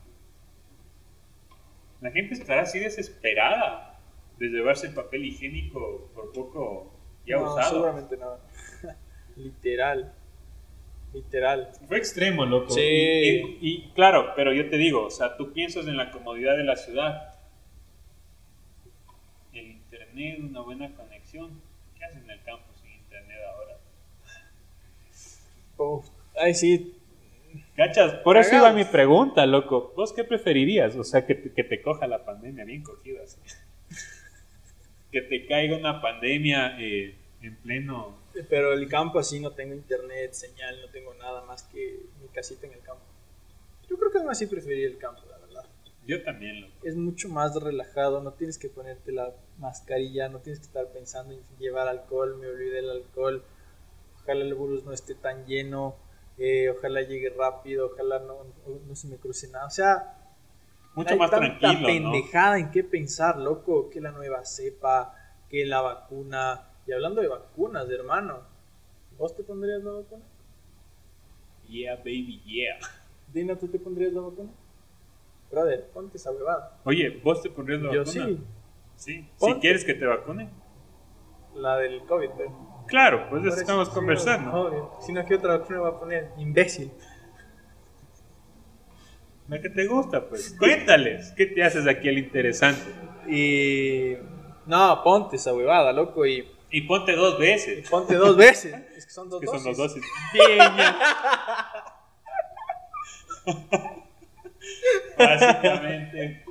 La 1.99 2.11
gente 2.11 2.35
estará 2.35 2.61
así 2.61 2.77
desesperada 2.77 3.99
de 4.37 4.49
llevarse 4.49 4.85
el 4.85 4.93
papel 4.93 5.25
higiénico 5.25 6.11
por 6.13 6.31
poco 6.31 6.91
ya 7.25 7.37
no, 7.37 7.55
usado. 7.55 7.71
Seguramente 7.71 8.17
no. 8.17 8.37
Literal. 9.35 10.13
Literal. 11.13 11.69
Fue 11.87 11.97
extremo, 11.97 12.45
loco. 12.45 12.71
Sí. 12.71 12.81
Y, 12.81 13.35
y- 13.37 13.57
y, 13.61 13.91
claro, 13.93 14.33
pero 14.35 14.51
yo 14.53 14.69
te 14.69 14.77
digo, 14.77 15.05
o 15.05 15.11
sea, 15.11 15.37
tú 15.37 15.53
piensas 15.53 15.87
en 15.87 15.95
la 15.97 16.09
comodidad 16.11 16.57
de 16.57 16.63
la 16.63 16.75
ciudad. 16.75 17.35
El 19.53 19.67
internet, 19.67 20.39
una 20.41 20.61
buena 20.61 20.89
conexión. 20.95 21.61
¿Qué 21.97 22.05
haces 22.05 22.23
en 22.23 22.29
el 22.31 22.41
campo 22.43 22.65
sin 22.81 22.91
internet 22.93 23.37
ahora? 23.55 23.77
Uf, 25.77 26.05
Ay, 26.35 26.53
sí. 26.55 26.95
¿Cachas? 27.75 28.13
Por 28.23 28.37
eso 28.37 28.55
iba 28.55 28.71
mi 28.73 28.83
pregunta, 28.85 29.45
loco. 29.45 29.93
¿Vos 29.95 30.13
qué 30.13 30.23
preferirías? 30.23 30.95
O 30.95 31.03
sea, 31.03 31.25
que 31.27 31.35
te, 31.35 31.51
que 31.53 31.63
te 31.63 31.81
coja 31.81 32.07
la 32.07 32.25
pandemia 32.25 32.65
bien 32.65 32.81
cogida. 32.81 33.21
así. 33.23 33.37
que 35.11 35.21
te 35.21 35.45
caiga 35.45 35.77
una 35.77 36.01
pandemia 36.01 36.75
eh, 36.79 37.15
en 37.47 37.55
pleno... 37.57 38.17
Pero 38.49 38.73
el 38.73 38.87
campo 38.89 39.19
así 39.19 39.39
no 39.39 39.51
tengo 39.51 39.75
internet, 39.75 40.33
señal, 40.33 40.81
no 40.81 40.89
tengo 40.89 41.13
nada 41.13 41.43
más 41.45 41.63
que 41.63 41.99
mi 42.21 42.27
casita 42.29 42.65
en 42.65 42.73
el 42.73 42.81
campo. 42.81 43.03
Yo 43.87 43.97
creo 43.97 44.11
que 44.11 44.17
aún 44.17 44.29
así 44.29 44.47
preferiría 44.47 44.87
el 44.87 44.97
campo, 44.97 45.21
la 45.29 45.37
verdad. 45.37 45.65
Yo 46.07 46.23
también, 46.23 46.61
loco. 46.61 46.73
Es 46.83 46.95
mucho 46.95 47.29
más 47.29 47.55
relajado, 47.55 48.21
no 48.21 48.33
tienes 48.33 48.57
que 48.57 48.69
ponerte 48.69 49.11
la 49.11 49.33
mascarilla, 49.59 50.29
no 50.29 50.39
tienes 50.39 50.59
que 50.59 50.65
estar 50.65 50.87
pensando 50.87 51.33
en 51.33 51.41
llevar 51.59 51.87
alcohol, 51.87 52.37
me 52.39 52.47
olvidé 52.47 52.79
el 52.79 52.89
alcohol. 52.89 53.43
Ojalá 54.21 54.43
el 54.43 54.55
bus 54.55 54.83
no 54.83 54.91
esté 54.91 55.13
tan 55.13 55.45
lleno, 55.45 55.95
eh, 56.37 56.69
ojalá 56.69 57.01
llegue 57.01 57.29
rápido, 57.29 57.91
ojalá 57.93 58.19
no, 58.19 58.45
no 58.87 58.95
se 58.95 59.07
me 59.07 59.17
cruce 59.17 59.47
nada. 59.49 59.67
O 59.67 59.69
sea, 59.69 60.17
Mucho 60.95 61.13
hay 61.13 61.19
más 61.19 61.31
tanta 61.31 61.59
tranquilo, 61.59 61.81
¿no? 61.81 62.11
pendejada 62.11 62.59
en 62.59 62.71
qué 62.71 62.83
pensar, 62.83 63.37
loco, 63.37 63.89
que 63.89 63.99
la 63.99 64.11
nueva 64.11 64.45
cepa, 64.45 65.15
que 65.49 65.65
la 65.65 65.81
vacuna. 65.81 66.69
Y 66.87 66.91
hablando 66.91 67.21
de 67.21 67.27
vacunas, 67.27 67.89
hermano, 67.89 68.41
¿vos 69.17 69.35
te 69.35 69.43
pondrías 69.43 69.83
la 69.83 69.91
vacuna? 69.91 70.23
Yeah, 71.69 71.95
baby, 71.97 72.41
yeah. 72.45 72.77
Dina, 73.33 73.55
¿tú 73.57 73.67
te 73.67 73.79
pondrías 73.79 74.13
la 74.13 74.21
vacuna? 74.21 74.49
Brother, 75.51 75.87
ponte 75.93 76.17
esa 76.17 76.31
huevada. 76.31 76.77
Oye, 76.83 77.21
¿vos 77.23 77.41
te 77.41 77.49
pondrías 77.49 77.81
la 77.81 77.93
Yo 77.93 78.03
vacuna? 78.03 78.25
sí, 78.25 78.39
Sí. 78.95 79.29
Si 79.37 79.53
quieres 79.55 79.83
que 79.85 79.93
te 79.93 80.05
vacune. 80.05 80.49
la 81.55 81.77
del 81.77 82.01
COVID, 82.05 82.29
pero. 82.37 82.83
Claro, 82.87 83.27
pues 83.29 83.43
de 83.43 83.49
Por 83.49 83.53
eso 83.53 83.53
eso 83.55 83.61
estamos 83.61 83.87
sí, 83.87 83.93
conversando. 83.93 84.51
obvio. 84.53 84.91
Si 85.01 85.13
no, 85.13 85.25
¿qué 85.25 85.35
otra 85.35 85.57
vacuna 85.57 85.79
va 85.79 85.89
a 85.89 85.99
poner? 85.99 86.29
Imbécil. 86.37 86.91
La 89.47 89.59
que 89.61 89.69
te 89.69 89.85
gusta, 89.87 90.27
pues. 90.27 90.55
Cuéntales, 90.57 91.31
¿qué 91.35 91.45
te 91.47 91.63
haces 91.63 91.87
aquí 91.87 92.07
el 92.09 92.17
interesante? 92.19 92.81
Y. 93.27 94.15
No, 94.65 95.01
ponte 95.03 95.35
esa 95.35 95.53
huevada, 95.53 95.91
loco, 95.91 96.25
y, 96.25 96.47
Y 96.73 96.81
ponte 96.81 97.15
dos 97.15 97.37
veces. 97.37 97.87
ponte 97.87 98.15
dos 98.15 98.35
veces. 98.35 98.73
Es 98.97 99.05
que 99.05 99.11
son 99.13 99.29
dos 99.29 99.39
Que 99.39 99.45
son 99.45 99.63
dos 99.63 99.77
dosis. 99.77 100.03
Bien. 100.33 100.57
Básicamente. 105.15 106.43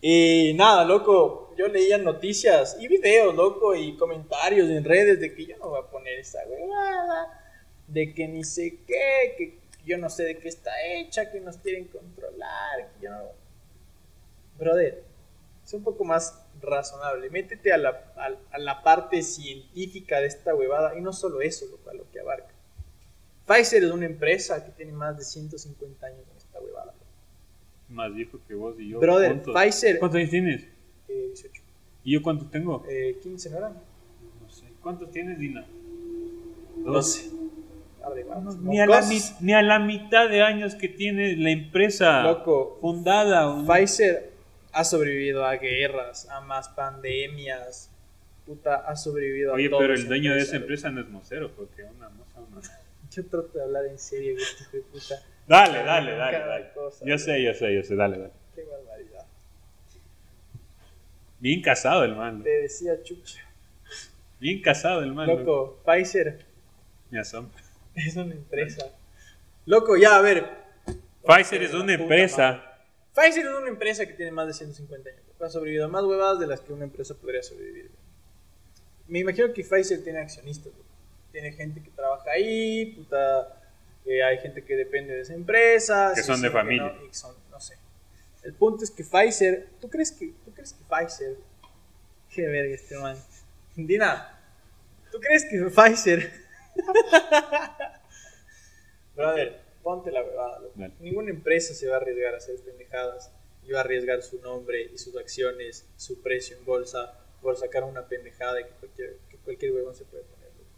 Y 0.00 0.54
nada, 0.54 0.84
loco, 0.84 1.52
yo 1.54 1.68
leía 1.68 1.98
noticias 1.98 2.78
y 2.80 2.88
videos, 2.88 3.34
loco, 3.34 3.74
y 3.74 3.94
comentarios 3.98 4.70
en 4.70 4.82
redes 4.82 5.20
de 5.20 5.34
que 5.34 5.46
yo 5.46 5.58
no 5.58 5.68
voy 5.68 5.80
a 5.80 5.90
poner 5.90 6.18
esa 6.18 6.38
huevada, 6.46 7.60
de 7.86 8.14
que 8.14 8.26
ni 8.26 8.42
sé 8.42 8.78
qué, 8.86 9.34
que 9.36 9.58
yo 9.84 9.98
no 9.98 10.08
sé 10.08 10.24
de 10.24 10.38
qué 10.38 10.48
está 10.48 10.70
hecha, 10.82 11.30
que 11.30 11.40
nos 11.40 11.58
quieren 11.58 11.88
controlar, 11.88 12.90
que 12.94 13.04
yo 13.04 13.10
no... 13.10 13.24
Brother, 14.58 15.04
es 15.62 15.74
un 15.74 15.84
poco 15.84 16.04
más 16.04 16.43
razonable, 16.64 17.30
métete 17.30 17.72
a 17.72 17.78
la, 17.78 17.90
a, 18.16 18.30
a 18.52 18.58
la 18.58 18.82
parte 18.82 19.22
científica 19.22 20.20
de 20.20 20.26
esta 20.26 20.54
huevada, 20.54 20.96
y 20.98 21.00
no 21.00 21.12
solo 21.12 21.40
eso, 21.40 21.66
a 21.90 21.94
lo 21.94 22.10
que 22.10 22.20
abarca. 22.20 22.52
Pfizer 23.46 23.84
es 23.84 23.90
una 23.90 24.06
empresa 24.06 24.64
que 24.64 24.70
tiene 24.72 24.92
más 24.92 25.16
de 25.18 25.24
150 25.24 26.06
años 26.06 26.20
en 26.30 26.36
esta 26.36 26.58
huevada. 26.60 26.94
Más 27.90 28.14
viejo 28.14 28.38
que 28.48 28.54
vos 28.54 28.74
y 28.78 28.88
yo. 28.88 29.00
Brother. 29.00 29.42
Pfizer... 29.42 29.98
¿Cuántos 29.98 30.18
años 30.18 30.30
tienes? 30.30 30.62
eh, 31.08 31.26
18. 31.28 31.62
¿Y 32.04 32.12
yo 32.14 32.22
cuántos 32.22 32.50
tengo? 32.50 32.84
Eh, 32.88 33.18
15, 33.22 33.50
¿no 33.50 33.58
eran? 33.58 33.72
No 34.42 34.50
sé. 34.50 34.64
¿Cuántos 34.82 35.10
tienes, 35.10 35.38
Dina? 35.38 35.64
12. 36.78 37.30
Arriba. 38.02 38.34
No, 38.38 38.52
ni, 38.56 38.80
a 38.80 38.86
la, 38.86 39.02
ni 39.40 39.54
a 39.54 39.62
la 39.62 39.78
mitad 39.78 40.28
de 40.28 40.42
años 40.42 40.74
que 40.74 40.88
tiene 40.88 41.36
la 41.36 41.50
empresa 41.50 42.22
Loco, 42.22 42.76
fundada. 42.80 43.50
un- 43.50 43.66
Pfizer 43.66 44.33
ha 44.74 44.84
sobrevivido 44.84 45.44
a 45.46 45.56
guerras, 45.56 46.28
a 46.28 46.40
más 46.40 46.68
pandemias. 46.68 47.90
Puta, 48.46 48.76
ha 48.76 48.94
sobrevivido 48.96 49.52
a 49.52 49.54
Oye, 49.54 49.70
pero 49.70 49.94
el 49.94 50.06
dueño 50.06 50.34
de 50.34 50.40
esa 50.40 50.56
empresa 50.56 50.90
no 50.90 51.00
es 51.00 51.08
mocero, 51.08 51.50
porque 51.56 51.84
una 51.84 52.08
moza, 52.10 52.40
una... 52.40 52.60
Yo 53.10 53.24
trato 53.26 53.48
de 53.56 53.62
hablar 53.62 53.86
en 53.86 53.98
serio, 53.98 54.34
güey, 54.34 54.44
hijo 54.44 54.70
de 54.72 54.80
puta. 54.82 55.14
Dale, 55.46 55.82
dale, 55.84 56.12
dale, 56.16 56.38
dale. 56.38 56.72
cosa, 56.74 57.04
Yo 57.06 57.16
sé, 57.18 57.42
yo 57.42 57.54
sé, 57.54 57.74
yo 57.74 57.82
sé, 57.84 57.94
dale, 57.94 58.18
dale. 58.18 58.32
Qué 58.54 58.64
barbaridad. 58.64 59.26
Bien 61.38 61.60
casado 61.62 62.04
el 62.04 62.16
man, 62.16 62.42
Te 62.42 62.62
decía 62.62 63.02
chucha. 63.02 63.40
bien 64.40 64.60
casado 64.62 65.02
el 65.02 65.12
man. 65.12 65.26
loco. 65.28 65.80
Pfizer 65.84 66.44
Me 67.10 67.20
asombra. 67.20 67.62
es 67.94 68.16
una 68.16 68.34
empresa. 68.34 68.86
Loco, 69.66 69.96
ya, 69.96 70.16
a 70.16 70.20
ver. 70.22 70.44
Pfizer 71.26 71.62
es 71.62 71.72
una 71.74 71.82
Puta 71.82 72.02
empresa. 72.02 72.73
Pfizer 73.14 73.46
es 73.46 73.52
una 73.54 73.68
empresa 73.68 74.06
que 74.06 74.12
tiene 74.14 74.32
más 74.32 74.46
de 74.46 74.54
150 74.54 75.08
años. 75.08 75.22
Ha 75.40 75.48
sobrevivido 75.48 75.84
a 75.84 75.88
más 75.88 76.04
huevadas 76.04 76.38
de 76.40 76.46
las 76.46 76.60
que 76.60 76.72
una 76.72 76.84
empresa 76.84 77.14
podría 77.14 77.42
sobrevivir. 77.42 77.90
Me 79.06 79.20
imagino 79.20 79.52
que 79.52 79.62
Pfizer 79.62 80.02
tiene 80.02 80.20
accionistas. 80.20 80.72
Tiene 81.32 81.52
gente 81.52 81.82
que 81.82 81.90
trabaja 81.90 82.30
ahí, 82.30 82.86
puta. 82.96 83.60
eh, 84.06 84.22
hay 84.22 84.38
gente 84.38 84.64
que 84.64 84.76
depende 84.76 85.14
de 85.14 85.20
esa 85.22 85.34
empresa. 85.34 86.12
Que 86.14 86.22
son 86.22 86.40
de 86.42 86.50
familia. 86.50 86.92
no, 86.98 87.04
y 87.06 87.14
son- 87.14 87.36
no 87.50 87.60
sé. 87.60 87.76
El 88.42 88.54
punto 88.54 88.84
es 88.84 88.90
que 88.90 89.04
Pfizer. 89.04 89.68
¿Tú 89.80 89.88
crees 89.88 90.12
que, 90.12 90.32
tú 90.44 90.52
crees 90.52 90.72
que 90.74 90.84
Pfizer. 90.84 91.36
Qué 92.30 92.46
verga 92.46 92.74
este 92.74 92.96
man. 92.98 93.16
Dina, 93.76 94.38
¿tú 95.10 95.18
crees 95.20 95.44
que 95.50 95.58
Pfizer. 95.70 96.32
Brother, 99.14 99.60
ponte 99.84 100.10
la 100.10 100.24
huevada, 100.24 100.58
loco. 100.58 100.74
Ninguna 100.98 101.30
empresa 101.30 101.74
se 101.74 101.86
va 101.86 101.94
a 101.94 101.98
arriesgar 101.98 102.34
a 102.34 102.38
hacer 102.38 102.58
pendejadas 102.60 103.30
y 103.62 103.70
va 103.70 103.78
a 103.78 103.82
arriesgar 103.82 104.22
su 104.22 104.40
nombre 104.40 104.90
y 104.92 104.98
sus 104.98 105.16
acciones, 105.16 105.86
su 105.96 106.20
precio 106.22 106.56
en 106.56 106.64
bolsa 106.64 107.20
por 107.40 107.56
sacar 107.56 107.84
una 107.84 108.08
pendejada 108.08 108.66
que 108.66 108.70
cualquier, 108.80 109.18
que 109.28 109.36
cualquier 109.36 109.72
huevón 109.72 109.94
se 109.94 110.04
puede 110.06 110.24
poner. 110.24 110.48
loco. 110.56 110.70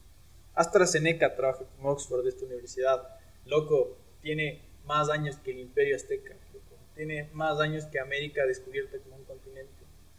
AstraZeneca 0.54 1.34
trabaja 1.34 1.64
con 1.64 1.86
Oxford 1.86 2.24
de 2.24 2.30
esta 2.30 2.44
universidad. 2.44 3.08
Loco, 3.46 3.96
tiene 4.20 4.62
más 4.84 5.08
años 5.08 5.36
que 5.36 5.52
el 5.52 5.60
Imperio 5.60 5.94
Azteca. 5.96 6.34
loco. 6.52 6.76
Tiene 6.96 7.30
más 7.32 7.60
años 7.60 7.84
que 7.86 8.00
América 8.00 8.44
descubierta 8.44 8.98
como 8.98 9.16
un 9.16 9.24
continente. 9.24 9.72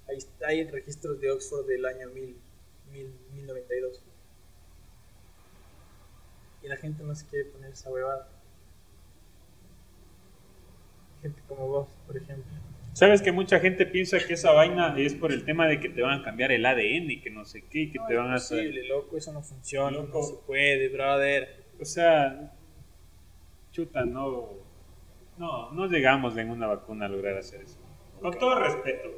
Ahí 0.07 0.17
está, 0.17 0.47
hay 0.47 0.63
registros 0.63 1.19
de 1.19 1.31
Oxford 1.31 1.67
del 1.67 1.85
año 1.85 2.09
1000, 2.09 2.37
1000, 2.91 3.13
1092. 3.33 4.01
Y 6.63 6.67
la 6.67 6.77
gente 6.77 7.03
no 7.03 7.13
se 7.13 7.25
quiere 7.27 7.45
poner 7.45 7.71
esa 7.71 7.89
huevada. 7.89 8.29
Gente 11.21 11.41
como 11.57 11.67
vos, 11.69 11.87
por 12.05 12.15
ejemplo. 12.15 12.45
¿Sabes 12.93 13.21
que 13.21 13.31
mucha 13.31 13.59
gente 13.59 13.85
piensa 13.85 14.17
que 14.25 14.33
esa 14.33 14.51
vaina 14.53 14.95
es 14.97 15.13
por 15.13 15.31
el 15.31 15.43
tema 15.45 15.67
de 15.67 15.79
que 15.79 15.89
te 15.89 16.01
van 16.01 16.21
a 16.21 16.23
cambiar 16.23 16.51
el 16.51 16.65
ADN 16.65 17.11
y 17.11 17.21
que 17.21 17.29
no 17.29 17.45
sé 17.45 17.63
qué, 17.69 17.81
y 17.81 17.91
que 17.91 17.99
No, 17.99 18.07
te 18.07 18.15
van 18.15 18.31
a 18.31 18.37
es 18.37 18.43
hacer... 18.45 18.73
loco, 18.87 19.17
eso 19.17 19.31
no 19.33 19.41
funciona, 19.43 19.97
Loco. 19.97 20.17
no 20.19 20.23
se 20.23 20.33
puede, 20.45 20.89
brother. 20.89 21.63
O 21.79 21.85
sea, 21.85 22.53
chuta, 23.71 24.05
no... 24.05 24.49
No, 25.37 25.71
no 25.73 25.85
llegamos 25.87 26.35
en 26.37 26.49
una 26.49 26.65
vacuna 26.65 27.05
a 27.05 27.09
lograr 27.09 27.37
hacer 27.37 27.61
eso. 27.61 27.77
Con 28.19 28.35
todo 28.39 28.59
respeto. 28.59 29.09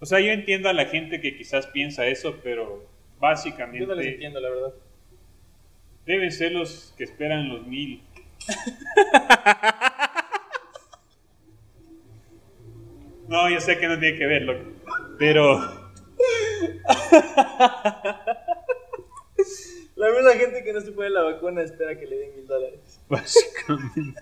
O 0.00 0.04
sea, 0.04 0.20
yo 0.20 0.30
entiendo 0.32 0.68
a 0.68 0.74
la 0.74 0.84
gente 0.84 1.22
que 1.22 1.36
quizás 1.36 1.66
piensa 1.68 2.06
eso, 2.06 2.36
pero 2.42 2.86
básicamente... 3.18 3.80
Yo 3.80 3.86
no 3.86 3.94
les 3.94 4.08
entiendo, 4.08 4.40
la 4.40 4.50
verdad. 4.50 4.74
Deben 6.04 6.30
ser 6.30 6.52
los 6.52 6.94
que 6.98 7.04
esperan 7.04 7.48
los 7.48 7.66
mil. 7.66 8.02
no, 13.28 13.50
yo 13.50 13.60
sé 13.60 13.78
que 13.78 13.86
no 13.86 13.98
tiene 13.98 14.18
que 14.18 14.26
ver, 14.26 14.42
loco. 14.42 14.64
Pero... 15.18 15.88
La 19.96 20.10
misma 20.12 20.32
gente 20.34 20.62
que 20.62 20.72
no 20.72 20.80
se 20.80 20.92
pone 20.92 21.10
la 21.10 21.22
vacuna 21.22 21.62
espera 21.62 21.98
que 21.98 22.06
le 22.06 22.16
den 22.16 22.36
mil 22.36 22.46
dólares. 22.46 23.00
Básicamente. 23.08 24.20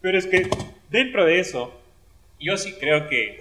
Pero 0.00 0.18
es 0.18 0.26
que 0.26 0.48
dentro 0.90 1.24
de 1.26 1.38
eso, 1.38 1.72
yo 2.40 2.56
sí 2.56 2.72
creo 2.80 3.08
que 3.08 3.38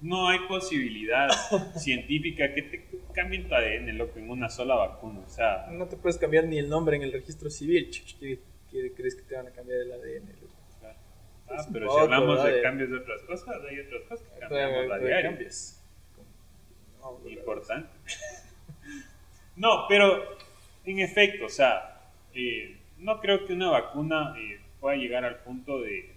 no 0.00 0.28
hay 0.28 0.40
posibilidad 0.48 1.28
científica 1.76 2.52
que 2.54 2.62
te 2.62 2.88
cambien 3.12 3.48
tu 3.48 3.54
ADN, 3.54 3.96
loco, 3.96 4.18
en 4.18 4.30
una 4.30 4.48
sola 4.48 4.74
vacuna. 4.74 5.20
O 5.20 5.28
sea, 5.28 5.66
No 5.70 5.86
te 5.86 5.96
puedes 5.96 6.18
cambiar 6.18 6.44
ni 6.44 6.58
el 6.58 6.68
nombre 6.68 6.96
en 6.96 7.02
el 7.02 7.12
registro 7.12 7.50
civil. 7.50 7.90
chuch, 7.90 8.18
¿Qué, 8.18 8.40
qué 8.70 8.92
crees 8.92 9.14
que 9.14 9.22
te 9.22 9.36
van 9.36 9.46
a 9.46 9.50
cambiar 9.50 9.80
el 9.80 9.92
ADN? 9.92 10.45
Ah, 11.48 11.56
Es 11.58 11.66
pero 11.72 11.86
poco, 11.86 11.98
si 11.98 12.04
hablamos 12.04 12.44
de 12.44 12.62
cambios 12.62 12.90
de 12.90 12.96
otras 12.98 13.22
cosas, 13.22 13.56
hay 13.68 13.80
otras 13.80 14.02
cosas 14.02 14.28
que 14.28 14.40
cambiamos 14.40 14.90
a 14.92 14.98
diario. 14.98 15.38
No. 17.00 17.28
Importante. 17.28 17.88
no, 19.56 19.86
pero 19.88 20.36
en 20.84 20.98
efecto, 20.98 21.46
o 21.46 21.48
sea, 21.48 22.00
eh, 22.34 22.76
no 22.98 23.20
creo 23.20 23.46
que 23.46 23.52
una 23.52 23.70
vacuna 23.70 24.34
eh, 24.38 24.60
pueda 24.80 24.96
llegar 24.96 25.24
al 25.24 25.36
punto 25.36 25.80
de 25.80 26.16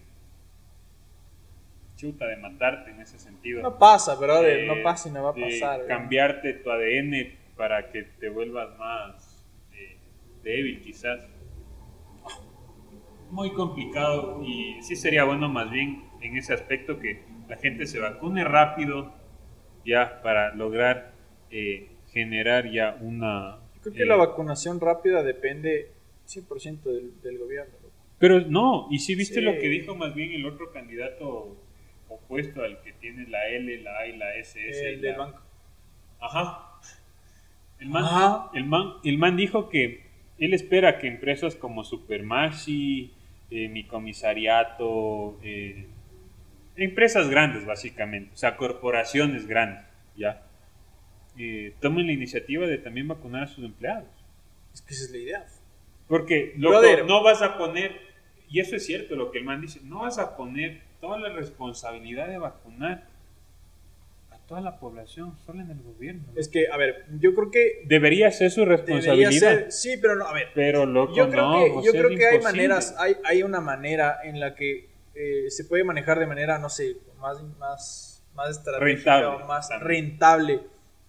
chuta, 1.99 2.27
de 2.27 2.37
matarte 2.37 2.91
en 2.91 3.01
ese 3.01 3.19
sentido. 3.19 3.61
No 3.61 3.77
pasa. 3.77 4.17
Eh, 4.43 4.65
no 4.65 4.81
pasa 4.81 5.09
y 5.09 5.11
no 5.11 5.23
va 5.23 5.31
a 5.31 5.35
pasar. 5.35 5.85
cambiarte 5.85 6.53
tu 6.53 6.71
ADN 6.71 7.35
para 7.57 7.91
que 7.91 8.03
te 8.03 8.29
vuelvas 8.29 8.77
más 8.77 9.45
eh, 9.73 9.97
débil, 10.43 10.81
quizás. 10.81 11.19
Muy 13.31 13.51
complicado 13.53 14.41
y 14.43 14.81
sí 14.81 14.95
sería 14.95 15.23
bueno 15.23 15.49
más 15.49 15.69
bien 15.69 16.03
en 16.21 16.35
ese 16.37 16.53
aspecto 16.53 16.99
que 16.99 17.23
la 17.47 17.57
gente 17.57 17.85
se 17.85 17.99
vacune 17.99 18.43
rápido 18.43 19.13
ya 19.85 20.21
para 20.21 20.53
lograr 20.55 21.13
eh, 21.51 21.89
generar 22.11 22.69
ya 22.71 22.97
una... 23.01 23.59
Yo 23.75 23.81
creo 23.81 23.93
que 23.93 24.03
eh, 24.03 24.05
la 24.07 24.15
vacunación 24.15 24.79
rápida 24.79 25.23
depende 25.23 25.91
100% 26.27 26.81
del, 26.83 27.21
del 27.21 27.37
gobierno. 27.37 27.73
Pero 28.17 28.41
no, 28.41 28.87
y 28.91 28.99
si 28.99 29.15
viste 29.15 29.35
Sí. 29.35 29.41
lo 29.41 29.53
que 29.53 29.67
dijo 29.69 29.95
más 29.95 30.13
bien 30.13 30.31
el 30.33 30.45
otro 30.45 30.71
candidato 30.71 31.55
opuesto 32.09 32.63
al 32.63 32.81
que 32.81 32.93
tiene 32.93 33.27
la 33.29 33.47
L, 33.47 33.81
la 33.81 33.99
A 33.99 34.07
y 34.07 34.17
la 34.17 34.35
SS. 34.35 34.89
El 34.89 35.01
del 35.01 35.11
la- 35.13 35.17
banco. 35.17 35.41
Ajá. 36.19 36.65
El 37.79 37.89
man, 37.89 38.03
Ajá. 38.03 38.49
El, 38.53 38.65
man, 38.65 38.93
el 39.05 39.17
man 39.17 39.37
dijo 39.37 39.69
que 39.69 40.03
él 40.37 40.53
espera 40.53 40.97
que 40.99 41.07
empresas 41.07 41.55
como 41.55 41.83
Supermaxi, 41.85 43.13
eh, 43.51 43.67
Mi 43.69 43.85
Comisariato, 43.85 45.39
eh, 45.43 45.87
empresas 46.75 47.29
grandes 47.29 47.65
básicamente, 47.65 48.31
o 48.33 48.37
sea, 48.37 48.55
corporaciones 48.55 49.47
grandes, 49.47 49.85
¿ya? 50.15 50.43
Eh, 51.37 51.73
tomen 51.79 52.07
la 52.07 52.13
iniciativa 52.13 52.67
de 52.67 52.77
también 52.77 53.07
vacunar 53.07 53.43
a 53.43 53.47
sus 53.47 53.63
empleados. 53.63 54.09
Es 54.73 54.81
que 54.81 54.93
esa 54.93 55.05
es 55.05 55.11
la 55.11 55.17
idea. 55.17 55.45
Porque 56.07 56.53
loco, 56.57 56.81
no 57.05 57.23
vas 57.23 57.41
a 57.41 57.57
poner, 57.57 57.99
y 58.49 58.59
eso 58.59 58.75
es 58.75 58.85
cierto 58.85 59.15
lo 59.15 59.31
que 59.31 59.39
el 59.39 59.45
man 59.45 59.61
dice, 59.61 59.79
no 59.83 60.01
vas 60.01 60.17
a 60.17 60.35
poner 60.35 60.81
toda 61.01 61.19
la 61.19 61.29
responsabilidad 61.29 62.27
de 62.27 62.37
vacunar 62.37 63.07
toda 64.49 64.61
la 64.61 64.79
población 64.79 65.37
solo 65.45 65.61
en 65.61 65.69
el 65.71 65.81
gobierno. 65.81 66.23
Es 66.35 66.49
que, 66.49 66.67
a 66.69 66.75
ver, 66.75 67.05
yo 67.19 67.33
creo 67.35 67.51
que 67.51 67.83
Debería 67.85 68.31
ser 68.31 68.49
su 68.51 68.61
debería 68.61 68.83
responsabilidad. 68.83 69.39
ser. 69.59 69.71
Sí, 69.71 69.95
pero 70.01 70.15
no, 70.15 70.25
a 70.27 70.33
ver. 70.33 70.47
Pero 70.55 70.85
loco, 70.85 71.13
Yo 71.15 71.29
creo 71.29 71.41
no, 71.51 71.59
que, 71.81 71.85
yo 71.85 71.91
creo 71.91 72.09
que 72.09 72.25
hay 72.25 72.39
maneras, 72.41 72.95
hay, 72.97 73.15
hay 73.23 73.43
una 73.43 73.61
manera 73.61 74.19
en 74.23 74.39
la 74.39 74.55
que 74.55 74.89
eh, 75.13 75.49
se 75.49 75.65
puede 75.65 75.83
manejar 75.83 76.17
de 76.19 76.25
manera, 76.27 76.57
no 76.57 76.67
sé, 76.69 76.97
más, 77.19 77.41
más, 77.59 78.23
más 78.33 78.49
estratégica 78.57 79.19
Rentable, 79.19 79.43
o 79.43 79.47
más 79.47 79.69
también. 79.69 79.87
rentable 79.87 80.59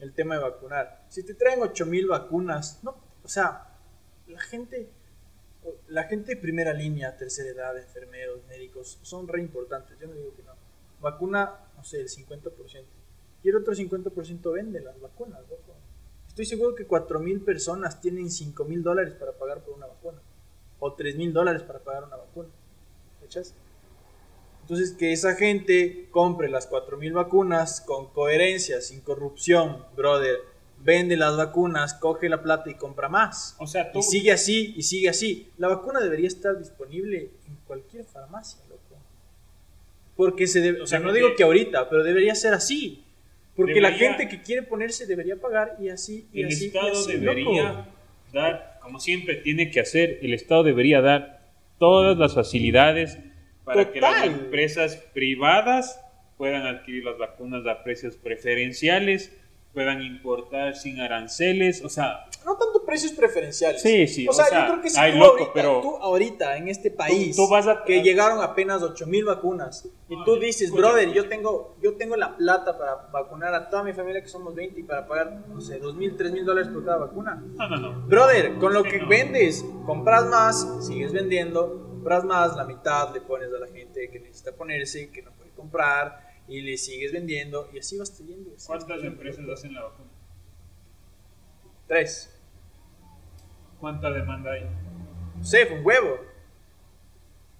el 0.01 0.13
tema 0.13 0.35
de 0.37 0.43
vacunar. 0.43 1.05
Si 1.09 1.25
te 1.25 1.35
traen 1.35 1.63
8000 1.63 2.07
vacunas, 2.09 2.81
no, 2.83 2.95
o 3.25 3.29
sea, 3.29 3.69
la 4.27 4.41
gente, 4.41 4.91
la 5.89 6.05
gente 6.05 6.35
de 6.35 6.41
primera 6.41 6.73
línea, 6.75 7.17
tercera 7.17 7.51
edad, 7.51 7.79
enfermeros, 7.79 8.45
médicos, 8.49 8.99
son 9.03 9.27
re 9.29 9.41
importantes. 9.41 9.99
Yo 9.99 10.07
no 10.09 10.15
digo 10.15 10.35
que 10.37 10.43
no. 10.43 10.53
Vacuna, 11.01 11.55
no 11.77 11.85
sé, 11.85 12.01
el 12.01 12.09
50%. 12.09 12.85
Y 13.43 13.49
el 13.49 13.57
otro 13.57 13.75
50% 13.75 14.53
vende 14.53 14.81
las 14.81 15.01
vacunas, 15.01 15.41
loco. 15.49 15.75
Estoy 16.29 16.47
seguro 16.47 16.75
que 16.75 16.87
4.000 16.87 17.45
personas 17.45 18.01
tienen 18.01 18.27
5.000 18.27 18.83
dólares 18.83 19.15
para 19.15 19.33
pagar 19.33 19.63
por 19.63 19.75
una 19.75 19.87
vacuna. 19.87 20.19
O 20.79 20.97
3.000 20.97 21.33
dólares 21.33 21.63
para 21.63 21.81
pagar 21.81 22.05
una 22.05 22.17
vacuna. 22.17 22.49
¿Cachas? 23.21 23.55
Entonces, 24.63 24.93
que 24.93 25.13
esa 25.13 25.35
gente 25.35 26.09
compre 26.13 26.49
las 26.49 26.71
4.000 26.71 27.13
vacunas 27.13 27.81
con 27.81 28.13
coherencia, 28.13 28.81
sin 28.81 29.01
corrupción, 29.01 29.85
brother. 29.97 30.39
Vende 30.79 31.17
las 31.17 31.37
vacunas, 31.37 31.95
coge 31.95 32.29
la 32.29 32.41
plata 32.41 32.71
y 32.71 32.75
compra 32.75 33.09
más. 33.09 33.57
O 33.59 33.67
sea, 33.67 33.91
tú, 33.91 33.99
Y 33.99 34.03
sigue 34.03 34.33
así, 34.33 34.73
y 34.77 34.83
sigue 34.85 35.09
así. 35.09 35.51
La 35.59 35.69
vacuna 35.69 36.01
debería 36.01 36.29
estar 36.29 36.57
disponible 36.57 37.33
en 37.49 37.57
cualquier 37.67 38.05
farmacia, 38.05 38.63
loco. 38.69 38.97
Porque 40.17 40.47
se 40.47 40.61
debe, 40.61 40.81
o 40.81 40.87
sea, 40.87 41.01
no 41.01 41.13
digo 41.13 41.35
que 41.37 41.43
ahorita, 41.43 41.91
pero 41.91 42.05
debería 42.05 42.35
ser 42.35 42.55
así. 42.55 43.05
Porque 43.61 43.81
la 43.81 43.93
gente 43.93 44.29
que 44.29 44.43
quiere 44.43 44.63
ponerse 44.63 45.07
debería 45.07 45.37
pagar 45.37 45.77
y 45.81 45.89
así, 45.89 46.27
y 46.33 46.43
el 46.43 46.49
así, 46.49 46.65
y 46.65 46.67
Estado 46.69 46.93
así, 46.93 47.13
debería 47.13 47.63
loco. 47.63 47.87
dar, 48.33 48.79
como 48.83 49.01
siempre 49.01 49.37
tiene 49.37 49.71
que 49.71 49.81
hacer, 49.81 50.19
el 50.23 50.35
Estado 50.35 50.63
debería 50.63 51.01
dar 51.01 51.41
todas 51.79 52.17
las 52.17 52.35
facilidades 52.35 53.19
para 53.65 53.93
que 53.93 54.01
las 54.01 54.25
empresas 54.25 54.97
privadas 55.13 56.01
puedan 56.37 56.67
adquirir 56.67 57.05
las 57.05 57.19
vacunas 57.19 57.67
a 57.67 57.85
precios 57.85 58.17
preferenciales, 58.17 59.37
puedan 59.73 60.03
importar 60.03 60.75
sin 60.75 61.01
aranceles, 61.01 61.85
o 61.85 61.89
sea, 61.89 62.27
No 62.45 62.57
tanto 62.57 62.85
precios 62.85 63.13
preferenciales. 63.13 63.83
Sí, 63.83 64.07
sí, 64.09 64.27
O 64.27 64.33
sea, 64.33 64.47
o 64.47 64.49
sea, 64.49 64.61
yo 64.67 64.73
creo 64.73 64.83
que 64.83 64.91
si 64.91 64.99
ay, 64.99 65.13
tú, 65.13 65.19
loco, 65.19 65.31
ahorita, 65.35 65.53
pero- 65.55 65.81
tú 65.83 65.97
ahorita 65.99 66.57
en 66.57 66.69
este 66.69 66.91
país 66.91 67.37
tú 67.37 67.47
vas 67.49 67.67
a- 67.69 67.85
que 67.85 68.03
llegaron 68.03 68.41
apenas 68.43 68.83
8000 68.83 69.25
vacunas 69.27 69.87
y 70.09 70.17
No, 70.17 70.25
tú 70.25 70.37
dices, 70.41 70.73
brother, 70.73 71.13
yo 71.13 71.29
tengo 71.29 71.77
yo 71.83 71.95
tengo 71.97 72.17
la 72.17 72.37
plata 72.37 72.77
para 72.79 72.97
vacunar 73.13 73.55
a 73.55 73.69
toda 73.69 73.83
mi 73.85 73.93
familia 73.93 74.23
que 74.23 74.29
somos 74.29 74.55
20 74.55 74.81
y 74.81 74.83
para 74.83 75.07
pagar, 75.07 75.45
no 75.49 75.61
sé, 75.61 75.79
2000, 75.79 76.17
3000 76.17 76.45
dólares 76.45 76.71
por 76.73 76.85
cada 76.85 76.97
vacuna. 76.99 77.41
no, 77.57 77.69
no, 77.69 77.77
no. 77.77 78.07
Brother, 78.07 78.55
con 78.59 78.73
lo 78.75 78.83
que 78.83 78.99
no. 78.99 79.09
vendes, 79.09 79.65
compras 79.87 80.25
más, 80.27 80.87
sigues 80.87 81.13
vendiendo, 81.13 81.87
compras 81.91 82.25
más, 82.25 82.57
la 82.57 82.65
mitad 82.65 83.13
le 83.15 83.21
pones 83.21 83.49
a 83.55 83.59
la 83.61 83.67
gente 83.69 84.09
que 84.11 84.19
necesita 84.19 84.53
ponerse, 84.53 85.11
que 85.11 85.23
no 85.23 85.31
puede 85.33 85.51
comprar, 85.51 86.30
y 86.51 86.61
le 86.63 86.77
sigues 86.77 87.13
vendiendo, 87.13 87.71
y 87.73 87.79
así 87.79 87.97
vas 87.97 88.17
teniendo. 88.17 88.51
y 88.51 88.55
así 88.57 88.69
vas 88.69 88.85
¿Cuántas 88.85 89.05
empresas 89.07 89.49
hacen 89.49 89.73
la 89.75 89.85
vacuna? 89.85 90.11
Tres. 91.87 92.37
¿Cuánta 93.79 94.11
demanda 94.11 94.53
hay? 94.53 94.65
No 95.37 95.45
sé, 95.45 95.67
fue 95.67 95.79
un 95.79 95.87
huevo. 95.87 96.19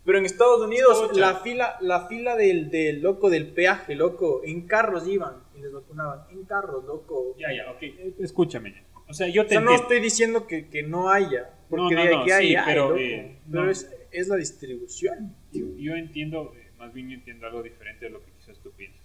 Pero 0.05 0.19
en 0.19 0.25
Estados 0.27 0.61
Unidos, 0.63 1.01
Escucha. 1.03 1.21
la 1.21 1.35
fila, 1.41 1.77
la 1.81 2.07
fila 2.09 2.37
del, 2.37 2.71
del 2.71 3.01
loco 3.03 3.31
del 3.31 3.49
peaje, 3.53 3.95
loco, 3.95 4.43
en 4.45 4.67
carros 4.67 5.07
iban 5.07 5.43
y 5.57 5.61
les 5.61 5.73
vacunaban. 5.73 6.25
En 6.31 6.45
carros, 6.45 6.85
loco. 6.85 7.35
Ya, 7.39 7.49
ya, 7.55 7.71
ok. 7.71 7.83
Escúchame. 8.19 8.83
O 9.09 9.13
sea, 9.15 9.29
yo 9.29 9.43
O 9.43 9.45
te 9.45 9.51
sea, 9.53 9.61
no 9.61 9.75
estoy 9.75 10.01
diciendo 10.01 10.47
que, 10.47 10.69
que 10.69 10.83
no 10.83 11.11
haya, 11.11 11.51
porque 11.69 11.95
No, 11.95 12.01
no, 12.01 12.07
de 12.07 12.17
no, 12.17 12.25
que 12.25 12.31
sí, 12.31 12.55
hay, 12.55 12.65
pero, 12.65 12.89
loco. 12.91 13.01
eh, 13.01 13.39
Pero 13.51 13.71
es, 13.71 13.91
es 14.11 14.29
la 14.29 14.37
distribución. 14.37 15.37
Yo, 15.53 15.67
yo 15.77 15.95
entiendo, 15.95 16.55
eh, 16.57 16.60
más 16.81 16.93
bien 16.93 17.09
yo 17.11 17.15
entiendo 17.15 17.47
algo 17.47 17.63
diferente 17.63 18.07
de 18.07 18.11
lo 18.11 18.25
que 18.25 18.33
quizás 18.33 18.59
tú 18.59 18.73
piensas. 18.73 19.01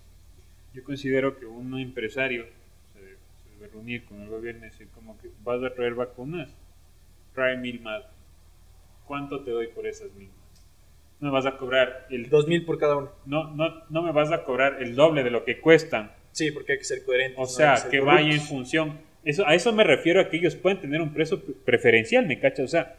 Yo 0.73 0.83
considero 0.83 1.37
que 1.37 1.45
un 1.45 1.77
empresario 1.77 2.45
se 2.93 2.99
debe, 3.01 3.17
se 3.43 3.49
debe 3.51 3.67
reunir 3.71 4.05
con 4.05 4.21
el 4.21 4.29
gobierno 4.29 4.65
y 4.65 4.69
decir 4.69 4.87
como 4.95 5.17
que 5.19 5.29
vas 5.43 5.61
a 5.63 5.73
traer 5.73 5.93
vacunas, 5.93 6.49
trae 7.33 7.57
mil 7.57 7.81
más. 7.81 8.03
¿Cuánto 9.05 9.43
te 9.43 9.51
doy 9.51 9.67
por 9.67 9.85
esas 9.85 10.11
mil? 10.13 10.29
No 11.19 11.27
me 11.27 11.33
vas 11.33 11.45
a 11.45 11.57
cobrar 11.57 12.07
el 12.09 12.29
Dos 12.29 12.47
mil 12.47 12.65
por 12.65 12.77
cada 12.77 12.97
uno. 12.97 13.11
no, 13.25 13.53
no, 13.55 13.83
no 13.89 14.01
me 14.01 14.11
vas 14.11 14.31
a 14.31 14.43
cobrar 14.43 14.81
el 14.81 14.95
doble 14.95 15.23
de 15.23 15.31
lo 15.31 15.45
que 15.45 15.59
cuestan. 15.61 16.11
Sí, 16.31 16.51
porque 16.51 16.73
hay 16.73 16.77
que 16.79 16.83
ser 16.85 17.05
coherentes. 17.05 17.37
O 17.37 17.41
no 17.43 17.47
sea, 17.47 17.77
ser 17.77 17.91
que 17.91 17.99
vaya 18.01 18.33
en 18.33 18.41
función. 18.41 18.99
Eso, 19.23 19.47
a 19.47 19.55
eso 19.55 19.71
me 19.73 19.83
refiero 19.83 20.19
a 20.21 20.29
que 20.29 20.37
ellos 20.37 20.55
pueden 20.55 20.81
tener 20.81 21.01
un 21.01 21.13
precio 21.13 21.41
pre- 21.41 21.53
preferencial, 21.53 22.27
¿me 22.27 22.39
cachas? 22.39 22.65
O 22.65 22.67
sea, 22.67 22.97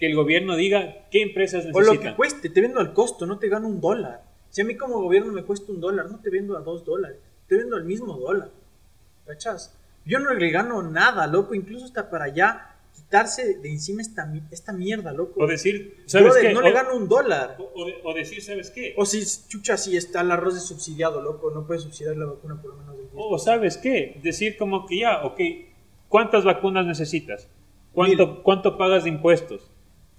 que 0.00 0.06
el 0.06 0.16
gobierno 0.16 0.56
diga 0.56 1.06
qué 1.10 1.22
empresas 1.22 1.66
O 1.66 1.68
lo 1.72 1.78
necesitan. 1.80 2.12
que 2.12 2.16
cueste, 2.16 2.48
te 2.50 2.60
vendo 2.60 2.80
al 2.80 2.92
costo, 2.94 3.26
no 3.26 3.38
te 3.38 3.48
gano 3.48 3.68
un 3.68 3.80
dólar. 3.80 4.22
Si 4.48 4.62
a 4.62 4.64
mí 4.64 4.74
como 4.76 5.00
gobierno 5.02 5.32
me 5.32 5.44
cuesta 5.44 5.70
un 5.70 5.80
dólar, 5.80 6.10
no 6.10 6.18
te 6.20 6.30
vendo 6.30 6.56
a 6.56 6.60
dos 6.62 6.84
dólares, 6.84 7.18
te 7.46 7.56
vendo 7.56 7.76
al 7.76 7.84
mismo 7.84 8.16
dólar. 8.16 8.50
¿Cachas? 9.26 9.76
Yo 10.04 10.18
no 10.18 10.32
le 10.34 10.50
gano 10.50 10.82
nada, 10.82 11.26
loco, 11.26 11.54
incluso 11.54 11.84
hasta 11.84 12.10
para 12.10 12.24
allá 12.24 12.66
quitarse 12.96 13.58
de 13.58 13.68
encima 13.70 14.00
esta, 14.02 14.32
esta 14.50 14.72
mierda, 14.72 15.12
loco. 15.12 15.40
O 15.44 15.46
decir, 15.46 16.02
¿sabes 16.06 16.28
Brother, 16.32 16.48
qué? 16.48 16.52
no 16.54 16.60
o, 16.60 16.62
le 16.62 16.72
gano 16.72 16.96
un 16.96 17.06
dólar. 17.08 17.56
o- 17.58 17.70
o 17.74 17.84
de- 17.86 18.00
o 18.02 18.14
decir, 18.14 18.42
¿sabes 18.42 18.70
qué? 18.70 18.94
O 18.96 19.04
si, 19.04 19.22
chucha, 19.48 19.76
si 19.76 19.96
está 19.96 20.22
el 20.22 20.30
arroz 20.30 20.54
de 20.54 20.60
subsidiado, 20.60 21.20
loco, 21.20 21.50
no 21.50 21.66
puedes 21.66 21.82
subsidiar 21.82 22.16
la 22.16 22.26
vacuna 22.26 22.60
por 22.60 22.70
lo 22.72 22.76
menos 22.78 22.96
del 22.96 23.06
10%. 23.10 23.12
O 23.14 23.38
sabes 23.38 23.76
qué? 23.76 24.18
Decir 24.22 24.56
como 24.56 24.86
que 24.86 25.00
ya, 25.00 25.22
ok, 25.24 25.38
¿cuántas 26.08 26.44
vacunas 26.44 26.86
necesitas? 26.86 27.48
¿Cuánto, 27.92 28.26
Mil. 28.26 28.36
¿cuánto 28.42 28.78
pagas 28.78 29.04
de 29.04 29.10
impuestos? 29.10 29.70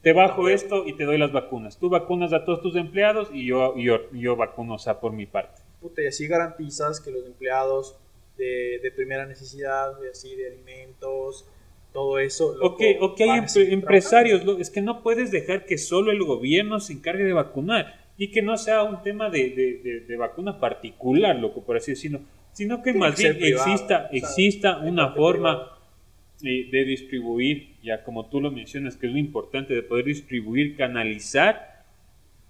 Te 0.01 0.13
bajo 0.13 0.49
esto 0.49 0.85
y 0.87 0.93
te 0.93 1.03
doy 1.05 1.17
las 1.17 1.31
vacunas. 1.31 1.77
Tú 1.79 1.89
vacunas 1.89 2.33
a 2.33 2.43
todos 2.43 2.61
tus 2.61 2.75
empleados 2.75 3.29
y 3.33 3.45
yo, 3.45 3.77
yo, 3.77 4.11
yo 4.11 4.35
vacuno, 4.35 4.75
o 4.75 4.79
sea, 4.79 4.99
por 4.99 5.11
mi 5.13 5.25
parte. 5.27 5.61
Puta, 5.79 6.01
y 6.01 6.07
así 6.07 6.27
garantizas 6.27 6.99
que 6.99 7.11
los 7.11 7.25
empleados 7.25 7.95
de, 8.37 8.79
de 8.81 8.91
primera 8.91 9.25
necesidad, 9.25 9.99
de 9.99 10.09
así, 10.09 10.35
de 10.35 10.47
alimentos, 10.47 11.47
todo 11.93 12.17
eso. 12.19 12.55
loco, 12.55 12.75
Ok, 12.75 12.81
ok, 13.01 13.21
hay 13.21 13.27
van 13.27 13.39
a 13.41 13.43
empre- 13.47 13.71
empresarios, 13.71 14.43
lo- 14.45 14.57
es 14.57 14.69
que 14.69 14.81
no 14.81 15.03
puedes 15.03 15.29
dejar 15.31 15.65
que 15.65 15.77
solo 15.77 16.11
el 16.11 16.23
gobierno 16.23 16.79
se 16.79 16.93
encargue 16.93 17.23
de 17.23 17.33
vacunar 17.33 17.99
y 18.17 18.31
que 18.31 18.41
no 18.41 18.57
sea 18.57 18.83
un 18.83 19.03
tema 19.03 19.29
de, 19.29 19.49
de- 19.49 19.79
de- 19.83 19.99
de 20.01 20.17
vacuna 20.17 20.59
particular, 20.59 21.35
loco, 21.35 21.63
por 21.63 21.77
así 21.77 21.91
decirlo, 21.91 22.21
sino 22.53 22.77
que 22.77 22.91
Tiene 22.93 22.99
más 22.99 23.15
que 23.15 23.23
bien 23.23 23.37
privado, 23.39 23.71
exista, 23.71 23.95
o 23.95 24.09
sea, 24.09 24.17
exista 24.17 24.77
una 24.79 25.13
forma 25.13 25.77
eh, 26.43 26.69
de 26.71 26.85
distribuir, 26.85 27.70
ya 27.83 28.03
como 28.03 28.27
tú 28.29 28.39
lo 28.41 28.51
mencionas, 28.51 28.95
que 28.97 29.07
es 29.07 29.13
lo 29.13 29.19
importante 29.19 29.73
de 29.73 29.83
poder 29.83 30.05
distribuir, 30.05 30.75
canalizar, 30.77 31.83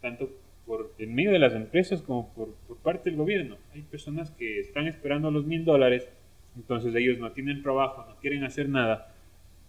tanto 0.01 0.29
por 0.65 0.93
en 0.97 1.13
medio 1.15 1.31
de 1.31 1.39
las 1.39 1.53
empresas 1.53 2.01
como 2.01 2.33
por, 2.33 2.53
por 2.67 2.77
parte 2.77 3.09
del 3.09 3.17
gobierno. 3.17 3.57
Hay 3.73 3.81
personas 3.81 4.31
que 4.31 4.59
están 4.59 4.87
esperando 4.87 5.31
los 5.31 5.45
mil 5.45 5.65
dólares, 5.65 6.07
entonces 6.55 6.93
ellos 6.95 7.17
no 7.17 7.31
tienen 7.31 7.61
trabajo, 7.63 8.05
no 8.07 8.15
quieren 8.17 8.43
hacer 8.43 8.69
nada. 8.69 9.13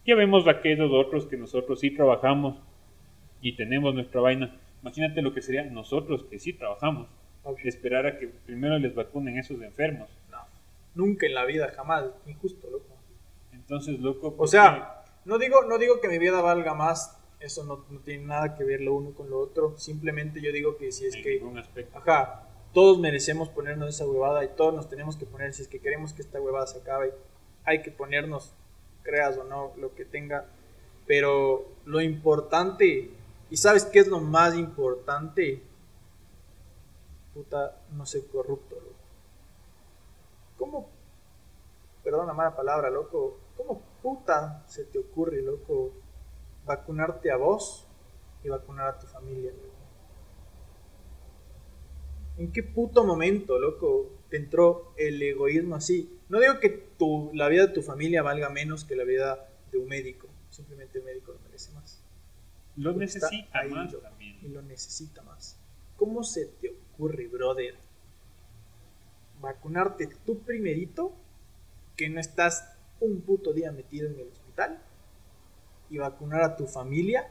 Ya 0.04 0.14
vemos 0.16 0.48
aquellos 0.48 0.90
otros 0.92 1.26
que 1.26 1.36
nosotros 1.36 1.80
sí 1.80 1.90
trabajamos 1.90 2.56
y 3.40 3.52
tenemos 3.52 3.94
nuestra 3.94 4.20
vaina. 4.20 4.56
Imagínate 4.82 5.22
lo 5.22 5.32
que 5.32 5.42
sería 5.42 5.64
nosotros 5.64 6.24
que 6.24 6.38
sí 6.40 6.52
trabajamos, 6.52 7.08
Obvio. 7.44 7.68
esperar 7.68 8.06
a 8.06 8.18
que 8.18 8.26
primero 8.26 8.78
les 8.78 8.94
vacunen 8.94 9.38
esos 9.38 9.62
enfermos. 9.62 10.08
No, 10.30 10.38
nunca 10.96 11.26
en 11.26 11.34
la 11.34 11.44
vida, 11.44 11.72
jamás, 11.76 12.04
injusto, 12.26 12.68
loco. 12.68 12.96
Entonces, 13.52 14.00
loco, 14.00 14.28
O 14.28 14.36
¿por 14.36 14.48
sea, 14.48 15.01
no 15.24 15.38
digo, 15.38 15.64
no 15.64 15.78
digo 15.78 16.00
que 16.00 16.08
mi 16.08 16.18
vida 16.18 16.40
valga 16.40 16.74
más, 16.74 17.18
eso 17.40 17.64
no, 17.64 17.84
no 17.90 18.00
tiene 18.00 18.24
nada 18.24 18.54
que 18.54 18.64
ver 18.64 18.80
lo 18.80 18.94
uno 18.94 19.12
con 19.14 19.30
lo 19.30 19.38
otro, 19.38 19.76
simplemente 19.78 20.40
yo 20.40 20.52
digo 20.52 20.76
que 20.76 20.92
si 20.92 21.06
es 21.06 21.14
en 21.14 21.22
que, 21.22 21.58
aspecto. 21.58 21.98
ajá, 21.98 22.48
todos 22.72 22.98
merecemos 22.98 23.48
ponernos 23.48 23.88
esa 23.88 24.06
huevada 24.06 24.44
y 24.44 24.48
todos 24.48 24.74
nos 24.74 24.88
tenemos 24.88 25.16
que 25.16 25.26
poner, 25.26 25.52
si 25.52 25.62
es 25.62 25.68
que 25.68 25.80
queremos 25.80 26.12
que 26.12 26.22
esta 26.22 26.40
huevada 26.40 26.66
se 26.66 26.78
acabe, 26.78 27.14
hay 27.64 27.82
que 27.82 27.90
ponernos, 27.90 28.52
creas 29.02 29.36
o 29.38 29.44
no, 29.44 29.72
lo 29.76 29.94
que 29.94 30.04
tenga, 30.04 30.46
pero 31.06 31.66
lo 31.84 32.00
importante, 32.00 33.10
y 33.50 33.56
sabes 33.56 33.84
qué 33.84 33.98
es 33.98 34.08
lo 34.08 34.20
más 34.20 34.54
importante, 34.54 35.62
puta, 37.34 37.76
no 37.92 38.06
ser 38.06 38.26
corrupto, 38.26 38.76
loco. 38.76 38.92
¿Cómo 40.58 40.88
perdón 42.02 42.26
la 42.26 42.34
mala 42.34 42.54
palabra, 42.54 42.90
loco, 42.90 43.38
¿cómo 43.56 43.80
puta 44.03 44.64
se 44.66 44.84
te 44.84 44.98
ocurre, 44.98 45.40
loco, 45.40 45.94
vacunarte 46.66 47.30
a 47.30 47.36
vos 47.36 47.86
y 48.42 48.48
vacunar 48.48 48.88
a 48.88 48.98
tu 48.98 49.07
familia, 49.07 49.53
loco? 49.53 49.82
¿En 52.38 52.50
qué 52.50 52.62
puto 52.62 53.05
momento, 53.05 53.59
loco, 53.59 54.11
te 54.30 54.38
entró 54.38 54.94
el 54.96 55.22
egoísmo 55.22 55.76
así? 55.76 56.18
No 56.28 56.40
digo 56.40 56.59
que 56.61 56.70
tu, 56.70 57.30
la 57.34 57.48
vida 57.48 57.66
de 57.66 57.74
tu 57.74 57.82
familia 57.82 58.22
valga 58.22 58.48
menos 58.48 58.84
que 58.84 58.96
la 58.96 59.05
vida 59.05 59.48
de 59.70 59.78
un 59.78 59.86
médico, 59.86 60.28
simplemente 60.50 60.98
el 60.98 61.05
médico 61.05 61.32
lo 61.32 61.38
merece 61.40 61.72
más. 61.72 62.03
Lo 62.76 62.90
Porque 62.92 63.05
necesita 63.05 63.59
ahí, 63.61 63.70
más 63.70 63.92
loco, 63.92 64.03
también. 64.03 64.38
Y 64.42 64.48
lo 64.48 64.62
necesita 64.62 65.22
más. 65.22 65.59
¿Cómo 65.96 66.24
se 66.24 66.46
te 66.46 66.70
ocurre, 66.70 67.28
brother? 67.28 67.74
Vacunarte 69.40 70.09
tú 70.24 70.40
primerito, 70.40 71.12
que 71.96 72.09
no 72.09 72.18
estás 72.18 72.71
un 73.05 73.20
puto 73.22 73.53
día 73.53 73.72
metido 73.72 74.09
en 74.09 74.18
el 74.18 74.28
hospital, 74.28 74.78
y 75.90 75.98
vacunar 75.98 76.42
a 76.42 76.57
tu 76.57 76.66
familia 76.66 77.28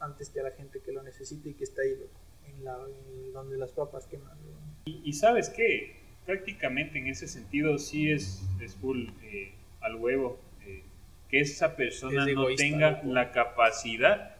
antes 0.00 0.30
que 0.30 0.40
a 0.40 0.44
la 0.44 0.50
gente 0.50 0.80
que 0.80 0.92
lo 0.92 1.02
necesita 1.02 1.48
y 1.48 1.54
que 1.54 1.64
está 1.64 1.82
ahí, 1.82 1.90
loco, 1.96 2.20
en 2.46 2.64
la, 2.64 2.76
en 2.76 3.32
donde 3.32 3.56
las 3.56 3.72
papas 3.72 4.06
queman. 4.06 4.36
Y, 4.84 5.00
y 5.04 5.12
sabes 5.12 5.48
qué, 5.48 5.96
prácticamente 6.26 6.98
en 6.98 7.06
ese 7.08 7.26
sentido 7.28 7.78
sí 7.78 8.10
es, 8.10 8.42
es 8.60 8.74
full 8.76 9.08
eh, 9.22 9.54
al 9.80 9.96
huevo 9.96 10.38
eh, 10.66 10.82
que 11.28 11.40
esa 11.40 11.74
persona 11.76 12.20
Es 12.26 12.34
no 12.34 12.42
egoísta, 12.42 12.62
tenga 12.64 12.90
loco. 12.92 13.12
la 13.12 13.32
capacidad 13.32 14.36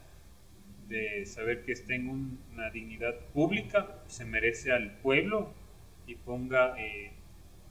de 0.88 1.24
saber 1.26 1.64
que 1.64 1.72
está 1.72 1.94
en 1.94 2.08
un- 2.08 2.38
una 2.52 2.70
dignidad 2.70 3.18
pública, 3.32 4.02
se 4.08 4.24
merece 4.24 4.72
al 4.72 4.98
pueblo 4.98 5.52
y 6.06 6.16
ponga 6.16 6.78
eh, 6.78 7.12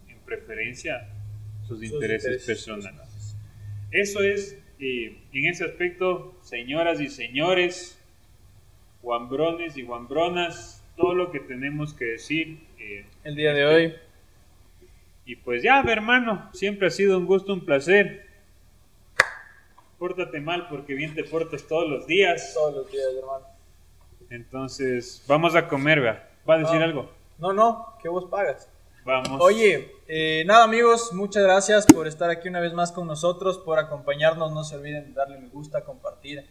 en 0.08 0.18
preferencia 0.20 1.08
sus, 1.80 1.80
Sus 1.90 1.94
intereses, 1.94 2.46
personales. 2.46 3.36
Eso 3.92 4.22
es, 4.22 4.58
eh, 4.80 5.18
en 5.34 5.46
ese 5.48 5.66
aspecto, 5.66 6.34
señoras 6.42 7.00
y 7.02 7.10
señores, 7.10 7.98
guambrones 9.02 9.78
y 9.78 9.84
guambronas, 9.84 10.84
todo 10.98 11.14
lo 11.16 11.32
que 11.32 11.40
tenemos 11.40 11.94
que 11.94 12.06
decir. 12.06 12.60
eh, 12.80 13.06
El 13.24 13.36
día 13.36 13.54
de 13.54 13.66
hoy, 13.66 13.96
y 15.26 15.36
pues 15.36 15.64
ya, 15.64 15.82
hermano, 15.88 16.50
siempre 16.54 16.88
ha 16.88 16.92
sido 16.92 17.18
un 17.18 17.26
gusto, 17.26 17.54
un 17.54 17.64
placer. 17.66 18.26
Pórtate 19.98 20.40
mal 20.42 20.68
porque 20.68 20.94
bien 20.96 21.14
te 21.14 21.24
portas 21.24 21.64
todos 21.68 21.90
los 21.90 22.08
días. 22.08 22.54
todos 22.54 22.74
los 22.76 22.92
días, 22.92 23.06
hermano. 23.18 23.46
Entonces, 24.30 25.24
vamos 25.28 25.56
a 25.56 25.68
comer, 25.68 26.00
vea. 26.02 26.30
¿Va 26.50 26.56
a 26.56 26.60
decir 26.60 26.82
Ah. 26.82 26.86
algo? 26.86 27.12
No, 27.38 27.54
no, 27.54 27.86
que 28.02 28.10
vos 28.10 28.26
pagas. 28.26 28.68
Vamos. 29.04 29.42
Oye, 29.42 29.96
eh, 30.08 30.44
nada 30.46 30.64
amigos, 30.66 31.12
muchas 31.14 31.44
gracias 31.44 31.86
por 31.88 32.08
estar 32.08 32.30
aquí 32.30 32.48
una 32.50 32.60
vez 32.60 32.74
más 32.74 32.92
con 32.92 33.08
nosotros, 33.08 33.58
por 33.58 33.80
acompañarnos, 33.80 34.52
no 34.52 34.64
se 34.64 34.76
olviden 34.76 35.06
de 35.08 35.14
darle 35.14 35.38
me 35.40 35.48
gusta, 35.50 35.84
compartir. 35.84 36.46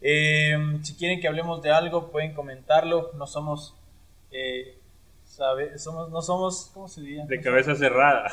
Eh, 0.00 0.56
si 0.82 0.94
quieren 0.96 1.20
que 1.20 1.28
hablemos 1.28 1.62
de 1.62 1.70
algo, 1.70 2.10
pueden 2.10 2.34
comentarlo, 2.34 3.10
no 3.14 3.26
somos, 3.26 3.74
eh, 4.30 4.78
sabe, 5.24 5.78
somos, 5.78 6.10
no 6.10 6.20
somos, 6.22 6.70
¿cómo 6.74 6.88
se 6.88 7.00
diría? 7.00 7.24
De 7.26 7.40
cabeza 7.40 7.74
cerrada. 7.74 8.30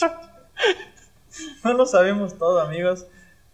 No 1.64 1.72
lo 1.72 1.84
sabemos 1.84 2.38
todo 2.38 2.60
amigos, 2.60 3.06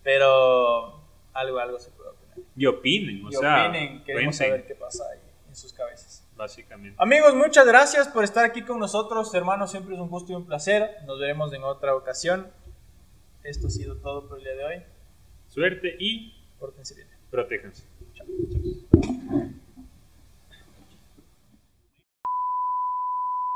pero 0.02 1.00
algo, 1.32 1.58
algo 1.58 1.78
se 1.78 1.90
puede 1.90 2.10
opinar. 2.10 2.38
Y 2.54 2.66
opinen, 2.66 3.24
o 3.24 3.30
Y 3.30 3.32
sea. 3.32 3.68
opinen, 3.68 4.04
queremos 4.04 4.36
cuenten, 4.36 4.48
saber 4.48 4.66
qué 4.66 4.74
pasa 4.74 5.04
ahí 5.12 5.20
en 5.48 5.56
sus 5.56 5.72
cabezas. 5.72 6.19
Básicamente. 6.41 6.97
Amigos, 6.99 7.34
muchas 7.34 7.66
gracias 7.66 8.09
por 8.09 8.24
estar 8.24 8.47
aquí 8.47 8.62
con 8.62 8.78
nosotros. 8.78 9.34
Hermanos, 9.34 9.70
siempre 9.70 9.95
es 9.95 10.01
un 10.01 10.09
gusto 10.09 10.32
y 10.32 10.36
un 10.36 10.47
placer. 10.47 10.97
Nos 11.07 11.20
veremos 11.20 11.53
en 11.53 11.62
otra 11.64 11.95
ocasión. 11.95 12.51
Esto 13.45 13.66
ha 13.66 13.70
sido 13.70 13.97
todo 13.97 14.26
por 14.26 14.38
el 14.38 14.45
día 14.45 14.55
de 14.55 14.64
hoy. 14.64 14.82
Suerte 15.49 15.97
y 15.99 16.34
Pórtense 16.59 16.95
bien. 16.95 17.09
protéjanse. 17.30 17.84
Chao. 18.14 18.26